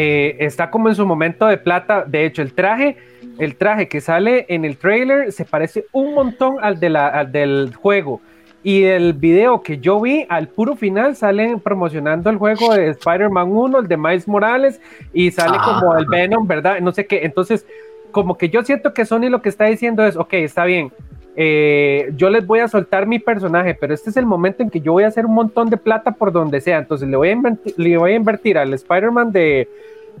eh, 0.00 0.36
está 0.46 0.70
como 0.70 0.88
en 0.88 0.94
su 0.94 1.04
momento 1.04 1.44
de 1.48 1.58
plata. 1.58 2.04
De 2.06 2.24
hecho, 2.24 2.40
el 2.40 2.54
traje, 2.54 2.98
el 3.40 3.56
traje 3.56 3.88
que 3.88 4.00
sale 4.00 4.46
en 4.48 4.64
el 4.64 4.76
trailer 4.76 5.32
se 5.32 5.44
parece 5.44 5.86
un 5.90 6.14
montón 6.14 6.58
al, 6.62 6.78
de 6.78 6.88
la, 6.88 7.24
del 7.24 7.74
juego. 7.74 8.20
Y 8.62 8.84
el 8.84 9.12
video 9.12 9.60
que 9.60 9.78
yo 9.78 10.00
vi 10.00 10.24
al 10.28 10.46
puro 10.46 10.76
final 10.76 11.16
salen 11.16 11.58
promocionando 11.58 12.30
el 12.30 12.36
juego 12.36 12.72
de 12.76 12.90
Spider-Man 12.90 13.48
1, 13.50 13.78
el 13.80 13.88
de 13.88 13.96
Miles 13.96 14.28
Morales, 14.28 14.80
y 15.12 15.32
sale 15.32 15.58
como 15.64 15.98
el 15.98 16.06
Venom, 16.06 16.46
¿verdad? 16.46 16.78
No 16.78 16.92
sé 16.92 17.04
qué. 17.08 17.24
Entonces, 17.24 17.66
como 18.12 18.38
que 18.38 18.50
yo 18.50 18.62
siento 18.62 18.94
que 18.94 19.04
Sony 19.04 19.28
lo 19.28 19.42
que 19.42 19.48
está 19.48 19.64
diciendo 19.64 20.06
es, 20.06 20.14
ok, 20.14 20.34
está 20.34 20.64
bien, 20.64 20.92
eh, 21.40 22.10
yo 22.16 22.30
les 22.30 22.44
voy 22.44 22.58
a 22.58 22.66
soltar 22.66 23.06
mi 23.06 23.20
personaje, 23.20 23.72
pero 23.80 23.94
este 23.94 24.10
es 24.10 24.16
el 24.16 24.26
momento 24.26 24.60
en 24.64 24.70
que 24.70 24.80
yo 24.80 24.90
voy 24.90 25.04
a 25.04 25.06
hacer 25.06 25.24
un 25.24 25.34
montón 25.34 25.70
de 25.70 25.76
plata 25.76 26.10
por 26.10 26.32
donde 26.32 26.60
sea. 26.60 26.78
Entonces 26.78 27.08
le 27.08 27.16
voy 27.16 27.28
a 27.28 27.32
invertir, 27.32 27.74
le 27.76 27.96
voy 27.96 28.12
a 28.12 28.16
invertir 28.16 28.58
al 28.58 28.74
Spider-Man 28.74 29.30
de, 29.30 29.68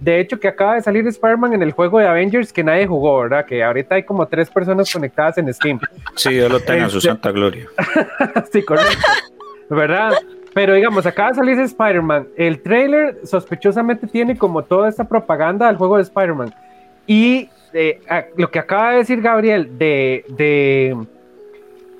de 0.00 0.20
hecho, 0.20 0.38
que 0.38 0.46
acaba 0.46 0.76
de 0.76 0.82
salir 0.82 1.04
Spider-Man 1.08 1.54
en 1.54 1.62
el 1.62 1.72
juego 1.72 1.98
de 1.98 2.06
Avengers 2.06 2.52
que 2.52 2.62
nadie 2.62 2.86
jugó, 2.86 3.20
¿verdad? 3.22 3.44
Que 3.46 3.64
ahorita 3.64 3.96
hay 3.96 4.04
como 4.04 4.26
tres 4.28 4.48
personas 4.48 4.92
conectadas 4.92 5.36
en 5.38 5.52
Steam. 5.52 5.80
Sí, 6.14 6.36
yo 6.36 6.48
lo 6.48 6.60
tengo 6.60 6.84
en 6.84 6.90
su 6.90 6.98
Este- 6.98 7.08
santa 7.08 7.32
gloria. 7.32 7.66
sí, 8.52 8.62
correcto. 8.62 8.96
¿Verdad? 9.68 10.12
Pero 10.54 10.74
digamos, 10.74 11.04
acaba 11.04 11.30
de 11.30 11.34
salir 11.34 11.58
Spider-Man. 11.58 12.28
El 12.36 12.62
trailer 12.62 13.18
sospechosamente 13.24 14.06
tiene 14.06 14.38
como 14.38 14.62
toda 14.62 14.88
esta 14.88 15.02
propaganda 15.08 15.66
del 15.66 15.76
juego 15.76 15.96
de 15.96 16.02
Spider-Man. 16.04 16.54
Y 17.08 17.50
eh, 17.72 18.00
lo 18.36 18.50
que 18.50 18.58
acaba 18.58 18.92
de 18.92 18.98
decir 18.98 19.20
Gabriel 19.20 19.78
de, 19.78 20.24
de, 20.28 20.96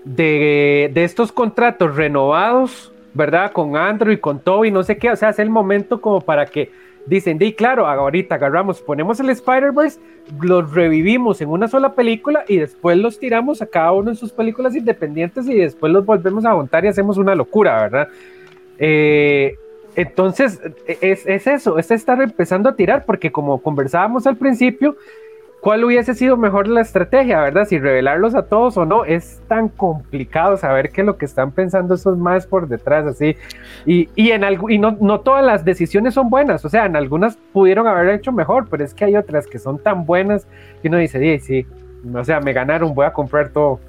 de, 0.05 0.91
de 0.93 1.05
estos 1.05 1.33
contratos 1.33 1.97
renovados, 1.97 2.93
¿verdad? 3.14 3.53
Con 3.53 3.77
Android, 3.77 4.19
con 4.19 4.41
Toby, 4.41 4.71
no 4.71 4.83
sé 4.83 4.97
qué. 4.97 5.11
O 5.11 5.16
sea, 5.16 5.31
es 5.31 5.39
el 5.39 5.51
momento 5.51 6.01
como 6.01 6.21
para 6.21 6.47
que 6.47 6.71
dicen, 7.07 7.39
di 7.39 7.53
claro, 7.55 7.87
ahorita 7.87 8.35
agarramos, 8.35 8.81
ponemos 8.83 9.19
el 9.21 9.31
Spider-Verse, 9.31 9.99
los 10.41 10.73
revivimos 10.73 11.41
en 11.41 11.49
una 11.49 11.69
sola 11.69 11.95
película 11.95 12.45
y 12.47 12.59
después 12.59 12.99
los 12.99 13.19
tiramos 13.19 13.62
a 13.62 13.66
cada 13.66 13.93
uno 13.93 14.11
en 14.11 14.16
sus 14.16 14.31
películas 14.33 14.77
independientes 14.77 15.49
y 15.49 15.55
después 15.55 15.93
los 15.93 16.05
volvemos 16.05 16.45
a 16.45 16.53
juntar 16.53 16.85
y 16.85 16.89
hacemos 16.89 17.16
una 17.16 17.35
locura, 17.35 17.83
¿verdad? 17.83 18.09
Eh, 18.79 19.57
entonces, 19.97 20.61
es, 20.87 21.27
es 21.27 21.47
eso, 21.47 21.79
es 21.79 21.91
estar 21.91 22.21
empezando 22.23 22.69
a 22.69 22.77
tirar, 22.77 23.05
porque 23.05 23.33
como 23.33 23.61
conversábamos 23.61 24.27
al 24.27 24.37
principio, 24.37 24.97
¿cuál 25.61 25.85
hubiese 25.85 26.15
sido 26.15 26.37
mejor 26.37 26.69
la 26.69 26.81
estrategia, 26.81 27.41
verdad? 27.41 27.67
Si 27.67 27.79
revelarlos 27.79 28.35
a 28.35 28.43
todos 28.43 28.77
o 28.77 28.85
no, 28.85 29.05
es 29.05 29.41
tan 29.49 29.69
complicado 29.69 30.57
saber 30.57 30.91
qué 30.91 31.03
es 31.03 31.07
lo 31.07 31.17
que 31.17 31.25
están 31.25 31.53
pensando 31.53 31.95
esos 31.95 32.17
más 32.17 32.47
por 32.47 32.69
detrás, 32.69 33.07
así. 33.07 33.37
Y, 33.87 34.09
y, 34.15 34.31
en 34.31 34.45
algo, 34.45 34.71
y 34.71 34.79
no, 34.79 34.97
no 35.01 35.21
todas 35.21 35.45
las 35.45 35.65
decisiones 35.65 36.15
son 36.15 36.31
buenas, 36.31 36.65
o 36.65 36.69
sea, 36.69 36.87
en 36.87 36.97
algunas 36.97 37.37
pudieron 37.53 37.87
haber 37.87 38.09
hecho 38.11 38.33
mejor, 38.33 38.69
pero 38.71 38.85
es 38.85 38.95
que 38.95 39.05
hay 39.05 39.17
otras 39.17 39.47
que 39.47 39.59
son 39.59 39.79
tan 39.79 40.07
buenas 40.07 40.47
que 40.83 40.89
uno 40.89 40.99
dice, 40.99 41.19
sí, 41.19 41.39
sí, 41.45 41.67
o 42.15 42.25
sea, 42.25 42.41
me 42.41 42.53
ganaron, 42.53 42.95
voy 42.95 43.07
a 43.07 43.13
comprar 43.13 43.51
todo. 43.51 43.81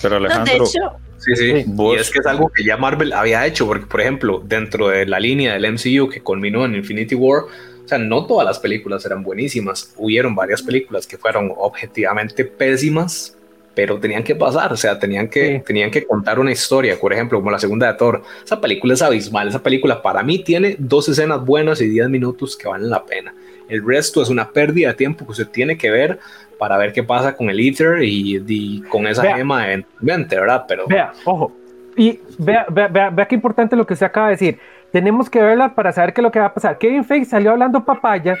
Pero 0.00 0.18
No, 0.18 0.26
de 0.28 0.34
Alejandro, 0.34 0.64
hecho, 0.64 0.96
Sí, 1.20 1.36
sí. 1.36 1.64
Sí. 1.64 1.74
Y 1.76 1.94
es 1.96 2.10
que 2.10 2.20
es 2.20 2.26
algo 2.26 2.48
que 2.48 2.64
ya 2.64 2.78
Marvel 2.78 3.12
había 3.12 3.46
hecho, 3.46 3.66
porque, 3.66 3.84
por 3.84 4.00
ejemplo, 4.00 4.42
dentro 4.44 4.88
de 4.88 5.04
la 5.04 5.20
línea 5.20 5.52
del 5.52 5.70
MCU 5.72 6.08
que 6.08 6.22
culminó 6.22 6.64
en 6.64 6.76
Infinity 6.76 7.14
War, 7.14 7.42
sea, 7.90 7.98
no 7.98 8.24
todas 8.26 8.46
las 8.46 8.58
películas 8.58 9.04
eran 9.04 9.22
buenísimas. 9.22 9.92
Hubieron 9.96 10.34
varias 10.34 10.62
películas 10.62 11.06
que 11.06 11.18
fueron 11.18 11.52
objetivamente 11.56 12.44
pésimas, 12.44 13.36
pero 13.74 13.98
tenían 13.98 14.24
que 14.24 14.34
pasar, 14.34 14.72
o 14.72 14.76
sea, 14.76 14.98
tenían 14.98 15.28
que, 15.28 15.58
Sí. 15.58 15.62
tenían 15.66 15.90
que 15.90 16.04
contar 16.06 16.38
una 16.38 16.50
historia, 16.52 16.98
por 17.00 17.12
ejemplo, 17.12 17.38
como 17.38 17.50
la 17.50 17.58
segunda 17.58 17.86
de 17.90 17.98
Thor. 17.98 18.22
Esa 18.44 18.60
película 18.60 18.94
es 18.94 19.02
abismal, 19.02 19.48
esa 19.48 19.62
película 19.62 20.02
para 20.02 20.22
mí 20.22 20.40
tiene 20.40 20.76
dos 20.78 21.08
escenas 21.08 21.44
buenas 21.44 21.80
y 21.80 21.88
diez 21.88 22.08
minutos 22.08 22.56
que 22.56 22.68
valen 22.68 22.90
la 22.90 23.04
pena. 23.04 23.32
El 23.68 23.86
resto 23.86 24.20
es 24.22 24.28
una 24.28 24.50
pérdida 24.50 24.88
de 24.88 24.94
tiempo 24.94 25.24
que 25.24 25.30
usted 25.32 25.46
tiene 25.48 25.78
que 25.78 25.90
ver 25.90 26.18
para 26.58 26.76
ver 26.76 26.92
qué 26.92 27.02
pasa 27.04 27.36
con 27.36 27.48
el 27.48 27.60
Ether 27.60 28.02
y, 28.02 28.42
y 28.46 28.80
con 28.82 29.06
esa 29.06 29.22
Vea. 29.22 29.36
gema 29.36 29.64
eventualmente, 29.66 30.36
¿verdad? 30.38 30.64
Pero 30.66 30.86
Vea, 30.88 31.12
ojo, 31.24 31.52
y 31.96 32.18
vea, 32.38 32.66
vea, 32.70 32.88
vea, 32.88 33.10
vea 33.10 33.26
qué 33.26 33.34
importante 33.36 33.76
lo 33.76 33.86
que 33.86 33.94
se 33.96 34.04
acaba 34.04 34.26
de 34.26 34.32
decir. 34.32 34.58
Tenemos 34.92 35.30
que 35.30 35.40
verla 35.40 35.74
para 35.74 35.92
saber 35.92 36.12
qué 36.12 36.20
es 36.20 36.24
lo 36.24 36.30
que 36.32 36.40
va 36.40 36.46
a 36.46 36.54
pasar. 36.54 36.78
Kevin 36.78 37.04
Feige 37.04 37.24
salió 37.26 37.52
hablando 37.52 37.84
papaya. 37.84 38.36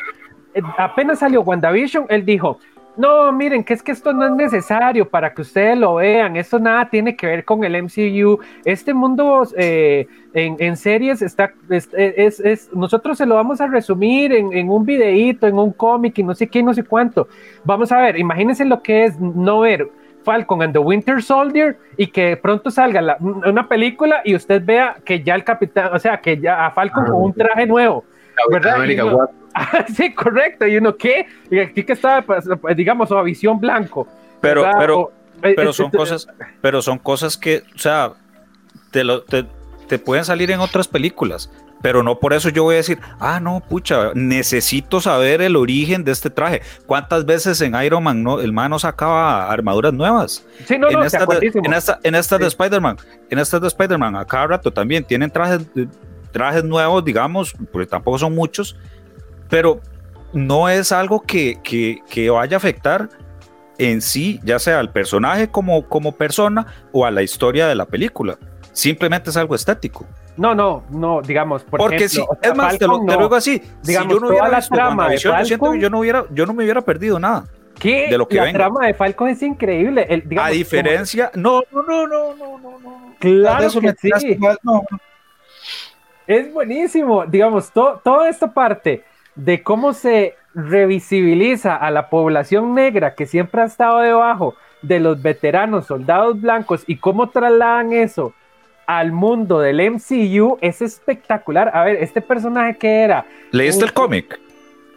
eh, 0.54 0.60
apenas 0.78 1.20
salió 1.20 1.42
WandaVision, 1.42 2.06
él 2.08 2.24
dijo: 2.24 2.58
No, 2.96 3.30
miren, 3.32 3.62
que 3.62 3.72
es 3.74 3.82
que 3.82 3.92
esto 3.92 4.12
no 4.12 4.26
es 4.26 4.32
necesario 4.32 5.08
para 5.08 5.32
que 5.32 5.42
ustedes 5.42 5.78
lo 5.78 5.94
vean. 5.96 6.36
Esto 6.36 6.58
nada 6.58 6.88
tiene 6.90 7.14
que 7.14 7.26
ver 7.26 7.44
con 7.44 7.62
el 7.62 7.76
MCU. 7.76 8.40
Este 8.64 8.92
mundo 8.92 9.46
eh, 9.56 10.06
en, 10.34 10.76
series 10.76 11.22
está. 11.22 11.52
Es, 11.68 11.88
es- 11.94 12.40
es- 12.40 12.72
nosotros 12.74 13.16
se 13.16 13.26
lo 13.26 13.36
vamos 13.36 13.60
a 13.60 13.68
resumir 13.68 14.32
en, 14.32 14.52
en 14.52 14.68
un 14.70 14.84
videíto, 14.84 15.46
en 15.46 15.56
un 15.56 15.72
cómic 15.72 16.18
y 16.18 16.24
no 16.24 16.34
sé 16.34 16.48
qué, 16.48 16.62
no 16.64 16.74
sé 16.74 16.82
cuánto. 16.82 17.28
Vamos 17.64 17.92
a 17.92 17.98
ver, 18.00 18.18
imagínense 18.18 18.64
lo 18.64 18.82
que 18.82 19.04
es 19.04 19.18
no 19.20 19.60
ver 19.60 19.88
Falcon 20.24 20.62
and 20.62 20.72
the 20.72 20.78
Winter 20.78 21.22
Soldier 21.22 21.78
y 21.96 22.08
que 22.08 22.26
de 22.30 22.36
pronto 22.36 22.70
salga 22.70 23.00
la- 23.00 23.16
una 23.20 23.68
película 23.68 24.20
y 24.24 24.34
usted 24.34 24.62
vea 24.64 24.96
que 25.04 25.22
ya 25.22 25.34
el 25.34 25.44
capitán, 25.44 25.90
o 25.94 25.98
sea, 25.98 26.20
que 26.20 26.38
ya 26.38 26.66
a 26.66 26.70
Falcon 26.72 27.04
con 27.06 27.14
un 27.22 27.32
traje 27.34 27.66
nuevo. 27.66 28.04
¿verdad? 28.50 28.76
América 28.76 29.04
uno-. 29.04 29.28
Ah, 29.54 29.84
sí, 29.94 30.14
correcto. 30.14 30.66
Y 30.66 30.76
uno, 30.78 30.96
¿qué? 30.96 31.26
Y 31.50 31.58
aquí 31.58 31.84
que 31.84 31.92
está, 31.94 32.22
pues, 32.22 32.44
digamos, 32.76 33.10
a 33.12 33.20
visión 33.22 33.58
blanco. 33.60 34.06
pero, 34.40 34.62
¿verdad? 34.62 34.78
pero, 34.78 34.98
O- 35.00 35.12
eh, 35.42 35.52
pero 35.56 35.70
eh, 35.70 35.72
son 35.74 35.86
eh, 35.86 35.96
cosas, 35.96 36.28
pero 36.60 36.82
son 36.82 36.98
cosas 36.98 37.36
que, 37.36 37.62
o 37.74 37.78
sea, 37.78 38.12
te, 38.90 39.04
lo, 39.04 39.22
te, 39.22 39.44
te 39.88 39.98
pueden 39.98 40.24
salir 40.24 40.50
en 40.50 40.60
otras 40.60 40.86
películas, 40.88 41.50
pero 41.82 42.02
no 42.02 42.18
por 42.18 42.32
eso 42.32 42.48
yo 42.50 42.62
voy 42.64 42.74
a 42.74 42.78
decir, 42.78 42.98
ah, 43.18 43.40
no, 43.40 43.60
pucha, 43.60 44.10
necesito 44.14 45.00
saber 45.00 45.40
el 45.40 45.56
origen 45.56 46.04
de 46.04 46.12
este 46.12 46.28
traje. 46.30 46.62
¿Cuántas 46.86 47.24
veces 47.24 47.60
en 47.62 47.74
Iron 47.82 48.02
Man 48.04 48.22
no, 48.22 48.40
el 48.40 48.52
man 48.52 48.70
no 48.70 48.78
sacaba 48.78 49.50
armaduras 49.50 49.92
nuevas? 49.92 50.44
Sí, 50.66 50.78
no, 50.78 50.88
en, 50.88 50.94
no, 50.94 51.00
de 51.00 51.06
estas 51.06 51.26
de, 51.28 51.50
en, 51.54 51.72
esta- 51.72 51.98
en 52.02 52.14
estas 52.14 52.38
de 52.38 52.44
Sí. 52.44 52.48
Spider-Man, 52.48 52.96
en 53.30 53.38
estas 53.38 53.60
de 53.60 53.68
Spider-Man, 53.68 54.16
a 54.16 54.24
cada 54.24 54.46
rato 54.48 54.70
también 54.72 55.04
tienen 55.04 55.30
trajes, 55.30 55.62
trajes 56.32 56.64
nuevos, 56.64 57.04
digamos, 57.04 57.54
porque 57.72 57.86
tampoco 57.86 58.18
son 58.18 58.34
muchos, 58.34 58.76
pero 59.48 59.80
no 60.32 60.68
es 60.68 60.92
algo 60.92 61.20
que, 61.22 61.58
que, 61.62 61.98
que 62.10 62.30
vaya 62.30 62.56
a 62.56 62.58
afectar 62.58 63.08
en 63.78 64.02
sí, 64.02 64.38
ya 64.44 64.58
sea 64.58 64.78
al 64.78 64.92
personaje 64.92 65.48
como, 65.50 65.88
como 65.88 66.12
persona 66.12 66.66
o 66.92 67.06
a 67.06 67.10
la 67.10 67.22
historia 67.22 67.66
de 67.66 67.74
la 67.74 67.86
película. 67.86 68.36
Simplemente 68.72 69.30
es 69.30 69.36
algo 69.36 69.54
estético. 69.54 70.06
No, 70.36 70.54
no, 70.54 70.84
no, 70.90 71.20
digamos, 71.22 71.62
por 71.64 71.80
Porque 71.80 71.96
ejemplo, 71.96 72.08
si, 72.14 72.20
o 72.30 72.38
sea, 72.40 72.50
es 72.52 72.56
más, 72.56 72.78
te 72.78 72.86
lo, 72.86 73.04
te 73.04 73.16
digo 73.16 73.34
así, 73.34 73.62
Digamos, 73.82 74.08
si 74.08 74.14
yo 74.14 74.20
no 74.20 74.28
hubiera 74.28 74.48
la 74.48 74.60
trama 74.62 75.08
de 75.08 75.18
Falcon- 75.18 75.78
yo 75.80 75.90
no 75.90 75.98
hubiera, 75.98 76.24
yo 76.30 76.46
no 76.46 76.52
me 76.54 76.62
hubiera 76.64 76.80
perdido 76.80 77.18
nada. 77.18 77.44
¿Qué? 77.78 78.08
de 78.10 78.18
lo 78.18 78.28
que 78.28 78.36
la 78.36 78.44
venga. 78.44 78.58
trama 78.58 78.86
de 78.86 78.94
Falcon 78.94 79.28
es 79.28 79.42
increíble. 79.42 80.06
El- 80.08 80.28
digamos, 80.28 80.46
a 80.46 80.50
como- 80.50 80.58
diferencia, 80.58 81.30
no, 81.34 81.62
no, 81.72 81.82
no, 81.82 82.06
no, 82.06 82.34
no, 82.36 82.58
no, 82.58 82.78
no. 82.78 83.14
Claro 83.18 83.64
eso 83.66 83.80
que 83.80 83.94
sí. 84.18 84.38
no. 84.62 84.82
Es 86.26 86.52
buenísimo, 86.52 87.26
digamos, 87.26 87.70
to- 87.72 88.00
toda 88.04 88.28
esta 88.28 88.52
parte 88.52 89.02
de 89.34 89.62
cómo 89.62 89.92
se 89.92 90.34
revisibiliza 90.54 91.76
a 91.76 91.90
la 91.90 92.08
población 92.08 92.74
negra 92.74 93.14
que 93.14 93.26
siempre 93.26 93.62
ha 93.62 93.64
estado 93.64 94.00
debajo 94.00 94.54
de 94.82 95.00
los 95.00 95.20
veteranos 95.22 95.86
soldados 95.86 96.40
blancos 96.40 96.84
y 96.86 96.96
cómo 96.96 97.28
trasladan 97.30 97.92
eso 97.92 98.32
al 98.98 99.12
mundo 99.12 99.60
del 99.60 99.80
MCU 99.92 100.58
es 100.60 100.82
espectacular. 100.82 101.70
A 101.74 101.84
ver, 101.84 101.96
este 102.02 102.20
personaje 102.20 102.76
que 102.76 103.02
era, 103.02 103.24
¿Leíste 103.52 103.84
el 103.84 103.92
cómic 103.92 104.40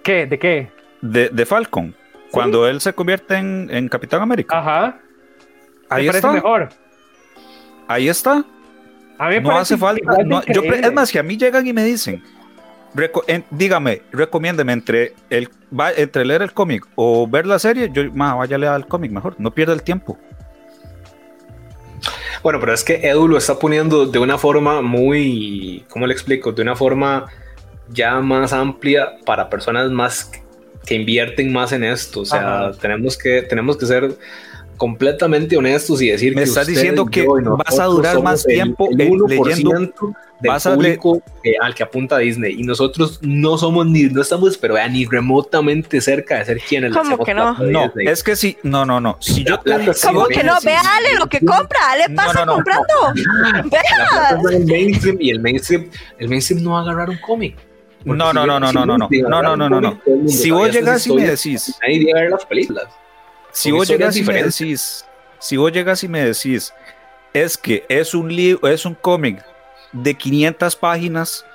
¿qué? 0.03 0.25
¿De 0.25 0.39
qué? 0.39 0.71
de, 1.01 1.29
de 1.29 1.45
Falcon? 1.45 1.95
Cuando 2.31 2.67
él 2.67 2.81
se 2.81 2.91
convierte 2.93 3.35
en, 3.35 3.67
en 3.71 3.87
Capitán 3.87 4.21
América. 4.23 4.57
Ajá. 4.57 4.97
Ahí 5.89 6.07
está. 6.07 6.31
mejor. 6.31 6.69
Ahí 7.87 8.09
está. 8.09 8.43
A 9.19 9.29
mí 9.29 9.35
me 9.35 9.41
no 9.41 9.57
hace 9.57 9.77
falta. 9.77 10.01
no, 10.25 10.43
yo, 10.45 10.63
es 10.63 10.91
más, 10.91 11.11
que 11.11 11.19
a 11.19 11.23
mí 11.23 11.37
llegan 11.37 11.67
y 11.67 11.73
me 11.73 11.83
dicen, 11.83 12.23
reco- 12.95 13.23
en- 13.27 13.45
dígame, 13.51 14.01
recomiéndeme 14.11 14.73
entre, 14.73 15.13
el, 15.29 15.49
va- 15.79 15.91
entre 15.93 16.25
leer 16.25 16.41
el 16.41 16.51
cómic 16.53 16.83
o 16.95 17.27
ver 17.27 17.45
la 17.45 17.59
serie, 17.59 17.91
yo, 17.93 18.01
ma, 18.11 18.33
vaya 18.33 18.55
a 18.55 18.59
leer 18.59 18.73
el 18.73 18.87
cómic 18.87 19.11
mejor, 19.11 19.35
no 19.37 19.51
pierda 19.51 19.73
el 19.73 19.83
tiempo. 19.83 20.17
Bueno, 22.41 22.59
pero 22.59 22.73
es 22.73 22.83
que 22.83 22.95
Edu 23.07 23.27
lo 23.27 23.37
está 23.37 23.59
poniendo 23.59 24.05
de 24.05 24.19
una 24.19 24.37
forma 24.37 24.81
muy, 24.81 25.83
¿cómo 25.89 26.07
le 26.07 26.13
explico? 26.13 26.51
De 26.51 26.61
una 26.61 26.75
forma 26.75 27.27
ya 27.89 28.19
más 28.21 28.53
amplia 28.53 29.17
para 29.25 29.49
personas 29.49 29.91
más 29.91 30.31
que 30.85 30.95
invierten 30.95 31.51
más 31.53 31.71
en 31.71 31.83
esto. 31.83 32.21
O 32.21 32.25
sea, 32.25 32.67
Ajá. 32.69 32.71
tenemos 32.79 33.17
que, 33.17 33.41
tenemos 33.43 33.77
que 33.77 33.85
ser 33.85 34.15
completamente 34.77 35.55
honestos 35.55 36.01
y 36.01 36.09
decir 36.09 36.33
Me 36.35 36.41
que 36.41 36.49
estás 36.49 36.67
diciendo 36.67 37.05
que 37.05 37.23
yo 37.23 37.57
vas 37.57 37.79
a 37.79 37.85
durar 37.85 38.21
más 38.21 38.43
tiempo 38.43 38.89
el 38.91 38.99
en- 39.01 39.11
1% 39.13 39.27
leyendo- 39.45 40.15
del 40.43 40.51
vas 40.51 40.65
a 40.67 40.69
le- 40.71 40.75
público 40.75 41.23
que- 41.41 41.55
al 41.59 41.73
que 41.73 41.81
apunta 41.83 42.17
Disney 42.19 42.53
y 42.59 42.63
nosotros 42.63 43.19
no 43.23 43.57
somos 43.57 43.87
ni 43.87 44.03
no 44.03 44.21
estamos 44.21 44.57
pero 44.57 44.75
vea, 44.75 44.87
ni 44.87 45.05
remotamente 45.05 45.99
cerca 46.01 46.37
de 46.39 46.45
ser 46.45 46.59
quienes 46.59 46.91
le 46.91 46.97
¿Cómo 46.97 47.09
hacemos 47.09 47.25
que 47.25 47.33
no? 47.33 47.53
No, 47.57 47.83
Disney. 47.87 48.07
es 48.07 48.23
que 48.23 48.35
sí, 48.35 48.57
no, 48.63 48.85
no, 48.85 48.99
no. 48.99 49.17
Si 49.19 49.43
yo 49.43 49.57
te 49.59 49.93
si 49.93 50.07
¿Cómo 50.07 50.27
que 50.27 50.43
no? 50.43 50.53
decís- 50.55 50.65
Ve 50.65 50.75
Ale 50.75 51.17
lo 51.19 51.27
que 51.27 51.39
compra, 51.39 51.79
Ale 51.91 52.05
No, 52.09 52.15
pasa 52.15 52.39
no, 52.39 52.45
no. 52.45 52.53
comprando. 52.55 52.93
La 53.53 53.63
plata 53.63 54.39
Vea. 54.43 54.57
el 54.57 54.65
mainstream 54.65 55.17
y 55.19 55.29
el 55.31 55.39
mainstream, 55.39 55.89
el 56.19 56.29
mainstream 56.29 56.63
no 56.63 56.71
va 56.73 56.79
a 56.79 56.81
agarrar 56.83 57.09
un 57.09 57.17
cómic. 57.17 57.55
No, 58.05 58.13
si 58.13 58.17
no, 58.17 58.33
no, 58.33 58.45
no, 58.45 58.59
no, 58.59 58.71
no, 58.73 58.85
no, 58.85 58.97
no, 58.97 59.41
no, 59.41 59.55
no, 59.55 59.69
no, 59.69 59.81
no. 59.81 59.99
Si 60.27 60.51
vos 60.51 60.69
llegas 60.71 61.07
y 61.07 61.13
me 61.13 61.25
decís, 61.25 61.73
Nadie 61.81 62.11
a 62.11 62.15
ver 62.21 62.29
las 62.31 62.45
películas. 62.45 62.85
si 63.51 63.71
vos 63.71 63.87
llegas 63.87 64.17
y 64.17 64.23
me 64.23 64.43
decís, 64.43 65.05
si 65.39 65.55
vos 65.57 65.71
llegas 65.71 66.03
y 66.03 66.07
me 66.09 66.21
decís, 66.25 66.73
es 67.33 67.57
que 67.57 67.85
es 67.89 68.13
un 68.13 68.33
libro, 68.35 68.67
es 68.67 68.85
un 68.85 68.93
cómic 68.95 69.41
de 69.93 70.15
500 70.15 70.75
páginas, 70.75 71.45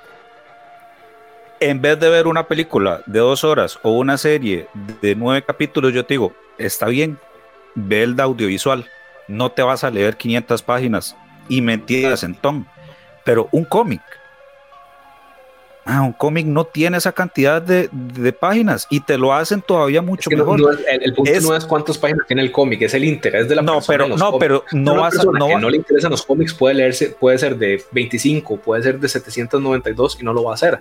en 1.60 1.80
vez 1.80 1.98
de 1.98 2.08
ver 2.08 2.26
una 2.26 2.46
película 2.46 3.02
de 3.06 3.18
dos 3.18 3.44
horas 3.44 3.78
o 3.82 3.90
una 3.90 4.16
serie 4.16 4.68
de 5.02 5.14
nueve 5.14 5.44
capítulos, 5.44 5.92
yo 5.92 6.06
te 6.06 6.14
digo, 6.14 6.32
está 6.56 6.86
bien, 6.86 7.18
ve 7.74 8.04
el 8.04 8.18
audiovisual. 8.20 8.86
no 9.26 9.50
te 9.50 9.62
vas 9.62 9.84
a 9.84 9.90
leer 9.90 10.16
500 10.16 10.62
páginas 10.62 11.16
y 11.48 11.60
me 11.60 11.74
entiendes 11.74 12.22
en 12.22 12.36
pero 13.24 13.48
un 13.52 13.64
cómic, 13.64 14.00
Ah, 15.90 16.02
un 16.02 16.12
cómic 16.12 16.44
no 16.44 16.66
tiene 16.66 16.98
esa 16.98 17.12
cantidad 17.12 17.62
de, 17.62 17.88
páginas 18.38 18.86
y 18.90 19.00
te 19.00 19.16
lo 19.16 19.32
hacen 19.32 19.62
todavía 19.62 20.02
mucho 20.02 20.28
mejor. 20.28 20.60
el, 20.86 21.14
punto 21.14 21.40
no 21.40 21.56
es 21.56 21.64
cuántas 21.64 21.96
páginas 21.96 22.26
tiene 22.26 22.42
el 22.42 22.52
cómic, 22.52 22.82
es 22.82 22.92
el 22.92 23.04
interés 23.04 23.48
de 23.48 23.56
la 23.56 23.62
no, 23.62 23.76
persona. 23.76 24.04
Pero, 24.04 24.16
no, 24.18 24.38
pero 24.38 24.64
no 24.72 24.96
vas 24.96 25.18
a. 25.18 25.24
No, 25.24 25.48
que 25.48 25.56
no 25.56 25.70
le 25.70 25.78
interesan 25.78 26.10
los 26.10 26.22
cómics 26.22 26.52
puede 26.52 26.74
leerse, 26.74 27.16
puede 27.18 27.38
ser 27.38 27.56
de 27.56 27.82
25, 27.92 28.58
puede 28.58 28.82
ser 28.82 29.00
de 29.00 29.08
792 29.08 30.18
y 30.20 30.24
no 30.24 30.34
lo 30.34 30.44
va 30.44 30.50
a 30.50 30.54
hacer. 30.56 30.78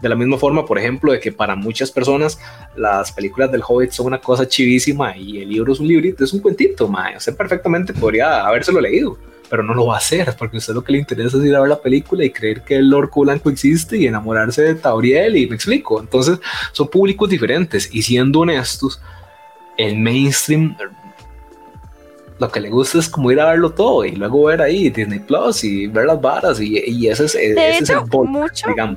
De 0.00 0.08
la 0.10 0.16
misma 0.16 0.36
forma, 0.36 0.66
por 0.66 0.78
ejemplo, 0.78 1.12
de 1.12 1.20
que 1.20 1.32
para 1.32 1.56
muchas 1.56 1.90
personas 1.90 2.38
las 2.76 3.10
películas 3.10 3.50
del 3.50 3.62
Hobbit 3.66 3.92
son 3.92 4.04
una 4.04 4.20
cosa 4.20 4.46
chivísima 4.46 5.16
y 5.16 5.40
el 5.40 5.48
libro 5.48 5.72
es 5.72 5.80
un 5.80 5.88
librito, 5.88 6.24
es 6.24 6.32
un 6.34 6.40
cuentito, 6.40 6.88
mae. 6.88 7.16
Usted 7.16 7.34
perfectamente 7.34 7.94
podría 7.94 8.46
habérselo 8.46 8.82
leído 8.82 9.16
pero 9.52 9.62
no 9.62 9.74
lo 9.74 9.84
va 9.84 9.96
a 9.96 9.98
hacer 9.98 10.34
porque 10.38 10.56
a 10.56 10.60
usted 10.60 10.72
lo 10.72 10.82
que 10.82 10.92
le 10.92 10.98
interesa 11.00 11.36
es 11.36 11.44
ir 11.44 11.54
a 11.54 11.60
ver 11.60 11.68
la 11.68 11.78
película 11.78 12.24
y 12.24 12.30
creer 12.30 12.62
que 12.62 12.76
el 12.76 12.94
orco 12.94 13.20
blanco 13.20 13.50
existe 13.50 13.98
y 13.98 14.06
enamorarse 14.06 14.62
de 14.62 14.74
Tauriel 14.76 15.36
y 15.36 15.46
me 15.46 15.56
explico. 15.56 16.00
Entonces 16.00 16.38
son 16.72 16.88
públicos 16.88 17.28
diferentes 17.28 17.94
y 17.94 18.00
siendo 18.00 18.40
honestos, 18.40 19.02
el 19.76 19.98
mainstream 19.98 20.74
lo 22.38 22.50
que 22.50 22.60
le 22.60 22.70
gusta 22.70 22.98
es 22.98 23.10
como 23.10 23.30
ir 23.30 23.40
a 23.40 23.50
verlo 23.50 23.68
todo 23.68 24.06
y 24.06 24.12
luego 24.12 24.44
ver 24.44 24.62
ahí 24.62 24.88
Disney 24.88 25.18
Plus 25.18 25.64
y 25.64 25.86
ver 25.86 26.06
las 26.06 26.18
varas 26.18 26.58
y, 26.58 27.06
ese 27.06 27.26
es, 27.26 27.34
ese 27.34 27.78
es 27.78 27.90
el 27.90 28.06
mucho, 28.06 28.68
digamos. 28.68 28.96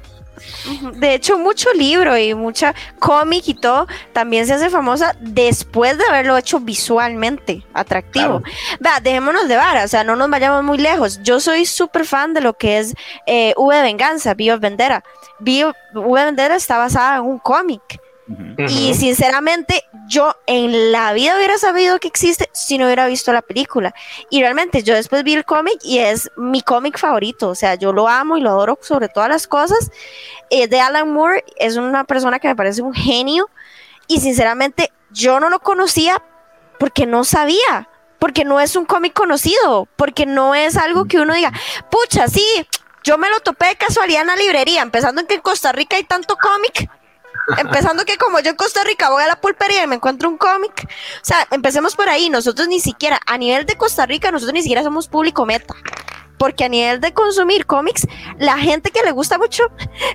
De 0.94 1.14
hecho, 1.14 1.38
mucho 1.38 1.72
libro 1.74 2.18
y 2.18 2.34
mucha 2.34 2.74
cómic 3.00 3.48
y 3.48 3.54
todo 3.54 3.88
también 4.14 4.48
se 4.48 4.54
hace 4.54 4.70
famosa 4.70 5.16
después 5.20 5.98
de 5.98 6.06
haberlo 6.06 6.38
hecho 6.38 6.60
visualmente 6.60 7.64
atractivo. 7.74 8.42
Vea, 8.80 9.00
dejémonos 9.02 9.48
de 9.48 9.56
vara, 9.56 9.84
o 9.84 9.88
sea, 9.88 10.04
no 10.04 10.16
nos 10.16 10.30
vayamos 10.30 10.64
muy 10.64 10.78
lejos. 10.78 11.20
Yo 11.24 11.40
soy 11.40 11.66
súper 11.66 12.06
fan 12.06 12.34
de 12.34 12.42
lo 12.42 12.54
que 12.54 12.80
es 12.80 12.94
eh, 13.26 13.54
V 13.58 13.76
de 13.76 13.82
Venganza, 13.82 14.32
V 14.32 14.54
of 14.54 14.60
Vendera. 14.60 15.04
V 15.40 15.74
Vendera 15.94 16.56
está 16.56 16.78
basada 16.78 17.18
en 17.18 17.24
un 17.24 17.40
cómic. 17.40 18.00
Y 18.68 18.96
sinceramente, 18.96 19.84
yo 20.08 20.36
en 20.46 20.92
la 20.92 21.14
vida 21.14 21.36
hubiera 21.36 21.58
sabido 21.58 22.00
que 22.00 22.08
existe 22.08 22.50
si 22.54 22.78
no 22.78 22.86
hubiera 22.86 23.08
visto 23.08 23.34
la 23.34 23.42
película. 23.42 23.94
Y 24.30 24.42
realmente 24.42 24.84
yo 24.84 24.94
después 24.94 25.24
vi 25.24 25.34
el 25.34 25.46
cómic 25.46 25.80
y 25.84 26.00
es 26.00 26.32
mi 26.38 26.62
cómic 26.62 26.98
favorito. 26.98 27.50
O 27.50 27.56
sea, 27.56 27.76
yo 27.76 27.94
lo 27.94 28.08
amo 28.08 28.38
y 28.38 28.42
lo 28.42 28.50
adoro 28.50 28.78
sobre 28.82 29.10
todas 29.10 29.30
las 29.30 29.48
cosas. 29.48 29.92
Eh, 30.50 30.68
de 30.68 30.80
Alan 30.80 31.12
Moore 31.12 31.44
es 31.58 31.78
una 31.78 32.04
persona 32.04 32.40
que 32.40 32.48
me 32.48 32.56
parece 32.56 32.82
un 32.82 32.94
genio. 32.94 33.50
Y 34.08 34.20
sinceramente, 34.20 34.92
yo 35.12 35.40
no 35.40 35.50
lo 35.50 35.60
conocía 35.60 36.22
porque 36.80 37.06
no 37.06 37.24
sabía. 37.24 37.90
Porque 38.20 38.46
no 38.46 38.60
es 38.60 38.76
un 38.76 38.86
cómic 38.86 39.14
conocido. 39.14 39.88
Porque 39.96 40.26
no 40.26 40.56
es 40.56 40.78
algo 40.78 41.06
que 41.06 41.20
uno 41.20 41.34
diga, 41.34 41.52
pucha, 41.90 42.28
sí, 42.28 42.46
yo 43.04 43.18
me 43.18 43.30
lo 43.30 43.40
topé 43.40 43.68
de 43.68 43.76
casualidad 43.76 44.22
en 44.22 44.28
la 44.28 44.36
librería. 44.36 44.82
Empezando 44.82 45.22
en 45.22 45.28
que 45.28 45.36
en 45.36 45.42
Costa 45.42 45.72
Rica 45.72 45.96
hay 45.96 46.04
tanto 46.04 46.38
cómic 46.38 46.90
Empezando 47.58 48.06
que 48.06 48.18
como 48.18 48.40
yo 48.40 48.52
en 48.52 48.56
Costa 48.56 48.84
Rica 48.84 49.10
voy 49.10 49.24
a 49.24 49.28
la 49.28 49.40
pulpería 49.40 49.84
y 49.84 49.88
me 49.88 49.96
encuentro 49.96 50.30
un 50.30 50.38
cómic. 50.38 50.88
O 50.88 51.26
sea, 51.26 51.48
empecemos 51.52 51.96
por 51.96 52.10
ahí. 52.10 52.30
Nosotros 52.30 52.68
ni 52.68 52.80
siquiera, 52.80 53.20
a 53.26 53.38
nivel 53.38 53.66
de 53.66 53.76
Costa 53.76 54.06
Rica, 54.06 54.32
nosotros 54.32 54.54
ni 54.54 54.62
siquiera 54.62 54.84
somos 54.84 55.08
público 55.08 55.46
meta. 55.46 55.76
Porque 56.38 56.66
a 56.66 56.70
nivel 56.70 57.00
de 57.00 57.14
consumir 57.14 57.66
cómics, 57.66 58.08
la 58.40 58.58
gente 58.58 58.92
que 58.92 59.04
le 59.04 59.12
gusta 59.12 59.38
mucho 59.38 59.64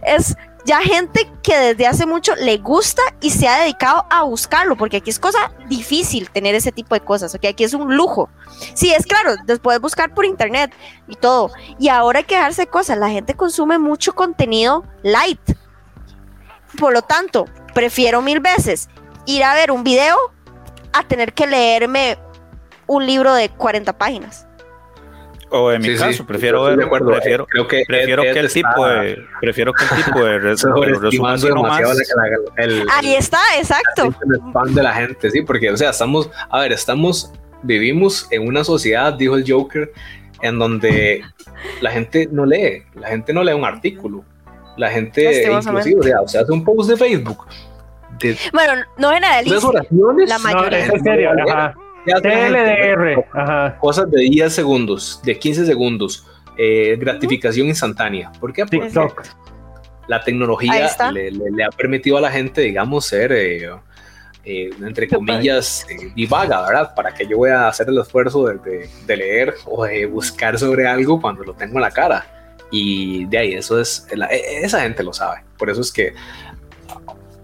es 0.03 0.37
ya 0.65 0.81
gente 0.81 1.31
que 1.43 1.57
desde 1.57 1.87
hace 1.87 2.07
mucho 2.07 2.35
le 2.37 2.59
gusta 2.59 3.03
y 3.21 3.31
se 3.31 3.49
ha 3.49 3.61
dedicado 3.61 4.07
a 4.11 4.25
buscarlo, 4.25 4.77
porque 4.77 4.99
aquí 4.99 5.11
es 5.11 5.19
cosa 5.19 5.53
difícil 5.69 6.31
tener 6.31 6.55
ese 6.55 6.73
tipo 6.73 6.95
de 6.95 7.01
cosas, 7.01 7.37
que 7.41 7.49
aquí 7.49 7.65
es 7.65 7.75
un 7.75 7.97
lujo. 7.97 8.29
Sí, 8.75 8.93
es 8.93 9.07
claro, 9.07 9.37
después 9.47 9.81
buscar 9.81 10.15
por 10.15 10.25
internet 10.25 10.73
y 11.09 11.17
todo. 11.17 11.51
Y 11.79 11.89
ahora 11.89 12.21
hay 12.21 12.25
que 12.25 12.37
darse 12.37 12.67
cosas, 12.67 12.99
la 12.99 13.09
gente 13.09 13.35
consume 13.35 13.79
mucho 13.79 14.15
contenido 14.15 14.85
light, 15.03 15.41
por 16.79 16.93
lo 16.93 17.03
tanto, 17.03 17.47
prefiero 17.75 18.23
mil 18.23 18.41
veces 18.41 18.89
ir 19.27 19.45
a 19.45 19.55
ver 19.55 19.71
un 19.71 19.85
video 19.85 20.17
a 20.93 21.05
tener 21.05 21.33
que 21.33 21.47
leerme 21.47 22.19
un 22.87 23.07
libro 23.07 23.35
de 23.35 23.49
40 23.49 23.97
páginas. 23.97 24.47
O 25.53 25.73
en 25.73 25.83
mi 25.83 25.97
caso, 25.97 26.25
prefiero 26.25 26.63
ver, 26.63 26.79
prefiero, 26.89 27.45
creo 27.47 27.67
que, 27.67 27.83
prefiero 27.87 28.23
que 28.23 28.39
el 28.39 28.53
tipo 28.53 28.87
de, 28.87 29.27
prefiero 29.41 29.73
que 29.73 29.85
el 29.85 30.05
tipo 30.05 30.25
de, 30.25 30.39
resumen 30.39 31.63
más. 31.63 31.85
Ahí 32.93 33.15
está, 33.15 33.41
exacto. 33.59 34.15
El 34.29 34.53
fan 34.53 34.75
de 34.75 34.83
la 34.83 34.95
gente, 34.95 35.29
sí, 35.31 35.43
porque, 35.43 35.71
o 35.71 35.77
sea, 35.77 35.91
estamos, 35.91 36.31
a 36.49 36.61
ver, 36.61 36.73
estamos, 36.73 37.33
vivimos 37.63 38.29
en 38.31 38.47
una 38.47 38.63
sociedad, 38.63 39.13
dijo 39.15 39.35
el 39.35 39.45
Joker, 39.47 39.93
en 40.41 40.59
donde 40.61 41.25
la 41.81 41.91
gente 41.91 42.29
no 42.31 42.47
lee, 42.47 42.85
la 42.95 43.09
gente 43.09 43.33
no 43.33 43.43
lee 43.43 43.53
un 43.53 43.65
artículo, 43.65 44.25
la 44.77 44.91
gente, 44.91 45.51
inclusive, 45.53 46.15
o 46.23 46.29
sea, 46.29 46.43
hace 46.43 46.53
un 46.53 46.65
post 46.65 46.91
de 46.91 46.97
Facebook. 46.97 47.47
bueno, 48.53 48.85
no 48.99 49.11
generaliza. 49.11 49.67
oraciones. 49.67 50.29
La 50.29 50.39
mayoría. 50.39 50.87
No, 50.87 51.03
serio, 51.03 51.31
ajá. 51.49 51.75
TLDR, 52.05 53.25
ajá. 53.33 53.79
Cosas 53.79 54.11
de 54.11 54.23
10 54.23 54.53
segundos, 54.53 55.21
de 55.23 55.39
15 55.39 55.67
segundos, 55.67 56.27
eh, 56.57 56.97
gratificación 56.99 57.69
instantánea. 57.69 58.33
¿Por 58.41 58.53
qué? 58.53 58.65
Porque 58.65 58.87
TikTok. 58.87 59.23
la 60.09 60.23
tecnología 60.23 60.91
le, 61.13 61.31
le, 61.31 61.65
ha 61.65 61.71
permitido 61.71 62.17
a 62.17 62.21
la 62.21 62.31
gente, 62.31 62.63
digamos, 62.63 63.05
ser, 63.07 63.33
eh, 63.33 63.71
eh, 64.45 64.71
entre 64.83 65.09
comillas, 65.09 65.87
divaga, 66.15 66.67
¿verdad? 66.67 66.95
¿Para 66.95 67.13
que 67.13 67.27
yo 67.27 67.37
voy 67.37 67.51
a 67.51 67.69
hacer 67.69 67.89
el 67.89 67.99
esfuerzo 67.99 68.47
de, 68.47 68.89
de, 69.07 69.17
leer 69.17 69.55
o 69.67 69.85
de 69.85 70.07
buscar 70.07 70.59
sobre 70.59 70.89
algo 70.89 71.21
cuando 71.21 71.45
lo 71.45 71.53
tengo 71.53 71.77
en 71.77 71.83
la 71.83 71.91
cara? 71.91 72.40
Y 72.71 73.25
de 73.27 73.39
ahí, 73.39 73.55
eso 73.55 73.81
es, 73.81 74.07
e, 74.11 74.65
esa 74.65 74.81
gente 74.83 75.03
lo 75.03 75.13
sabe. 75.13 75.43
Por 75.59 75.71
eso 75.71 75.81
es 75.81 75.93
que 75.93 76.15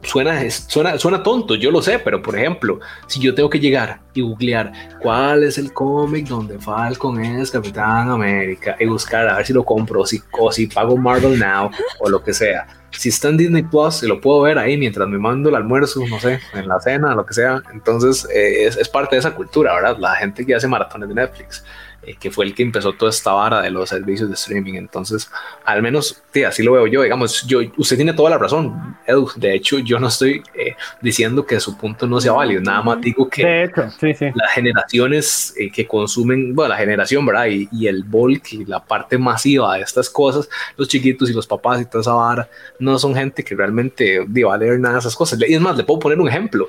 suena, 0.07 0.51
suena, 0.51 0.99
suena 0.99 1.23
tonto, 1.23 1.55
yo 1.55 1.71
lo 1.71 1.83
sé, 1.83 1.99
pero 1.99 2.23
por 2.23 2.37
ejemplo, 2.37 2.81
si 3.07 3.21
yo 3.21 3.35
tengo 3.35 3.51
que 3.51 3.59
llegar 3.59 4.01
y 4.15 4.23
googlear 4.23 4.73
cuál 5.01 5.43
es 5.43 5.59
el 5.59 5.73
cómic 5.73 6.27
donde 6.27 6.59
Falcon 6.59 7.23
es 7.23 7.51
Capitán 7.51 8.09
América 8.09 8.77
y 8.79 8.87
buscar 8.87 9.29
a 9.29 9.37
ver 9.37 9.47
si 9.47 9.53
lo 9.53 9.65
compro 9.65 10.07
si, 10.07 10.23
o 10.39 10.51
si 10.53 10.67
pago 10.69 10.97
Marvel 10.97 11.39
Now 11.39 11.71
o 12.01 12.09
lo 12.09 12.23
que 12.23 12.33
sea. 12.33 12.67
Si 12.93 13.11
está 13.11 13.29
en 13.29 13.37
Disney 13.37 13.63
Plus, 13.63 14.03
lo 14.05 14.21
puedo 14.21 14.43
ver 14.43 14.59
ahí 14.59 14.79
mientras 14.79 15.07
me 15.09 15.19
mando 15.19 15.51
el 15.51 15.57
almuerzo, 15.57 16.01
no 16.09 16.19
sé, 16.19 16.41
en 16.55 16.67
la 16.67 16.81
cena, 16.81 17.15
lo 17.15 17.27
que 17.27 17.35
sea. 17.35 17.63
Entonces, 17.75 18.27
eh, 18.33 18.65
es, 18.67 18.77
es 18.77 18.89
parte 18.89 19.17
de 19.17 19.21
esa 19.21 19.35
cultura, 19.35 19.75
¿verdad? 19.75 19.99
La 19.99 20.15
gente 20.15 20.47
que 20.47 20.55
hace 20.55 20.67
maratones 20.67 21.09
de 21.09 21.15
Netflix. 21.15 21.63
Eh, 22.07 22.15
que 22.21 22.31
fue 22.31 22.45
el 22.45 22.55
que 22.55 22.63
empezó 22.63 22.93
toda 22.93 23.11
esta 23.11 23.33
vara 23.33 23.63
de 23.63 23.71
los 23.71 23.89
servicios 23.89 24.29
de 24.29 24.37
streaming. 24.37 24.75
Entonces, 24.75 25.29
al 25.65 25.83
menos, 25.83 26.23
tía, 26.31 26.49
así 26.49 26.63
lo 26.63 26.73
veo 26.73 26.87
yo. 26.87 27.03
Digamos, 27.03 27.45
yo, 27.49 27.59
usted 27.77 27.97
tiene 27.97 28.13
toda 28.13 28.31
la 28.31 28.39
razón, 28.39 28.97
Edu. 29.09 29.29
De 29.35 29.53
hecho, 29.53 29.81
yo 29.81 29.99
no 29.99 30.07
estoy 30.07 30.41
eh, 30.55 30.77
diciendo 31.03 31.45
que 31.45 31.59
su 31.59 31.77
punto 31.77 32.07
no 32.07 32.21
sea 32.21 32.31
válido. 32.31 32.61
Nada 32.61 32.81
más 32.83 33.01
digo 33.01 33.29
que 33.29 33.69
las 33.73 34.53
generaciones 34.55 35.53
eh, 35.59 35.69
que 35.73 35.85
consumen, 35.89 36.55
bueno, 36.55 36.69
la 36.69 36.77
generación, 36.77 37.27
¿verdad? 37.27 37.47
Y, 37.47 37.69
y, 37.73 37.89
el 37.89 38.05
bulk 38.05 38.53
y 38.53 38.65
la 38.65 38.79
parte 38.79 39.19
masiva 39.19 39.77
de 39.77 39.83
estas 39.83 40.09
cosas, 40.09 40.49
los 40.77 40.87
chiquitos 40.87 41.29
y 41.29 41.33
los 41.33 41.47
papás 41.49 41.81
y 41.81 41.87
toda 41.87 42.03
esa 42.03 42.13
vara, 42.13 42.49
no 42.79 43.01
son 43.01 43.17
gente 43.17 43.43
que 43.43 43.57
realmente 43.57 44.21
va 44.21 44.55
a 44.55 44.59
leer 44.59 44.79
nada 44.79 44.95
de 44.95 45.01
esas 45.01 45.17
cosas. 45.17 45.41
Y 45.41 45.55
es 45.55 45.61
más, 45.61 45.77
le 45.77 45.83
puedo 45.83 45.99
poner 45.99 46.21
un 46.21 46.29
ejemplo 46.29 46.69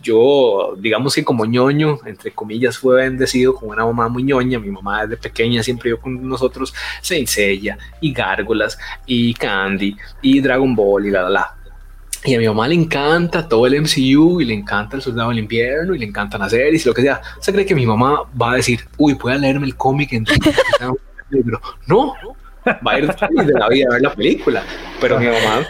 yo, 0.00 0.74
digamos 0.78 1.14
que 1.14 1.24
como 1.24 1.44
ñoño, 1.44 1.98
entre 2.06 2.32
comillas, 2.32 2.78
fue 2.78 2.96
bendecido 2.96 3.54
con 3.54 3.70
una 3.70 3.84
mamá 3.84 4.08
muy 4.08 4.22
ñoña. 4.22 4.58
Mi 4.58 4.70
mamá 4.70 5.02
desde 5.06 5.16
pequeña 5.16 5.62
siempre 5.62 5.90
vio 5.90 6.00
con 6.00 6.28
nosotros 6.28 6.74
Saint 7.02 7.28
Seiya 7.28 7.78
y 8.00 8.12
Gárgolas 8.12 8.78
y 9.06 9.34
Candy 9.34 9.96
y 10.22 10.40
Dragon 10.40 10.74
Ball 10.74 11.06
y 11.06 11.10
la 11.10 11.22
la 11.22 11.30
la. 11.30 11.54
Y 12.24 12.34
a 12.34 12.38
mi 12.38 12.48
mamá 12.48 12.66
le 12.66 12.74
encanta 12.74 13.48
todo 13.48 13.66
el 13.66 13.80
MCU 13.80 14.40
y 14.40 14.44
le 14.44 14.54
encanta 14.54 14.96
el 14.96 15.02
Soldado 15.02 15.28
del 15.28 15.38
Invierno 15.38 15.94
y 15.94 15.98
le 15.98 16.06
encantan 16.06 16.40
las 16.40 16.50
series 16.50 16.84
y 16.84 16.88
lo 16.88 16.94
que 16.94 17.02
sea. 17.02 17.20
¿Se 17.40 17.52
cree 17.52 17.64
que 17.64 17.74
mi 17.74 17.86
mamá 17.86 18.24
va 18.40 18.52
a 18.52 18.56
decir, 18.56 18.80
uy, 18.96 19.14
voy 19.14 19.32
a 19.32 19.36
leerme 19.36 19.66
el 19.66 19.76
cómic 19.76 20.12
en 20.12 20.24
libro? 21.30 21.60
No, 21.86 22.14
va 22.66 22.92
a 22.92 22.98
ir 22.98 23.06
de 23.06 23.52
la 23.52 23.68
vida 23.68 23.86
a 23.88 23.94
ver 23.94 24.02
la 24.02 24.14
película. 24.14 24.64
Pero 25.00 25.20
mi 25.20 25.26
mamá 25.26 25.66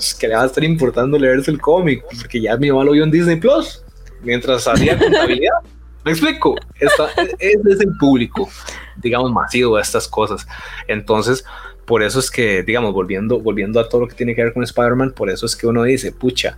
pues, 0.00 0.14
que 0.14 0.28
le 0.28 0.34
va 0.34 0.44
a 0.44 0.46
estar 0.46 0.64
importando 0.64 1.18
leerse 1.18 1.50
el 1.50 1.60
cómic, 1.60 2.02
porque 2.18 2.40
ya 2.40 2.56
mi 2.56 2.70
mamá 2.70 2.84
lo 2.84 2.92
vio 2.92 3.04
en 3.04 3.10
Disney 3.10 3.36
Plus, 3.36 3.84
mientras 4.22 4.66
hacía 4.66 4.98
contabilidad. 4.98 5.52
¿Me 6.06 6.12
explico? 6.12 6.56
Esta, 6.78 7.10
ese 7.38 7.70
es 7.70 7.80
el 7.80 7.94
público, 7.98 8.48
digamos, 8.96 9.30
masivo 9.30 9.76
de 9.76 9.82
estas 9.82 10.08
cosas. 10.08 10.46
Entonces, 10.88 11.44
por 11.84 12.02
eso 12.02 12.18
es 12.18 12.30
que, 12.30 12.62
digamos, 12.62 12.94
volviendo, 12.94 13.40
volviendo 13.40 13.78
a 13.78 13.90
todo 13.90 14.00
lo 14.00 14.08
que 14.08 14.14
tiene 14.14 14.34
que 14.34 14.42
ver 14.42 14.54
con 14.54 14.62
Spider-Man, 14.62 15.12
por 15.12 15.28
eso 15.28 15.44
es 15.44 15.54
que 15.54 15.66
uno 15.66 15.82
dice, 15.82 16.12
pucha, 16.12 16.56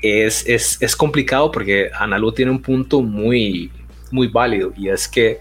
es, 0.00 0.46
es, 0.46 0.80
es 0.80 0.96
complicado 0.96 1.52
porque 1.52 1.90
Analu 1.94 2.32
tiene 2.32 2.52
un 2.52 2.62
punto 2.62 3.02
muy, 3.02 3.70
muy 4.10 4.28
válido 4.28 4.72
y 4.78 4.88
es 4.88 5.06
que 5.06 5.40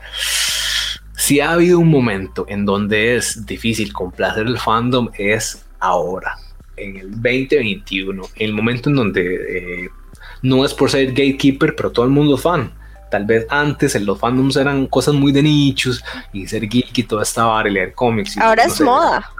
si 1.15 1.39
ha 1.39 1.53
habido 1.53 1.79
un 1.79 1.87
momento 1.87 2.43
en 2.49 2.65
donde 2.65 3.15
es 3.15 3.45
difícil 3.45 3.93
complacer 3.93 4.47
el 4.47 4.59
fandom 4.59 5.09
es 5.17 5.65
ahora 5.79 6.35
en 6.83 6.97
el 6.97 7.11
2021, 7.11 8.23
en 8.35 8.45
el 8.45 8.53
momento 8.53 8.89
en 8.89 8.95
donde 8.95 9.83
eh, 9.83 9.89
no 10.41 10.65
es 10.65 10.73
por 10.73 10.89
ser 10.89 11.07
gatekeeper, 11.07 11.75
pero 11.75 11.91
todo 11.91 12.05
el 12.05 12.11
mundo 12.11 12.35
es 12.35 12.41
fan. 12.41 12.71
tal 13.09 13.25
vez 13.25 13.45
antes 13.49 13.93
en 13.95 14.05
los 14.05 14.17
fandoms 14.19 14.55
eran 14.55 14.87
cosas 14.87 15.13
muy 15.13 15.31
de 15.31 15.43
nichos 15.43 16.03
y 16.33 16.47
ser 16.47 16.67
geek 16.67 16.97
y 16.97 17.03
toda 17.03 17.23
esta 17.23 17.45
vara 17.45 17.69
y 17.69 17.73
leer 17.73 17.93
cómics. 17.93 18.37
y 18.37 18.39
Ahora 18.39 18.63
no 18.65 18.71
es 18.71 18.77
sé, 18.77 18.83
moda. 18.83 19.31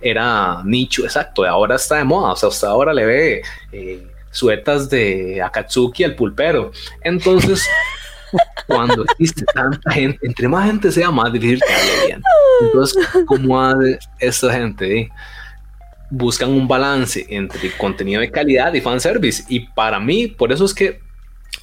Era 0.00 0.62
nicho, 0.64 1.04
exacto, 1.04 1.44
ahora 1.44 1.76
está 1.76 1.96
de 1.96 2.04
moda, 2.04 2.32
o 2.32 2.36
sea, 2.36 2.48
usted 2.48 2.68
ahora 2.68 2.92
le 2.92 3.06
ve 3.06 3.42
eh, 3.72 4.06
suetas 4.30 4.90
de 4.90 5.40
Akatsuki 5.40 6.04
al 6.04 6.14
pulpero. 6.14 6.72
Entonces, 7.02 7.66
cuando 8.66 9.04
existe 9.04 9.44
tanta 9.54 9.92
gente, 9.92 10.18
entre 10.26 10.48
más 10.48 10.66
gente 10.66 10.90
sea, 10.90 11.10
más 11.10 11.32
difícil 11.32 11.60
que 11.66 11.72
hable 11.72 12.06
bien. 12.06 12.22
Entonces, 12.60 13.08
¿cómo 13.26 13.60
hace 13.60 13.98
esta 14.18 14.52
gente? 14.52 15.00
eh? 15.00 15.10
Buscan 16.10 16.50
un 16.50 16.68
balance 16.68 17.26
entre 17.28 17.70
contenido 17.76 18.20
de 18.20 18.30
calidad 18.30 18.72
y 18.74 18.80
fanservice. 18.80 19.44
Y 19.48 19.60
para 19.60 19.98
mí, 19.98 20.28
por 20.28 20.52
eso 20.52 20.64
es 20.64 20.74
que 20.74 21.00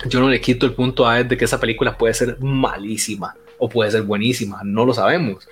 yo 0.07 0.19
no 0.19 0.29
le 0.29 0.41
quito 0.41 0.65
el 0.65 0.73
punto 0.73 1.07
a 1.07 1.19
Ed 1.19 1.27
de 1.27 1.37
que 1.37 1.45
esa 1.45 1.59
película 1.59 1.97
puede 1.97 2.13
ser 2.13 2.37
malísima 2.39 3.35
o 3.57 3.69
puede 3.69 3.91
ser 3.91 4.03
buenísima, 4.03 4.61
no 4.63 4.85
lo 4.85 4.93
sabemos. 4.93 5.47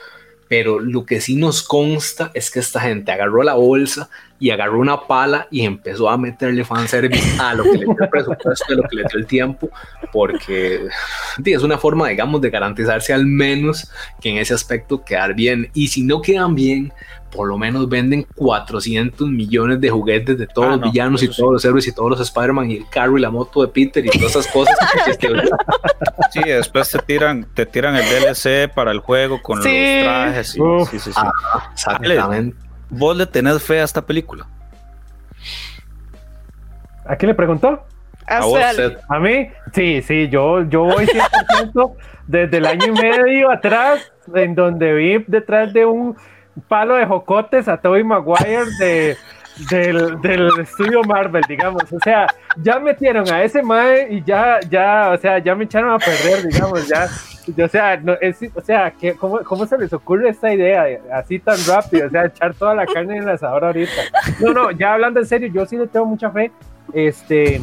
Pero 0.47 0.79
lo 0.79 1.05
que 1.05 1.21
sí 1.21 1.35
nos 1.35 1.61
consta 1.61 2.31
es 2.33 2.49
que 2.49 2.59
esta 2.59 2.79
gente 2.79 3.11
agarró 3.11 3.43
la 3.43 3.53
bolsa 3.53 4.09
y 4.39 4.49
agarró 4.49 4.79
una 4.79 5.01
pala 5.05 5.47
y 5.51 5.61
empezó 5.61 6.09
a 6.09 6.17
meterle 6.17 6.65
fanservice 6.65 7.39
a 7.39 7.53
lo 7.53 7.65
que 7.65 7.77
le 7.77 7.85
dio 7.85 7.95
el 7.99 8.09
presupuesto, 8.09 8.73
a 8.73 8.75
lo 8.75 8.83
que 8.83 8.95
le 8.95 9.03
dio 9.03 9.19
el 9.19 9.27
tiempo, 9.27 9.69
porque 10.11 10.87
sí, 11.43 11.53
es 11.53 11.61
una 11.61 11.77
forma, 11.77 12.07
digamos, 12.07 12.41
de 12.41 12.49
garantizarse 12.49 13.13
al 13.13 13.27
menos 13.27 13.91
que 14.19 14.29
en 14.29 14.37
ese 14.37 14.55
aspecto 14.55 15.03
quedar 15.05 15.35
bien. 15.35 15.69
Y 15.75 15.89
si 15.89 16.01
no 16.01 16.19
quedan 16.19 16.55
bien, 16.55 16.91
por 17.31 17.47
lo 17.47 17.57
menos 17.57 17.87
venden 17.89 18.25
400 18.35 19.27
millones 19.29 19.79
de 19.81 19.89
juguetes 19.89 20.37
de 20.37 20.47
todos 20.47 20.67
Ah, 20.67 20.71
los 20.71 20.79
no, 20.81 20.91
villanos 20.91 21.23
y 21.23 21.27
sí. 21.27 21.33
todos 21.37 21.53
los 21.53 21.65
héroes 21.65 21.87
y 21.87 21.91
todos 21.93 22.09
los 22.11 22.19
Spider-Man 22.21 22.71
y 22.71 22.77
el 22.77 22.89
carro 22.89 23.17
y 23.17 23.21
la 23.21 23.29
moto 23.29 23.61
de 23.61 23.67
Peter 23.67 24.05
y 24.05 24.09
todas 24.09 24.31
esas 24.35 24.47
cosas. 24.47 24.75
Sí, 26.31 26.41
después 26.43 26.89
te 26.91 26.99
tiran, 26.99 27.45
te 27.55 27.65
tiran 27.65 27.95
el 27.95 28.03
DLC 28.03 28.71
para 28.71 28.91
el 28.91 28.99
juego 28.99 29.41
con 29.41 29.61
Sí. 29.63 29.69
los 29.95 30.03
trajes. 30.03 30.55
y- 30.55 30.61
Uf. 30.61 30.89
sí, 30.91 30.99
sí, 30.99 31.11
sí. 31.11 31.19
Ah, 31.21 31.69
exactamente. 31.73 32.55
Vos 32.89 33.17
le 33.17 33.25
tenés 33.25 33.61
fe 33.63 33.81
a 33.81 33.83
esta 33.83 34.05
película. 34.05 34.45
¿A 37.05 37.15
quién 37.15 37.27
le 37.29 37.35
preguntó? 37.35 37.83
A 38.27 38.43
Seth. 38.73 38.99
A 39.09 39.19
mí, 39.19 39.49
sí, 39.73 40.01
sí, 40.03 40.29
yo, 40.29 40.61
yo 40.69 40.83
voy 40.83 41.05
100% 41.07 41.93
desde 42.27 42.57
el 42.57 42.65
año 42.67 42.85
y 42.87 42.91
medio 42.91 43.49
atrás, 43.49 44.11
en 44.35 44.53
donde 44.53 44.93
vi 44.93 45.23
detrás 45.27 45.73
de 45.73 45.85
un 45.85 46.15
palo 46.67 46.95
de 46.95 47.05
jocotes 47.05 47.67
a 47.67 47.77
Tobey 47.77 48.03
Maguire 48.03 48.65
de, 48.79 49.17
del, 49.69 50.19
del 50.21 50.49
estudio 50.59 51.03
Marvel, 51.03 51.43
digamos. 51.47 51.83
O 51.91 51.99
sea, 52.03 52.27
ya 52.57 52.79
metieron 52.79 53.29
a 53.31 53.43
ese 53.43 53.61
mae 53.63 54.07
y 54.11 54.23
ya, 54.23 54.59
ya, 54.69 55.11
o 55.13 55.17
sea, 55.17 55.39
ya 55.39 55.55
me 55.55 55.65
echaron 55.65 55.91
a 55.93 55.97
perder, 55.99 56.47
digamos, 56.47 56.87
ya. 56.87 57.07
O 57.63 57.67
sea, 57.67 57.97
no, 57.97 58.13
es, 58.21 58.37
o 58.53 58.61
sea 58.61 58.91
¿qué- 58.91 59.15
cómo, 59.15 59.39
¿cómo 59.39 59.65
se 59.65 59.75
les 59.77 59.91
ocurre 59.91 60.29
esta 60.29 60.53
idea 60.53 60.85
así 61.13 61.39
tan 61.39 61.57
rápido? 61.67 62.05
O 62.07 62.09
sea, 62.11 62.25
echar 62.25 62.53
toda 62.53 62.75
la 62.75 62.85
carne 62.85 63.17
en 63.17 63.23
el 63.23 63.29
asador 63.29 63.65
ahorita. 63.65 63.91
No, 64.39 64.53
no, 64.53 64.71
ya 64.71 64.93
hablando 64.93 65.19
en 65.19 65.25
serio, 65.25 65.49
yo 65.51 65.65
sí 65.65 65.75
le 65.77 65.87
tengo 65.87 66.05
mucha 66.05 66.29
fe. 66.29 66.51
Este, 66.93 67.59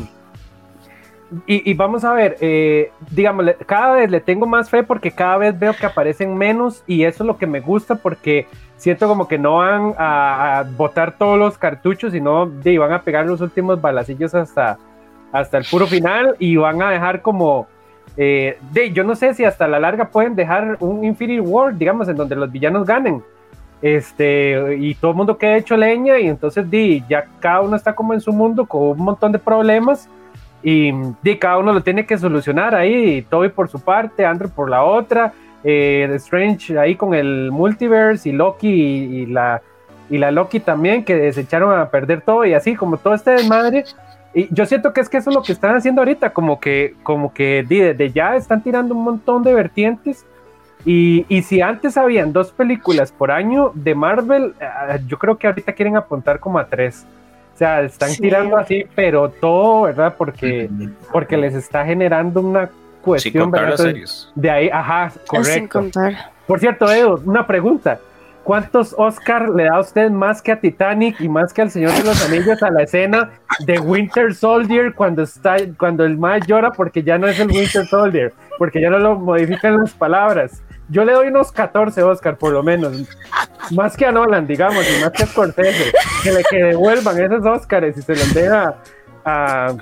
y, 1.46 1.68
y 1.70 1.74
vamos 1.74 2.04
a 2.04 2.12
ver, 2.12 2.36
eh, 2.40 2.90
digamos, 3.10 3.46
cada 3.66 3.94
vez 3.96 4.10
le 4.10 4.20
tengo 4.20 4.46
más 4.46 4.70
fe 4.70 4.82
porque 4.84 5.10
cada 5.10 5.36
vez 5.38 5.58
veo 5.58 5.74
que 5.74 5.86
aparecen 5.86 6.36
menos 6.36 6.84
y 6.86 7.02
eso 7.04 7.24
es 7.24 7.26
lo 7.26 7.36
que 7.36 7.46
me 7.48 7.60
gusta 7.60 7.96
porque 7.96 8.46
siento 8.76 9.08
como 9.08 9.26
que 9.26 9.38
no 9.38 9.56
van 9.56 9.94
a, 9.98 10.64
botar 10.76 11.16
todos 11.16 11.38
los 11.38 11.58
cartuchos, 11.58 12.12
sino 12.12 12.46
de, 12.46 12.78
van 12.78 12.92
a 12.92 13.02
pegar 13.02 13.26
los 13.26 13.40
últimos 13.40 13.80
balacillos 13.80 14.34
hasta, 14.34 14.78
hasta 15.32 15.58
el 15.58 15.64
puro 15.70 15.86
final 15.86 16.36
y 16.38 16.56
van 16.56 16.82
a 16.82 16.90
dejar 16.90 17.22
como... 17.22 17.66
eh, 18.16 18.58
de, 18.72 18.92
yo 18.92 19.04
no 19.04 19.14
sé 19.14 19.34
si 19.34 19.44
hasta 19.44 19.66
la 19.66 19.80
larga 19.80 20.08
pueden 20.08 20.34
dejar 20.34 20.76
un 20.80 21.04
Infinity 21.04 21.40
War, 21.40 21.76
digamos, 21.76 22.08
en 22.08 22.16
donde 22.16 22.36
los 22.36 22.50
villanos 22.50 22.86
ganen. 22.86 23.22
Este, 23.82 24.76
y 24.78 24.94
todo 24.94 25.10
el 25.10 25.16
mundo 25.18 25.36
queda 25.36 25.56
hecho 25.56 25.76
leña, 25.76 26.18
y 26.18 26.28
entonces 26.28 26.68
di, 26.70 27.04
ya 27.08 27.26
cada 27.40 27.60
uno 27.60 27.76
está 27.76 27.94
como 27.94 28.14
en 28.14 28.20
su 28.20 28.32
mundo 28.32 28.64
con 28.64 28.82
un 28.82 28.98
montón 29.04 29.32
de 29.32 29.38
problemas, 29.38 30.08
y 30.62 30.92
di, 31.22 31.36
cada 31.38 31.58
uno 31.58 31.72
lo 31.72 31.82
tiene 31.82 32.06
que 32.06 32.16
solucionar 32.16 32.74
ahí, 32.74 33.22
Toby 33.28 33.50
por 33.50 33.68
su 33.68 33.78
parte, 33.78 34.24
Andrew 34.24 34.50
por 34.50 34.70
la 34.70 34.82
otra, 34.82 35.34
eh, 35.64 36.08
Strange 36.16 36.78
ahí 36.78 36.94
con 36.96 37.14
el 37.14 37.50
multiverse, 37.52 38.28
y 38.28 38.32
Loki 38.32 38.68
y, 38.68 39.16
y 39.22 39.26
la, 39.26 39.62
y 40.10 40.18
la 40.18 40.30
Loki 40.30 40.60
también, 40.60 41.04
que 41.04 41.14
desecharon 41.16 41.78
a 41.78 41.88
perder 41.90 42.20
todo, 42.20 42.44
y 42.44 42.54
así 42.54 42.74
como 42.74 42.96
todo 42.96 43.14
este 43.14 43.32
desmadre. 43.32 43.84
Y 44.34 44.52
yo 44.54 44.66
siento 44.66 44.92
que 44.92 45.00
es 45.00 45.08
que 45.08 45.16
eso 45.16 45.30
es 45.30 45.36
lo 45.36 45.42
que 45.42 45.52
están 45.52 45.74
haciendo 45.76 46.02
ahorita, 46.02 46.30
como 46.34 46.60
que, 46.60 46.94
como 47.02 47.32
que 47.32 47.64
desde 47.66 48.12
ya 48.12 48.36
están 48.36 48.62
tirando 48.62 48.94
un 48.94 49.02
montón 49.02 49.42
de 49.42 49.54
vertientes. 49.54 50.26
Y, 50.84 51.24
y 51.28 51.42
si 51.42 51.62
antes 51.62 51.96
habían 51.96 52.32
dos 52.32 52.52
películas 52.52 53.10
por 53.10 53.30
año 53.32 53.72
de 53.74 53.94
Marvel, 53.94 54.54
ah, 54.60 54.98
yo 55.06 55.18
creo 55.18 55.36
que 55.36 55.46
ahorita 55.48 55.72
quieren 55.72 55.96
apuntar 55.96 56.38
como 56.38 56.58
a 56.58 56.66
tres. 56.66 57.06
O 57.54 57.58
sea, 57.58 57.80
están 57.80 58.10
Sí. 58.10 58.20
tirando 58.20 58.58
así, 58.58 58.84
pero 58.94 59.30
todo, 59.30 59.84
¿verdad? 59.84 60.14
Porque, 60.16 60.68
porque 61.10 61.38
les 61.38 61.54
está 61.54 61.84
generando 61.86 62.40
una 62.42 62.68
Sin 63.06 63.32
cuestión, 63.32 63.44
contar 63.44 63.60
¿verdad? 63.62 63.78
las 63.78 63.80
series. 63.86 64.28
de 64.34 64.50
ahí, 64.50 64.68
ajá, 64.72 65.10
Sin 65.10 65.22
correcto. 65.26 65.78
contar. 65.80 66.30
Por 66.46 66.60
cierto, 66.60 66.90
Edo, 66.90 67.20
una 67.24 67.46
pregunta. 67.46 67.98
¿Cuántos 68.44 68.94
Oscar 68.96 69.48
le 69.48 69.64
da 69.64 69.80
usted 69.80 70.08
más 70.08 70.40
que 70.40 70.52
a 70.52 70.60
Titanic 70.60 71.20
y 71.20 71.28
más 71.28 71.52
que 71.52 71.62
al 71.62 71.70
Señor 71.70 71.90
de 71.94 72.04
los 72.04 72.24
Anillos 72.24 72.62
a 72.62 72.70
la 72.70 72.84
escena 72.84 73.30
de 73.66 73.80
Winter 73.80 74.32
Soldier 74.32 74.94
cuando 74.94 75.24
está 75.24 75.56
cuando 75.76 76.04
el 76.04 76.16
Mae 76.16 76.40
llora 76.46 76.70
porque 76.70 77.02
ya 77.02 77.18
no 77.18 77.26
es 77.26 77.40
el 77.40 77.50
Winter 77.50 77.84
Soldier, 77.86 78.32
porque 78.56 78.80
ya 78.80 78.88
no 78.88 79.00
lo 79.00 79.16
modifican 79.16 79.78
las 79.78 79.92
palabras? 79.94 80.62
Yo 80.88 81.04
le 81.04 81.14
doy 81.14 81.26
unos 81.26 81.50
14 81.50 82.00
Oscar 82.04 82.36
por 82.38 82.52
lo 82.52 82.62
menos. 82.62 82.92
Más 83.72 83.96
que 83.96 84.06
a 84.06 84.12
Nolan, 84.12 84.46
digamos, 84.46 84.84
y 84.96 85.02
más 85.02 85.10
que 85.10 85.24
a 85.24 85.26
Scorsese. 85.26 85.92
Que 86.22 86.30
le 86.30 86.44
que 86.44 86.62
devuelvan 86.62 87.20
esos 87.20 87.44
Oscars 87.44 87.98
y 87.98 88.02
se 88.02 88.12
los 88.14 88.32
den 88.32 88.52
a, 88.52 88.74
a, 89.24 89.74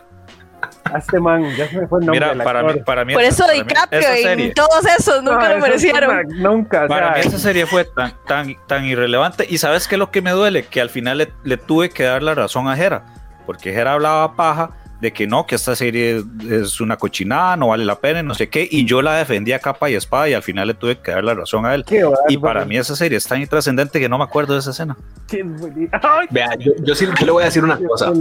a 0.84 0.98
este 0.98 1.20
man. 1.20 1.42
Ya 1.56 1.68
se 1.68 1.78
me 1.78 1.86
fue 1.86 2.00
el 2.00 2.06
nombre 2.06 2.20
Mira, 2.20 2.28
del 2.34 2.42
para 2.44 2.60
actor. 2.60 2.74
mí, 2.76 2.82
para 2.84 3.04
mí, 3.04 3.14
Por 3.14 3.22
eso 3.22 3.44
para 3.44 3.52
mí 3.58 3.62
DiCaprio 3.66 4.00
esa 4.00 4.14
serie, 4.16 4.52
todos 4.54 4.84
esos 4.98 5.22
nunca 5.22 5.48
No, 5.48 5.54
lo 5.56 5.60
merecieron. 5.60 6.10
una- 6.10 6.22
nunca, 6.50 6.84
o 6.84 6.88
para 6.88 7.14
sea, 7.14 7.22
mí 7.22 7.28
esa 7.28 7.38
serie 7.38 7.66
fue 7.66 7.84
tan, 7.84 8.12
tan, 8.26 8.54
tan 8.66 8.84
irrelevante. 8.84 9.46
Y 9.48 9.58
sabes 9.58 9.86
qué 9.88 9.94
es 9.96 9.98
lo 9.98 10.10
que 10.10 10.22
me 10.22 10.30
duele, 10.30 10.64
que 10.66 10.80
al 10.80 10.90
final 10.90 11.18
le, 11.18 11.32
le 11.44 11.56
tuve 11.56 11.90
que 11.90 12.04
dar 12.04 12.22
la 12.22 12.34
razón 12.34 12.68
a 12.68 12.76
Jera, 12.76 13.04
porque 13.46 13.72
Jera 13.72 13.92
hablaba 13.94 14.36
paja 14.36 14.70
de 15.00 15.12
que 15.12 15.26
no, 15.26 15.44
que 15.44 15.56
esta 15.56 15.76
serie 15.76 16.22
es 16.50 16.80
una 16.80 16.96
cochinada, 16.96 17.56
no 17.58 17.68
vale 17.68 17.84
la 17.84 17.96
pena, 17.96 18.20
y 18.20 18.22
no 18.22 18.32
sé 18.32 18.48
qué, 18.48 18.66
y 18.70 18.86
yo 18.86 19.02
la 19.02 19.16
defendía 19.16 19.56
a 19.56 19.58
capa 19.58 19.90
y 19.90 19.94
espada 19.96 20.30
y 20.30 20.34
al 20.34 20.42
final 20.42 20.68
le 20.68 20.72
tuve 20.74 20.98
que 21.00 21.10
dar 21.10 21.22
la 21.22 21.34
razón 21.34 21.66
a 21.66 21.74
él. 21.74 21.84
qué 21.86 22.02
Y 22.30 22.38
para 22.38 22.64
mí 22.64 22.78
esa 22.78 22.96
serie 22.96 23.18
es 23.18 23.26
tan 23.26 23.38
intrascendente 23.42 24.00
que 24.00 24.08
no 24.08 24.16
me 24.16 24.24
acuerdo 24.24 24.54
de 24.54 24.60
esa 24.60 24.70
escena. 24.70 24.96
Vea, 26.30 26.54
yo, 26.58 26.72
yo 26.82 26.94
sí 26.94 27.06
yo 27.20 27.26
le 27.26 27.32
voy 27.32 27.42
a 27.42 27.46
decir 27.46 27.62
una 27.64 27.78
cosa. 27.78 28.12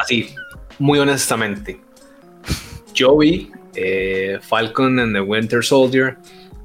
Así, 0.00 0.34
muy 0.78 0.98
honestamente. 0.98 1.80
Yo 2.94 3.16
vi 3.16 3.50
eh, 3.74 4.38
Falcon 4.42 4.98
and 4.98 5.14
the 5.14 5.20
Winter 5.20 5.64
Soldier. 5.64 6.16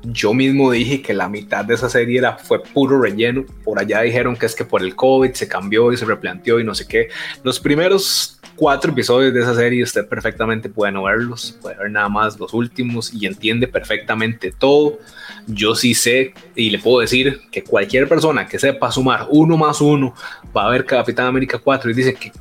Yo 0.03 0.33
mismo 0.33 0.71
dije 0.71 1.01
que 1.01 1.13
la 1.13 1.27
mitad 1.29 1.65
de 1.65 1.73
esa 1.73 1.89
serie 1.89 2.19
era, 2.19 2.37
fue 2.37 2.61
puro 2.61 3.01
relleno. 3.01 3.43
Por 3.63 3.79
allá 3.79 4.01
dijeron 4.01 4.35
que 4.35 4.45
es 4.45 4.55
que 4.55 4.65
por 4.65 4.83
el 4.83 4.95
COVID 4.95 5.33
se 5.33 5.47
cambió 5.47 5.91
y 5.91 5.97
se 5.97 6.05
replanteó 6.05 6.59
y 6.59 6.63
no 6.63 6.75
sé 6.75 6.87
qué. 6.87 7.09
Los 7.43 7.59
primeros 7.59 8.39
cuatro 8.55 8.91
episodios 8.91 9.33
de 9.33 9.41
esa 9.41 9.55
serie 9.55 9.83
usted 9.83 10.07
perfectamente 10.07 10.69
puede 10.69 10.91
no 10.91 11.03
verlos, 11.03 11.57
puede 11.61 11.75
ver 11.75 11.91
nada 11.91 12.09
más 12.09 12.39
los 12.39 12.53
últimos 12.53 13.13
y 13.13 13.25
entiende 13.25 13.67
perfectamente 13.67 14.51
todo. 14.51 14.99
Yo 15.47 15.75
sí 15.75 15.93
sé 15.93 16.33
y 16.55 16.69
le 16.69 16.79
puedo 16.79 16.99
decir 16.99 17.41
que 17.51 17.63
cualquier 17.63 18.07
persona 18.07 18.47
que 18.47 18.59
sepa 18.59 18.91
sumar 18.91 19.27
uno 19.29 19.57
más 19.57 19.81
uno 19.81 20.13
va 20.55 20.67
a 20.67 20.69
ver 20.69 20.85
Capitán 20.85 21.27
América 21.27 21.59
4 21.59 21.91
y 21.91 21.93
dice 21.93 22.13
que 22.13 22.31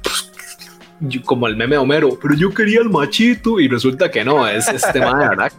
yo- 1.01 1.23
como 1.23 1.47
el 1.47 1.57
meme 1.57 1.75
de 1.77 1.79
Homero, 1.79 2.19
pero 2.21 2.35
yo 2.35 2.53
quería 2.53 2.81
el 2.81 2.89
machito 2.91 3.59
y 3.61 3.69
resulta 3.69 4.11
que 4.11 4.25
no, 4.25 4.47
es 4.49 4.69
este 4.69 5.01
mae, 5.01 5.29
¿verdad? 5.29 5.53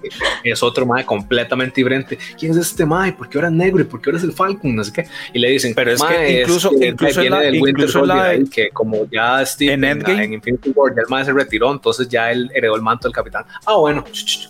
Que 0.43 0.51
es 0.51 0.63
otro 0.63 0.85
mae 0.85 1.05
completamente 1.05 1.75
diferente. 1.81 2.17
¿Quién 2.39 2.51
es 2.53 2.57
este 2.57 2.85
mae? 2.85 3.13
¿Por 3.13 3.29
qué 3.29 3.37
ahora 3.37 3.47
es 3.49 3.53
negro 3.53 3.81
y 3.81 3.85
por 3.85 4.01
qué 4.01 4.09
ahora 4.09 4.17
es 4.19 4.23
el 4.23 4.31
Falcon? 4.33 4.75
No 4.75 4.83
sé 4.83 4.93
qué. 4.93 5.07
Y 5.33 5.39
le 5.39 5.49
dicen, 5.51 5.73
Pero 5.75 5.91
es 5.91 6.01
que 6.01 6.07
"Mae, 6.07 6.41
incluso- 6.41 6.71
que 6.71 6.87
incluso 6.87 7.21
viene 7.21 7.35
en 7.37 7.41
la- 7.43 7.51
del 7.51 7.61
Winter 7.61 7.89
Soldier 7.89 8.39
de- 8.43 8.49
que 8.49 8.69
como 8.69 9.05
ya 9.11 9.45
Steve 9.45 9.73
en 9.73 9.83
en, 9.83 10.09
en 10.09 10.33
Infinity 10.33 10.71
War 10.75 10.93
ya 10.95 11.01
el 11.01 11.07
mae 11.09 11.25
se 11.25 11.33
retiró, 11.33 11.71
entonces 11.71 12.07
ya 12.07 12.31
él 12.31 12.49
heredó 12.55 12.75
el 12.75 12.81
manto 12.81 13.07
del 13.07 13.13
capitán. 13.15 13.43
Ah, 13.65 13.75
bueno, 13.77 14.03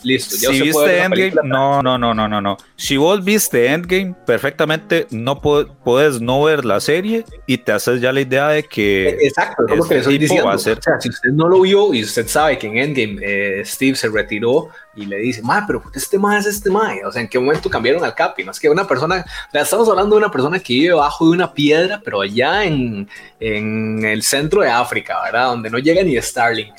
listo. 0.03 0.35
Ya 0.39 0.49
Si 0.51 0.71
puede 0.71 0.87
viste 1.01 1.03
Endgame, 1.29 1.47
no, 1.49 1.81
no, 1.81 1.97
no, 1.97 2.13
no, 2.13 2.27
no, 2.27 2.41
no. 2.41 2.57
Si 2.75 2.97
vos 2.97 3.23
viste 3.23 3.67
Endgame, 3.67 4.15
perfectamente 4.25 5.07
no 5.11 5.41
puedes 5.41 6.21
no 6.21 6.43
ver 6.43 6.65
la 6.65 6.79
serie 6.79 7.25
y 7.47 7.57
te 7.57 7.71
haces 7.71 8.01
ya 8.01 8.11
la 8.11 8.21
idea 8.21 8.49
de 8.49 8.63
que 8.63 9.17
Exacto, 9.21 9.63
es 9.67 9.77
lo 9.77 9.83
que 9.87 9.95
le 9.95 9.99
este 9.99 9.99
estoy 9.99 10.13
tipo 10.19 10.21
diciendo. 10.33 10.45
va 10.47 10.53
a 10.53 10.57
ser- 10.57 10.74
O 10.77 10.81
sea, 10.81 10.99
si 10.99 11.09
usted 11.09 11.29
no 11.31 11.47
lo 11.47 11.61
vio 11.61 11.93
y 11.93 12.03
usted 12.03 12.27
sabe 12.27 12.57
que 12.57 12.67
en 12.67 12.77
Endgame 12.77 13.17
eh, 13.21 13.63
Steve 13.65 13.95
se 13.95 14.09
retiró 14.09 14.69
y 14.95 15.05
le 15.05 15.17
dice, 15.17 15.41
mae, 15.41 15.63
pero 15.67 15.83
este 15.93 16.17
mae 16.17 16.39
es 16.39 16.45
este 16.45 16.69
mae. 16.69 17.03
O 17.05 17.11
sea, 17.11 17.21
¿en 17.21 17.27
qué 17.27 17.39
momento 17.39 17.69
cambiaron 17.69 18.03
al 18.03 18.15
Capi? 18.15 18.43
No 18.43 18.51
es 18.51 18.59
que 18.59 18.69
una 18.69 18.87
persona, 18.87 19.25
sea, 19.51 19.61
estamos 19.61 19.87
hablando 19.89 20.15
de 20.15 20.19
una 20.19 20.31
persona 20.31 20.59
que 20.59 20.73
vive 20.73 20.93
bajo 20.93 21.25
de 21.25 21.31
una 21.31 21.53
piedra, 21.53 22.01
pero 22.03 22.21
allá 22.21 22.63
en, 22.63 23.07
en 23.39 24.05
el 24.05 24.23
centro 24.23 24.61
de 24.61 24.69
África, 24.69 25.21
¿verdad? 25.23 25.47
Donde 25.47 25.69
no 25.69 25.79
llega 25.79 26.03
ni 26.03 26.19
Starlink. 26.21 26.75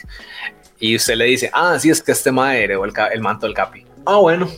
y 0.78 0.96
usted 0.96 1.16
le 1.16 1.26
dice, 1.26 1.50
ah, 1.52 1.78
sí, 1.78 1.90
es 1.90 2.02
que 2.02 2.12
este 2.12 2.32
mae 2.32 2.64
heredó 2.64 2.84
el, 2.84 2.92
el 3.12 3.20
manto 3.20 3.46
del 3.46 3.54
Capi. 3.54 3.86
Ah, 4.04 4.16
bueno, 4.16 4.48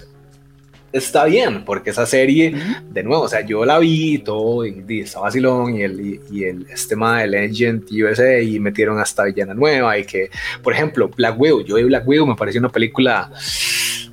está 0.92 1.24
bien, 1.24 1.64
porque 1.64 1.90
esa 1.90 2.06
serie, 2.06 2.54
de 2.88 3.02
nuevo, 3.02 3.22
o 3.22 3.28
sea, 3.28 3.44
yo 3.44 3.64
la 3.64 3.78
vi 3.78 4.14
y 4.14 4.18
todo, 4.18 4.66
y, 4.66 4.84
y 4.88 5.00
está 5.00 5.20
vacilón, 5.20 5.76
y 5.76 5.82
el, 5.82 6.20
y, 6.30 6.44
el 6.44 6.66
este 6.70 6.90
tema 6.90 7.20
de 7.20 7.26
Legend 7.28 7.84
USA, 7.90 8.40
y 8.40 8.58
metieron 8.58 8.98
hasta 8.98 9.24
Villana 9.24 9.54
Nueva, 9.54 9.98
y 9.98 10.04
que, 10.04 10.30
por 10.62 10.72
ejemplo, 10.72 11.08
Black 11.08 11.38
Widow, 11.38 11.64
yo 11.64 11.76
vi 11.76 11.84
Black 11.84 12.06
Widow, 12.06 12.26
me 12.26 12.36
pareció 12.36 12.60
una 12.60 12.70
película, 12.70 13.30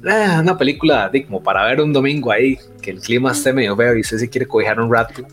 eh, 0.03 0.39
una 0.39 0.57
película 0.57 1.09
de, 1.09 1.25
como 1.25 1.41
para 1.41 1.65
ver 1.65 1.81
un 1.81 1.93
domingo 1.93 2.31
ahí, 2.31 2.57
que 2.81 2.91
el 2.91 2.99
clima 2.99 3.31
esté 3.31 3.53
medio 3.53 3.75
feo 3.75 3.95
y 3.95 4.01
usted 4.01 4.17
si 4.17 4.27
quiere 4.27 4.45
cobijar 4.45 4.79
un 4.79 4.91
rato. 4.91 5.25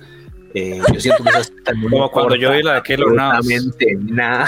Eh, 0.55 0.80
yo 0.92 1.00
siento 1.00 1.24
que 1.24 1.30
eso 1.30 1.53
Como 1.90 2.11
cuando 2.11 2.36
yo 2.36 2.53
vi 2.53 2.62
la 2.62 2.74
de 2.74 2.82
Keylor 2.82 3.18
Absolutamente 3.18 3.96
nada. 4.03 4.46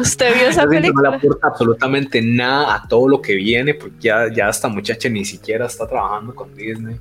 ¿Usted 0.00 0.34
vio 0.34 0.48
esa 0.48 0.66
película? 0.66 1.10
No 1.10 1.10
le 1.10 1.16
aporta 1.16 1.48
absolutamente 1.48 2.22
nada 2.22 2.76
a 2.76 2.88
todo 2.88 3.08
lo 3.08 3.20
que 3.20 3.34
viene, 3.34 3.74
porque 3.74 3.96
ya, 4.00 4.32
ya 4.32 4.48
esta 4.48 4.68
muchacha 4.68 5.08
ni 5.08 5.24
siquiera 5.24 5.66
está 5.66 5.86
trabajando 5.86 6.34
con 6.34 6.54
Disney. 6.54 6.96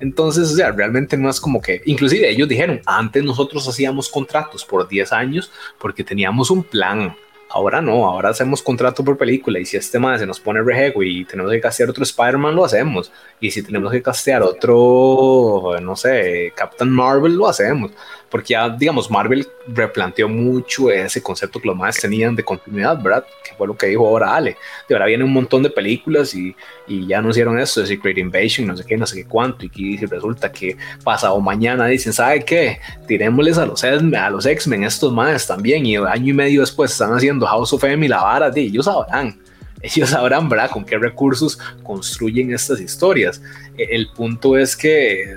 Entonces, 0.00 0.52
o 0.52 0.56
sea, 0.56 0.70
realmente 0.70 1.16
no 1.16 1.28
es 1.30 1.40
como 1.40 1.60
que, 1.60 1.82
inclusive 1.86 2.28
ellos 2.28 2.48
dijeron, 2.48 2.80
antes 2.86 3.22
nosotros 3.24 3.66
hacíamos 3.68 4.08
contratos 4.08 4.64
por 4.64 4.86
10 4.86 5.12
años 5.12 5.50
porque 5.78 6.04
teníamos 6.04 6.50
un 6.50 6.62
plan. 6.62 7.16
Ahora 7.54 7.80
no, 7.80 8.04
ahora 8.10 8.30
hacemos 8.30 8.60
contrato 8.62 9.04
por 9.04 9.16
película 9.16 9.60
y 9.60 9.64
si 9.64 9.76
este 9.76 10.00
man 10.00 10.18
se 10.18 10.26
nos 10.26 10.40
pone 10.40 10.60
rejego 10.60 11.04
y 11.04 11.24
tenemos 11.24 11.52
que 11.52 11.60
castear 11.60 11.88
otro 11.88 12.02
Spider-Man, 12.02 12.56
lo 12.56 12.64
hacemos. 12.64 13.12
Y 13.38 13.52
si 13.52 13.62
tenemos 13.62 13.92
que 13.92 14.02
castear 14.02 14.42
otro, 14.42 15.76
no 15.80 15.94
sé, 15.94 16.52
Captain 16.56 16.90
Marvel, 16.90 17.36
lo 17.36 17.46
hacemos. 17.46 17.92
Porque 18.34 18.54
ya, 18.54 18.68
digamos, 18.68 19.08
Marvel 19.12 19.46
replanteó 19.68 20.28
mucho 20.28 20.90
ese 20.90 21.22
concepto 21.22 21.60
que 21.60 21.68
los 21.68 21.76
más 21.76 21.96
tenían 21.96 22.34
de 22.34 22.42
continuidad, 22.42 23.00
¿verdad? 23.00 23.24
Que 23.44 23.54
fue 23.54 23.68
lo 23.68 23.76
que 23.76 23.86
dijo 23.86 24.08
ahora 24.08 24.34
Ale. 24.34 24.56
De 24.88 24.94
ahora 24.96 25.06
viene 25.06 25.22
un 25.22 25.32
montón 25.32 25.62
de 25.62 25.70
películas 25.70 26.34
y, 26.34 26.52
y 26.88 27.06
ya 27.06 27.18
anunciaron 27.18 27.56
esto 27.60 27.80
de 27.80 27.86
Secret 27.86 28.18
Invasion, 28.18 28.66
no 28.66 28.76
sé 28.76 28.84
qué, 28.84 28.96
no 28.96 29.06
sé 29.06 29.14
qué 29.22 29.24
cuánto. 29.28 29.64
Y 29.66 29.68
que 29.68 30.04
resulta 30.08 30.50
que 30.50 30.76
pasado 31.04 31.40
mañana 31.40 31.86
dicen, 31.86 32.12
¿sabe 32.12 32.44
qué? 32.44 32.80
Tirémosles 33.06 33.56
a 33.56 33.66
los, 33.66 33.84
a 33.84 34.30
los 34.30 34.46
X-Men 34.46 34.82
estos 34.82 35.12
más 35.12 35.46
también. 35.46 35.86
Y 35.86 35.94
año 35.94 36.30
y 36.30 36.32
medio 36.32 36.62
después 36.62 36.90
están 36.90 37.14
haciendo 37.14 37.46
House 37.46 37.72
of 37.72 37.84
M 37.84 38.04
y 38.04 38.08
la 38.08 38.20
vara, 38.20 38.50
de 38.50 38.62
ellos 38.62 38.86
sabrán. 38.86 39.38
Ellos 39.80 40.10
sabrán, 40.10 40.48
¿verdad? 40.48 40.70
Con 40.70 40.84
qué 40.84 40.98
recursos 40.98 41.56
construyen 41.84 42.52
estas 42.52 42.80
historias. 42.80 43.40
E- 43.78 43.94
El 43.94 44.08
punto 44.08 44.56
es 44.56 44.76
que 44.76 45.36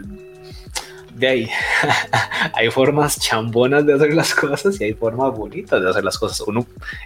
de 1.18 1.28
ahí 1.28 1.50
hay 2.54 2.70
formas 2.70 3.20
chambonas 3.20 3.86
de 3.86 3.94
hacer 3.94 4.14
las 4.14 4.34
cosas 4.34 4.80
y 4.80 4.86
hay 4.86 4.94
formas 4.94 5.36
bonitas 5.36 5.82
de 5.82 5.90
hacer 5.90 6.04
las 6.04 6.18
cosas. 6.18 6.42
Uno 6.42 6.66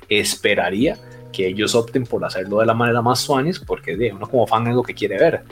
esperaría 0.09 0.97
que 1.31 1.47
ellos 1.47 1.75
opten 1.75 2.03
por 2.03 2.23
hacerlo 2.25 2.59
de 2.59 2.65
la 2.65 2.73
manera 2.73 3.01
más 3.01 3.19
suanis 3.19 3.59
porque 3.59 3.95
de, 3.95 4.11
uno 4.11 4.27
como 4.27 4.45
fan 4.45 4.67
es 4.67 4.75
lo 4.75 4.83
que 4.83 4.93
quiere 4.93 5.17
ver. 5.17 5.43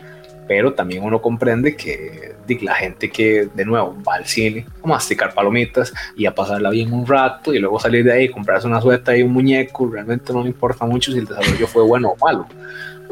Pero 0.48 0.74
también 0.74 1.04
uno 1.04 1.22
comprende 1.22 1.76
que 1.76 2.36
di, 2.48 2.58
la 2.60 2.74
gente 2.74 3.10
que 3.12 3.50
de 3.54 3.66
nuevo 3.66 3.96
va 4.06 4.16
al 4.16 4.26
cine 4.26 4.66
a 4.84 4.88
masticar 4.88 5.34
palomitas 5.34 5.94
y 6.18 6.26
a 6.26 6.34
pasarla 6.34 6.72
bien 6.72 6.92
un 6.92 7.06
rato 7.06 7.54
y 7.54 7.60
luego 7.60 7.80
salir 7.80 8.04
de 8.04 8.14
ahí, 8.14 8.30
comprarse 8.30 8.68
una 8.68 8.82
sueta 8.82 9.16
y 9.16 9.22
un 9.22 9.32
muñeco, 9.32 9.88
realmente 9.88 10.34
no 10.34 10.42
le 10.42 10.50
importa 10.50 10.86
mucho 10.86 11.12
si 11.12 11.20
el 11.20 11.26
desarrollo 11.26 11.68
fue 11.68 11.84
bueno 11.84 12.10
o 12.10 12.26
malo 12.26 12.48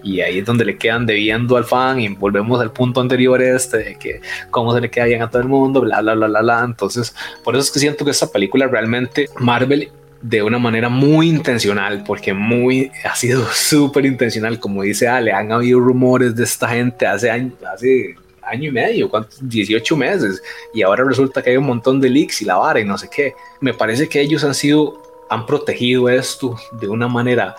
y 0.03 0.21
ahí 0.21 0.39
es 0.39 0.45
donde 0.45 0.65
le 0.65 0.77
quedan 0.77 1.05
debiendo 1.05 1.57
al 1.57 1.65
fan 1.65 1.99
y 1.99 2.09
volvemos 2.09 2.61
al 2.61 2.71
punto 2.71 3.01
anterior 3.01 3.41
este 3.41 3.77
de 3.77 3.95
que 3.95 4.21
cómo 4.51 4.73
se 4.73 4.81
le 4.81 4.89
queda 4.89 5.05
bien 5.05 5.21
a 5.21 5.29
todo 5.29 5.41
el 5.41 5.47
mundo, 5.47 5.81
bla, 5.81 6.01
bla, 6.01 6.15
bla, 6.15 6.27
bla, 6.27 6.41
bla. 6.41 6.63
Entonces, 6.63 7.15
por 7.43 7.55
eso 7.55 7.63
es 7.63 7.71
que 7.71 7.79
siento 7.79 8.05
que 8.05 8.11
esta 8.11 8.27
película 8.27 8.67
realmente 8.67 9.29
Marvel 9.39 9.89
de 10.21 10.41
una 10.41 10.57
manera 10.57 10.89
muy 10.89 11.29
intencional, 11.29 12.03
porque 12.05 12.33
muy 12.33 12.91
ha 13.03 13.15
sido 13.15 13.45
súper 13.53 14.05
intencional, 14.05 14.59
como 14.59 14.83
dice 14.83 15.07
Ale, 15.07 15.31
han 15.31 15.51
habido 15.51 15.79
rumores 15.79 16.35
de 16.35 16.43
esta 16.43 16.69
gente 16.69 17.05
hace 17.05 17.29
año, 17.29 17.51
hace 17.71 18.15
año 18.41 18.69
y 18.69 18.71
medio, 18.71 19.09
¿cuántos? 19.09 19.37
18 19.47 19.95
meses, 19.97 20.41
y 20.73 20.81
ahora 20.81 21.03
resulta 21.03 21.41
que 21.41 21.51
hay 21.51 21.57
un 21.57 21.65
montón 21.65 21.99
de 21.99 22.09
leaks 22.09 22.41
y 22.41 22.45
la 22.45 22.55
vara 22.55 22.79
y 22.79 22.85
no 22.85 22.97
sé 22.97 23.09
qué. 23.13 23.33
Me 23.59 23.73
parece 23.73 24.07
que 24.07 24.21
ellos 24.21 24.43
han 24.43 24.55
sido, 24.55 25.01
han 25.29 25.45
protegido 25.45 26.09
esto 26.09 26.55
de 26.79 26.87
una 26.87 27.07
manera 27.07 27.55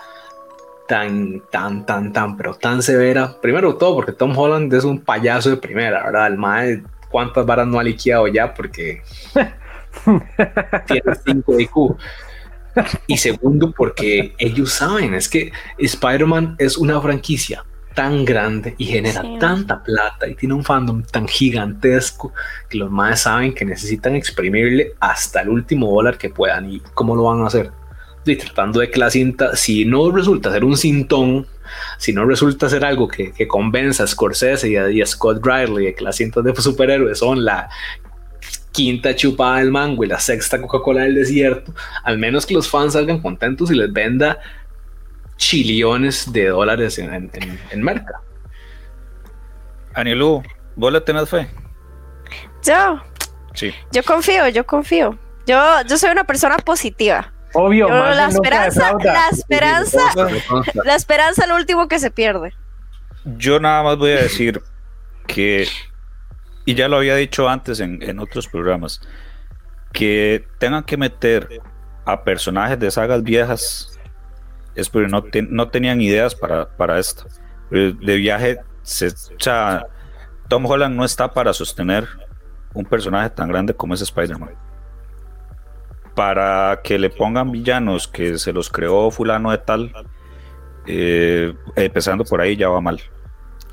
tan, 0.89 1.43
tan, 1.51 1.85
tan, 1.85 2.11
tan, 2.11 2.35
pero 2.35 2.55
tan 2.55 2.81
severa. 2.81 3.39
Primero 3.41 3.75
todo 3.75 3.93
porque 3.95 4.11
Tom 4.11 4.35
Holland 4.35 4.73
es 4.73 4.83
un 4.83 4.99
payaso 4.99 5.51
de 5.51 5.57
primera, 5.57 6.03
¿verdad? 6.03 6.25
El 6.27 6.37
mae, 6.37 6.81
¿cuántas 7.11 7.45
varas 7.45 7.67
no 7.67 7.79
ha 7.79 7.83
liqueado 7.83 8.27
ya? 8.27 8.51
Porque 8.55 9.03
tiene 10.87 11.15
5 11.25 11.59
IQ. 11.59 11.95
Y 13.05 13.17
segundo, 13.17 13.71
porque 13.71 14.33
ellos 14.39 14.73
saben, 14.73 15.13
es 15.13 15.29
que 15.29 15.51
Spider-Man 15.77 16.55
es 16.57 16.75
una 16.75 16.99
franquicia 16.99 17.63
tan 17.93 18.25
grande 18.25 18.73
y 18.77 18.85
genera 18.85 19.21
Sí. 19.21 19.37
tanta 19.39 19.83
plata 19.83 20.27
y 20.27 20.35
tiene 20.35 20.55
un 20.55 20.63
fandom 20.63 21.03
tan 21.03 21.27
gigantesco 21.27 22.33
que 22.69 22.77
los 22.77 22.89
más 22.89 23.21
saben 23.21 23.53
que 23.53 23.65
necesitan 23.65 24.15
exprimirle 24.15 24.93
hasta 24.99 25.41
el 25.41 25.49
último 25.49 25.91
dólar 25.91 26.17
que 26.17 26.29
puedan. 26.29 26.71
¿Y 26.71 26.79
cómo 26.95 27.15
lo 27.15 27.23
van 27.23 27.41
a 27.41 27.47
hacer? 27.47 27.71
Y 28.25 28.35
tratando 28.35 28.79
de 28.79 28.91
que 28.91 28.99
la 28.99 29.09
cinta, 29.09 29.55
si 29.55 29.85
no 29.85 30.11
resulta 30.11 30.51
ser 30.51 30.63
un 30.63 30.77
cintón, 30.77 31.47
si 31.97 32.13
no 32.13 32.25
resulta 32.25 32.69
ser 32.69 32.83
algo 32.85 33.07
que, 33.07 33.31
que 33.31 33.47
convenza 33.47 34.03
a 34.03 34.07
Scorsese 34.07 34.69
y 34.69 34.75
a, 34.75 34.89
y 34.91 35.01
a 35.01 35.05
Scott 35.05 35.43
Riley 35.45 35.85
de 35.85 35.95
que 35.95 36.03
las 36.03 36.17
cintas 36.17 36.43
de 36.43 36.55
superhéroes 36.55 37.19
son 37.19 37.43
la 37.45 37.69
quinta 38.71 39.15
chupada 39.15 39.57
del 39.59 39.71
mango 39.71 40.03
y 40.03 40.07
la 40.07 40.19
sexta 40.19 40.61
Coca-Cola 40.61 41.01
del 41.03 41.15
desierto, 41.15 41.73
al 42.03 42.17
menos 42.19 42.45
que 42.45 42.53
los 42.53 42.69
fans 42.69 42.93
salgan 42.93 43.19
contentos 43.21 43.71
y 43.71 43.75
les 43.75 43.91
venda 43.91 44.37
chillones 45.37 46.31
de 46.31 46.47
dólares 46.47 46.99
en, 46.99 47.13
en, 47.13 47.31
en, 47.33 47.59
en 47.71 47.81
merca. 47.81 48.21
Anilu, 49.93 50.43
¿vos 50.75 50.93
le 50.93 51.01
tenés 51.01 51.29
fe? 51.29 51.47
Yo, 52.63 53.01
Sí. 53.53 53.73
yo 53.91 54.03
confío, 54.03 54.47
yo 54.49 54.65
confío. 54.65 55.17
Yo, 55.47 55.57
yo 55.87 55.97
soy 55.97 56.11
una 56.11 56.25
persona 56.25 56.57
positiva. 56.57 57.33
Obvio, 57.53 57.87
Yo, 57.87 57.93
Marvel 57.93 58.17
la 58.17 58.27
esperanza, 58.27 58.93
la 59.03 59.29
esperanza, 59.31 59.99
la 60.83 60.95
esperanza 60.95 61.43
es 61.43 61.49
lo 61.49 61.55
último 61.55 61.87
que 61.87 61.99
se 61.99 62.11
pierde. 62.11 62.53
Yo 63.25 63.59
nada 63.59 63.83
más 63.83 63.97
voy 63.97 64.11
a 64.11 64.21
decir 64.21 64.61
que, 65.27 65.67
y 66.65 66.75
ya 66.75 66.87
lo 66.87 66.97
había 66.97 67.15
dicho 67.15 67.49
antes 67.49 67.79
en, 67.79 68.01
en 68.03 68.19
otros 68.19 68.47
programas, 68.47 69.01
que 69.91 70.47
tengan 70.59 70.83
que 70.83 70.97
meter 70.97 71.61
a 72.05 72.23
personajes 72.23 72.79
de 72.79 72.91
sagas 72.91 73.23
viejas 73.23 73.99
es 74.75 74.89
porque 74.89 75.07
no, 75.09 75.23
ten- 75.23 75.49
no 75.51 75.69
tenían 75.69 75.99
ideas 76.01 76.35
para, 76.35 76.69
para 76.77 76.99
esto. 76.99 77.25
Eh, 77.71 77.93
De 77.99 78.15
viaje, 78.15 78.59
se, 78.83 79.07
o 79.07 79.39
sea, 79.39 79.85
Tom 80.47 80.65
Holland 80.65 80.95
no 80.95 81.03
está 81.03 81.33
para 81.33 81.53
sostener 81.53 82.07
un 82.73 82.85
personaje 82.85 83.29
tan 83.31 83.49
grande 83.49 83.73
como 83.73 83.93
es 83.95 84.01
Spider-Man. 84.01 84.51
Para 86.19 86.81
que 86.83 86.99
le 86.99 87.09
pongan 87.09 87.49
villanos 87.49 88.09
que 88.09 88.37
se 88.37 88.51
los 88.51 88.69
creó 88.69 89.09
fulano 89.09 89.51
de 89.51 89.57
tal, 89.57 89.93
eh, 90.85 91.53
empezando 91.77 92.25
por 92.25 92.41
ahí 92.41 92.57
ya 92.57 92.67
va 92.67 92.81
mal. 92.81 92.99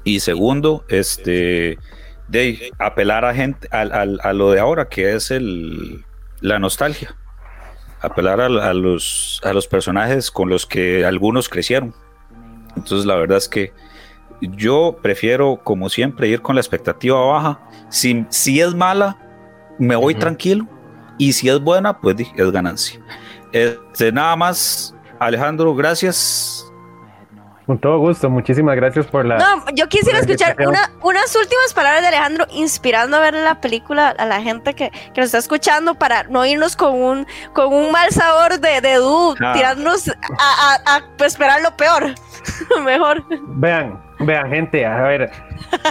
Y 0.04 0.20
segundo, 0.20 0.84
este, 0.86 1.76
de 2.28 2.70
apelar 2.78 3.24
a 3.24 3.34
gente 3.34 3.66
a, 3.72 4.32
lo 4.32 4.52
de 4.52 4.60
ahora, 4.60 4.88
que 4.88 5.16
es 5.16 5.32
el, 5.32 6.04
la 6.40 6.60
nostalgia. 6.60 7.16
Apelar 8.00 8.40
a, 8.40 8.46
a 8.46 8.74
los, 8.74 9.40
a 9.42 9.52
los 9.52 9.66
personajes 9.66 10.30
con 10.30 10.48
los 10.48 10.66
que 10.66 11.04
algunos 11.04 11.48
crecieron. 11.48 11.96
Entonces, 12.76 13.06
la 13.06 13.16
verdad 13.16 13.38
es 13.38 13.48
que 13.48 13.72
yo 14.40 15.00
prefiero, 15.02 15.60
como 15.64 15.88
siempre, 15.88 16.28
ir 16.28 16.42
con 16.42 16.54
la 16.54 16.60
expectativa 16.60 17.18
baja. 17.18 17.60
Si, 17.88 18.24
si 18.28 18.60
es 18.60 18.72
mala, 18.72 19.18
me 19.80 19.96
voy 19.96 20.14
tranquilo. 20.14 20.68
Y 21.18 21.32
si 21.32 21.48
es 21.48 21.60
buena, 21.60 21.98
pues 21.98 22.16
es 22.36 22.50
ganancia. 22.52 23.00
Este, 23.52 24.12
nada 24.12 24.36
más, 24.36 24.94
Alejandro, 25.18 25.74
gracias. 25.74 26.62
Con 27.66 27.78
todo 27.78 27.98
gusto, 27.98 28.30
muchísimas 28.30 28.76
gracias 28.76 29.06
por 29.06 29.24
la. 29.24 29.38
No, 29.38 29.64
yo 29.74 29.88
quisiera 29.88 30.20
escuchar 30.20 30.54
una, 30.60 30.92
unas 31.02 31.34
últimas 31.34 31.74
palabras 31.74 32.00
de 32.02 32.08
Alejandro, 32.08 32.46
inspirando 32.52 33.16
a 33.16 33.20
ver 33.20 33.34
la 33.34 33.60
película 33.60 34.10
a 34.10 34.24
la 34.24 34.40
gente 34.40 34.74
que, 34.74 34.90
que 34.90 35.20
nos 35.20 35.26
está 35.26 35.38
escuchando 35.38 35.96
para 35.96 36.22
no 36.24 36.46
irnos 36.46 36.76
con 36.76 36.94
un, 36.94 37.26
con 37.54 37.74
un 37.74 37.90
mal 37.90 38.10
sabor 38.12 38.60
de, 38.60 38.80
de 38.80 38.94
du, 38.96 39.34
Ah. 39.42 39.52
tirarnos 39.52 40.08
a, 40.08 40.14
a- 40.86 40.96
a 40.96 41.24
esperar 41.26 41.60
lo 41.60 41.76
peor. 41.76 42.14
Mejor. 42.84 43.24
Vean, 43.56 44.00
vean, 44.20 44.48
gente, 44.48 44.86
a 44.86 45.02
ver. 45.02 45.32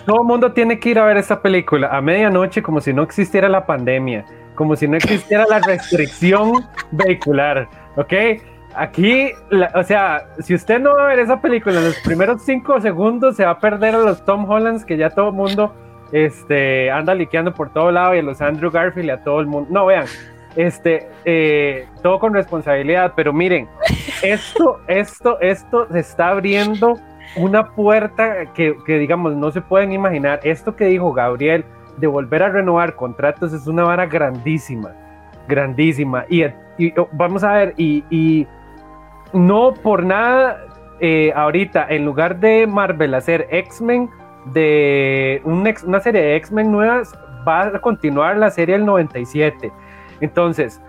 Todo 0.06 0.22
el 0.22 0.28
mundo 0.28 0.54
tiene 0.54 0.80
que 0.80 0.92
ir 0.92 1.00
a 1.00 1.04
ver 1.06 1.18
esta 1.18 1.42
película 1.42 1.90
a 1.90 2.00
medianoche 2.00 2.64
como 2.64 2.80
si 2.80 2.94
no 2.94 3.04
existiera 3.04 3.50
la 3.50 3.66
pandemia, 3.66 4.26
como 4.56 4.76
si 4.76 4.88
no 4.88 4.98
existiera 4.98 5.46
la 5.50 5.60
restricción 5.60 6.66
vehicular, 6.92 7.68
¿ok? 7.96 8.14
Aquí, 8.76 9.32
la- 9.52 9.72
o 9.76 9.84
sea, 9.84 10.26
si 10.40 10.54
usted 10.54 10.80
no 10.80 10.96
va 10.96 11.06
a 11.06 11.08
ver 11.08 11.20
esa 11.20 11.40
película 11.40 11.78
en 11.78 11.86
los 11.86 12.00
primeros 12.00 12.42
cinco 12.42 12.82
segundos, 12.82 13.36
se 13.38 13.46
va 13.46 13.52
a 13.52 13.60
perder 13.60 13.96
a 13.96 14.00
los 14.00 14.26
Tom 14.26 14.50
Hollands 14.50 14.84
que 14.84 14.98
ya 14.98 15.10
todo 15.10 15.30
el 15.30 15.36
mundo 15.36 15.74
este, 16.12 16.92
anda 16.92 17.14
liqueando 17.16 17.54
por 17.54 17.72
todo 17.72 17.92
lado 17.92 18.16
y 18.16 18.20
a 18.20 18.22
los 18.24 18.42
Andrew 18.42 18.70
Garfield 18.72 19.08
y 19.08 19.12
a 19.12 19.24
todo 19.24 19.40
el 19.40 19.48
mundo. 19.48 19.70
No, 19.72 19.86
vean, 19.86 20.06
este, 20.56 21.08
eh, 21.26 21.88
todo 22.04 22.20
con 22.20 22.34
responsabilidad, 22.34 23.14
pero 23.16 23.32
miren, 23.34 23.68
esto, 24.22 24.80
esto, 24.88 25.40
esto 25.42 25.88
se 25.92 26.00
está 26.00 26.30
abriendo 26.30 27.00
una 27.38 27.72
puerta 27.72 28.46
que, 28.54 28.76
que, 28.86 28.98
digamos, 28.98 29.36
no 29.36 29.52
se 29.52 29.62
pueden 29.62 29.92
imaginar. 29.94 30.40
Esto 30.44 30.76
que 30.76 30.86
dijo 30.86 31.12
Gabriel 31.14 31.66
de 31.98 32.08
volver 32.08 32.44
a 32.44 32.50
renovar 32.50 32.96
contratos 32.96 33.54
es 33.54 33.68
una 33.68 33.84
vara 33.84 34.06
grandísima, 34.06 34.92
grandísima. 35.48 36.26
Y, 36.30 36.44
vamos 37.12 37.44
a 37.44 37.54
ver, 37.54 37.74
y, 37.78 38.48
no 39.34 39.74
por 39.74 40.04
nada, 40.04 40.62
eh, 41.00 41.34
ahorita, 41.36 41.88
en 41.90 42.06
lugar 42.06 42.40
de 42.40 42.68
Marvel 42.68 43.14
hacer 43.14 43.48
X-Men, 43.50 44.10
de 44.54 45.42
una 45.44 46.00
serie 46.00 46.22
de 46.22 46.36
X-Men 46.36 46.72
nuevas, 46.72 47.18
va 47.48 47.64
a 47.64 47.80
continuar 47.80 48.38
la 48.38 48.50
serie 48.52 48.76
del 48.76 48.86
97. 48.86 49.72
Entonces, 50.22 50.82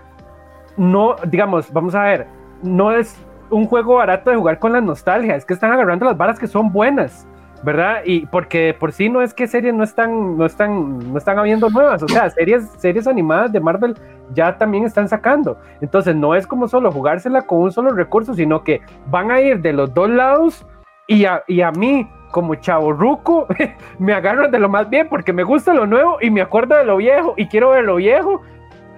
no, 0.77 1.15
digamos, 1.25 1.71
vamos 1.73 1.95
a 1.95 2.03
ver, 2.03 2.27
no 2.61 2.91
es 2.91 3.19
un 3.49 3.65
juego 3.65 3.95
barato 3.95 4.29
de 4.29 4.37
jugar 4.37 4.59
con 4.59 4.73
la 4.73 4.81
nostalgia, 4.81 5.35
es 5.35 5.45
que 5.45 5.53
están 5.53 5.71
agarrando 5.71 6.05
las 6.05 6.17
varas 6.17 6.39
que 6.39 6.47
son 6.47 6.71
buenas, 6.71 7.27
¿verdad? 7.63 8.01
Y 8.05 8.25
porque 8.27 8.75
por 8.79 8.91
sí 8.91 9.09
no 9.09 9.21
es 9.21 9.33
que 9.33 9.47
series 9.47 9.73
no 9.73 9.83
están, 9.83 10.37
no 10.37 10.45
están, 10.45 11.11
no 11.11 11.17
están 11.17 11.39
habiendo 11.39 11.69
nuevas, 11.69 12.03
o 12.03 12.07
sea, 12.07 12.29
series, 12.29 12.69
series 12.77 13.07
animadas 13.07 13.51
de 13.51 13.59
Marvel 13.59 13.95
ya 14.33 14.57
también 14.57 14.85
están 14.85 15.07
sacando. 15.07 15.57
Entonces 15.81 16.15
no 16.15 16.35
es 16.35 16.45
como 16.45 16.67
solo 16.67 16.91
jugársela 16.91 17.43
con 17.43 17.59
un 17.59 17.71
solo 17.71 17.91
recurso, 17.91 18.33
sino 18.33 18.63
que 18.63 18.81
van 19.07 19.31
a 19.31 19.41
ir 19.41 19.61
de 19.61 19.73
los 19.73 19.93
dos 19.93 20.09
lados 20.09 20.65
y 21.07 21.25
a, 21.25 21.43
y 21.47 21.61
a 21.61 21.71
mí 21.71 22.09
como 22.31 22.55
chavo 22.55 22.91
ruco, 22.91 23.47
me 23.99 24.13
agarro 24.13 24.49
de 24.49 24.59
lo 24.59 24.69
más 24.69 24.89
bien 24.89 25.07
porque 25.09 25.33
me 25.33 25.43
gusta 25.43 25.73
lo 25.73 25.87
nuevo 25.87 26.17
y 26.21 26.29
me 26.29 26.41
acuerdo 26.41 26.75
de 26.75 26.85
lo 26.85 26.97
viejo 26.97 27.33
y 27.37 27.47
quiero 27.47 27.71
ver 27.71 27.85
lo 27.85 27.95
viejo, 27.95 28.41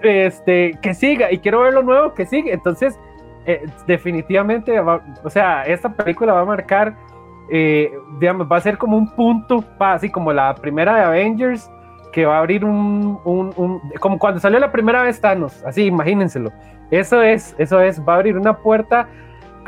este, 0.02 0.78
que 0.82 0.94
siga 0.94 1.30
y 1.30 1.38
quiero 1.38 1.60
ver 1.60 1.74
lo 1.74 1.82
nuevo 1.82 2.14
que 2.14 2.26
sigue. 2.26 2.52
Entonces, 2.52 2.98
eh, 3.46 3.64
definitivamente, 3.86 4.78
o 4.78 5.30
sea, 5.30 5.62
esta 5.62 5.92
película 5.92 6.34
va 6.34 6.40
a 6.40 6.44
marcar, 6.44 6.94
eh, 7.50 7.92
digamos, 8.18 8.46
va 8.50 8.56
a 8.56 8.60
ser 8.60 8.78
como 8.78 8.96
un 8.96 9.08
punto, 9.10 9.64
así 9.78 10.10
como 10.10 10.32
la 10.32 10.54
primera 10.54 10.96
de 10.96 11.02
Avengers, 11.02 11.70
que 12.12 12.26
va 12.26 12.36
a 12.36 12.38
abrir 12.40 12.64
un, 12.64 13.18
un, 13.24 13.80
como 14.00 14.18
cuando 14.18 14.40
salió 14.40 14.58
la 14.58 14.72
primera 14.72 15.02
vez 15.02 15.20
Thanos, 15.20 15.62
así, 15.64 15.84
imagínenselo. 15.84 16.50
Eso 16.90 17.22
es, 17.22 17.54
eso 17.58 17.80
es, 17.80 18.00
va 18.00 18.14
a 18.14 18.16
abrir 18.16 18.36
una 18.36 18.56
puerta 18.56 19.08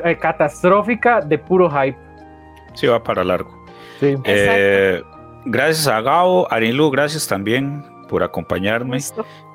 eh, 0.04 0.16
catastrófica 0.16 1.20
de 1.20 1.38
puro 1.38 1.70
hype. 1.70 1.98
Sí, 2.74 2.86
va 2.86 3.02
para 3.02 3.22
largo. 3.22 3.50
Eh, 4.00 5.02
gracias 5.44 5.86
a 5.86 6.00
Gao, 6.00 6.50
Arilu, 6.50 6.90
gracias 6.90 7.28
también 7.28 7.84
por 8.08 8.22
acompañarme. 8.22 8.98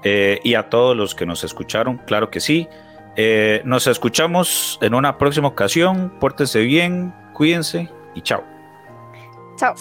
Eh, 0.04 0.40
y 0.44 0.54
a 0.54 0.70
todos 0.70 0.96
los 0.96 1.14
que 1.14 1.26
nos 1.26 1.44
escucharon, 1.44 1.98
claro 2.06 2.30
que 2.30 2.40
sí. 2.40 2.68
Eh, 3.16 3.62
nos 3.66 3.88
escuchamos 3.88 4.80
en 4.82 4.94
una 4.94 5.18
próxima 5.18 5.48
ocasión. 5.48 6.14
Pórtense 6.20 6.62
bien, 6.62 7.14
cuídense 7.34 7.90
y 8.18 8.22
chao. 8.22 8.44
Chao. 9.58 9.76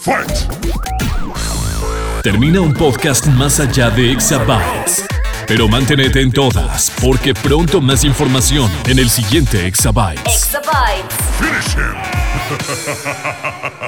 Termina 2.22 2.60
un 2.60 2.74
podcast 2.74 3.26
más 3.26 3.60
allá 3.60 3.90
de 3.90 4.12
Exabytes. 4.12 5.06
Pero 5.46 5.68
manténete 5.68 6.20
en 6.20 6.32
todas, 6.32 6.92
porque 7.00 7.32
pronto 7.32 7.80
más 7.80 8.02
información 8.04 8.70
en 8.86 8.98
el 8.98 9.08
siguiente 9.08 9.66
Exabytes. 9.66 10.20
Exabytes. 10.26 11.16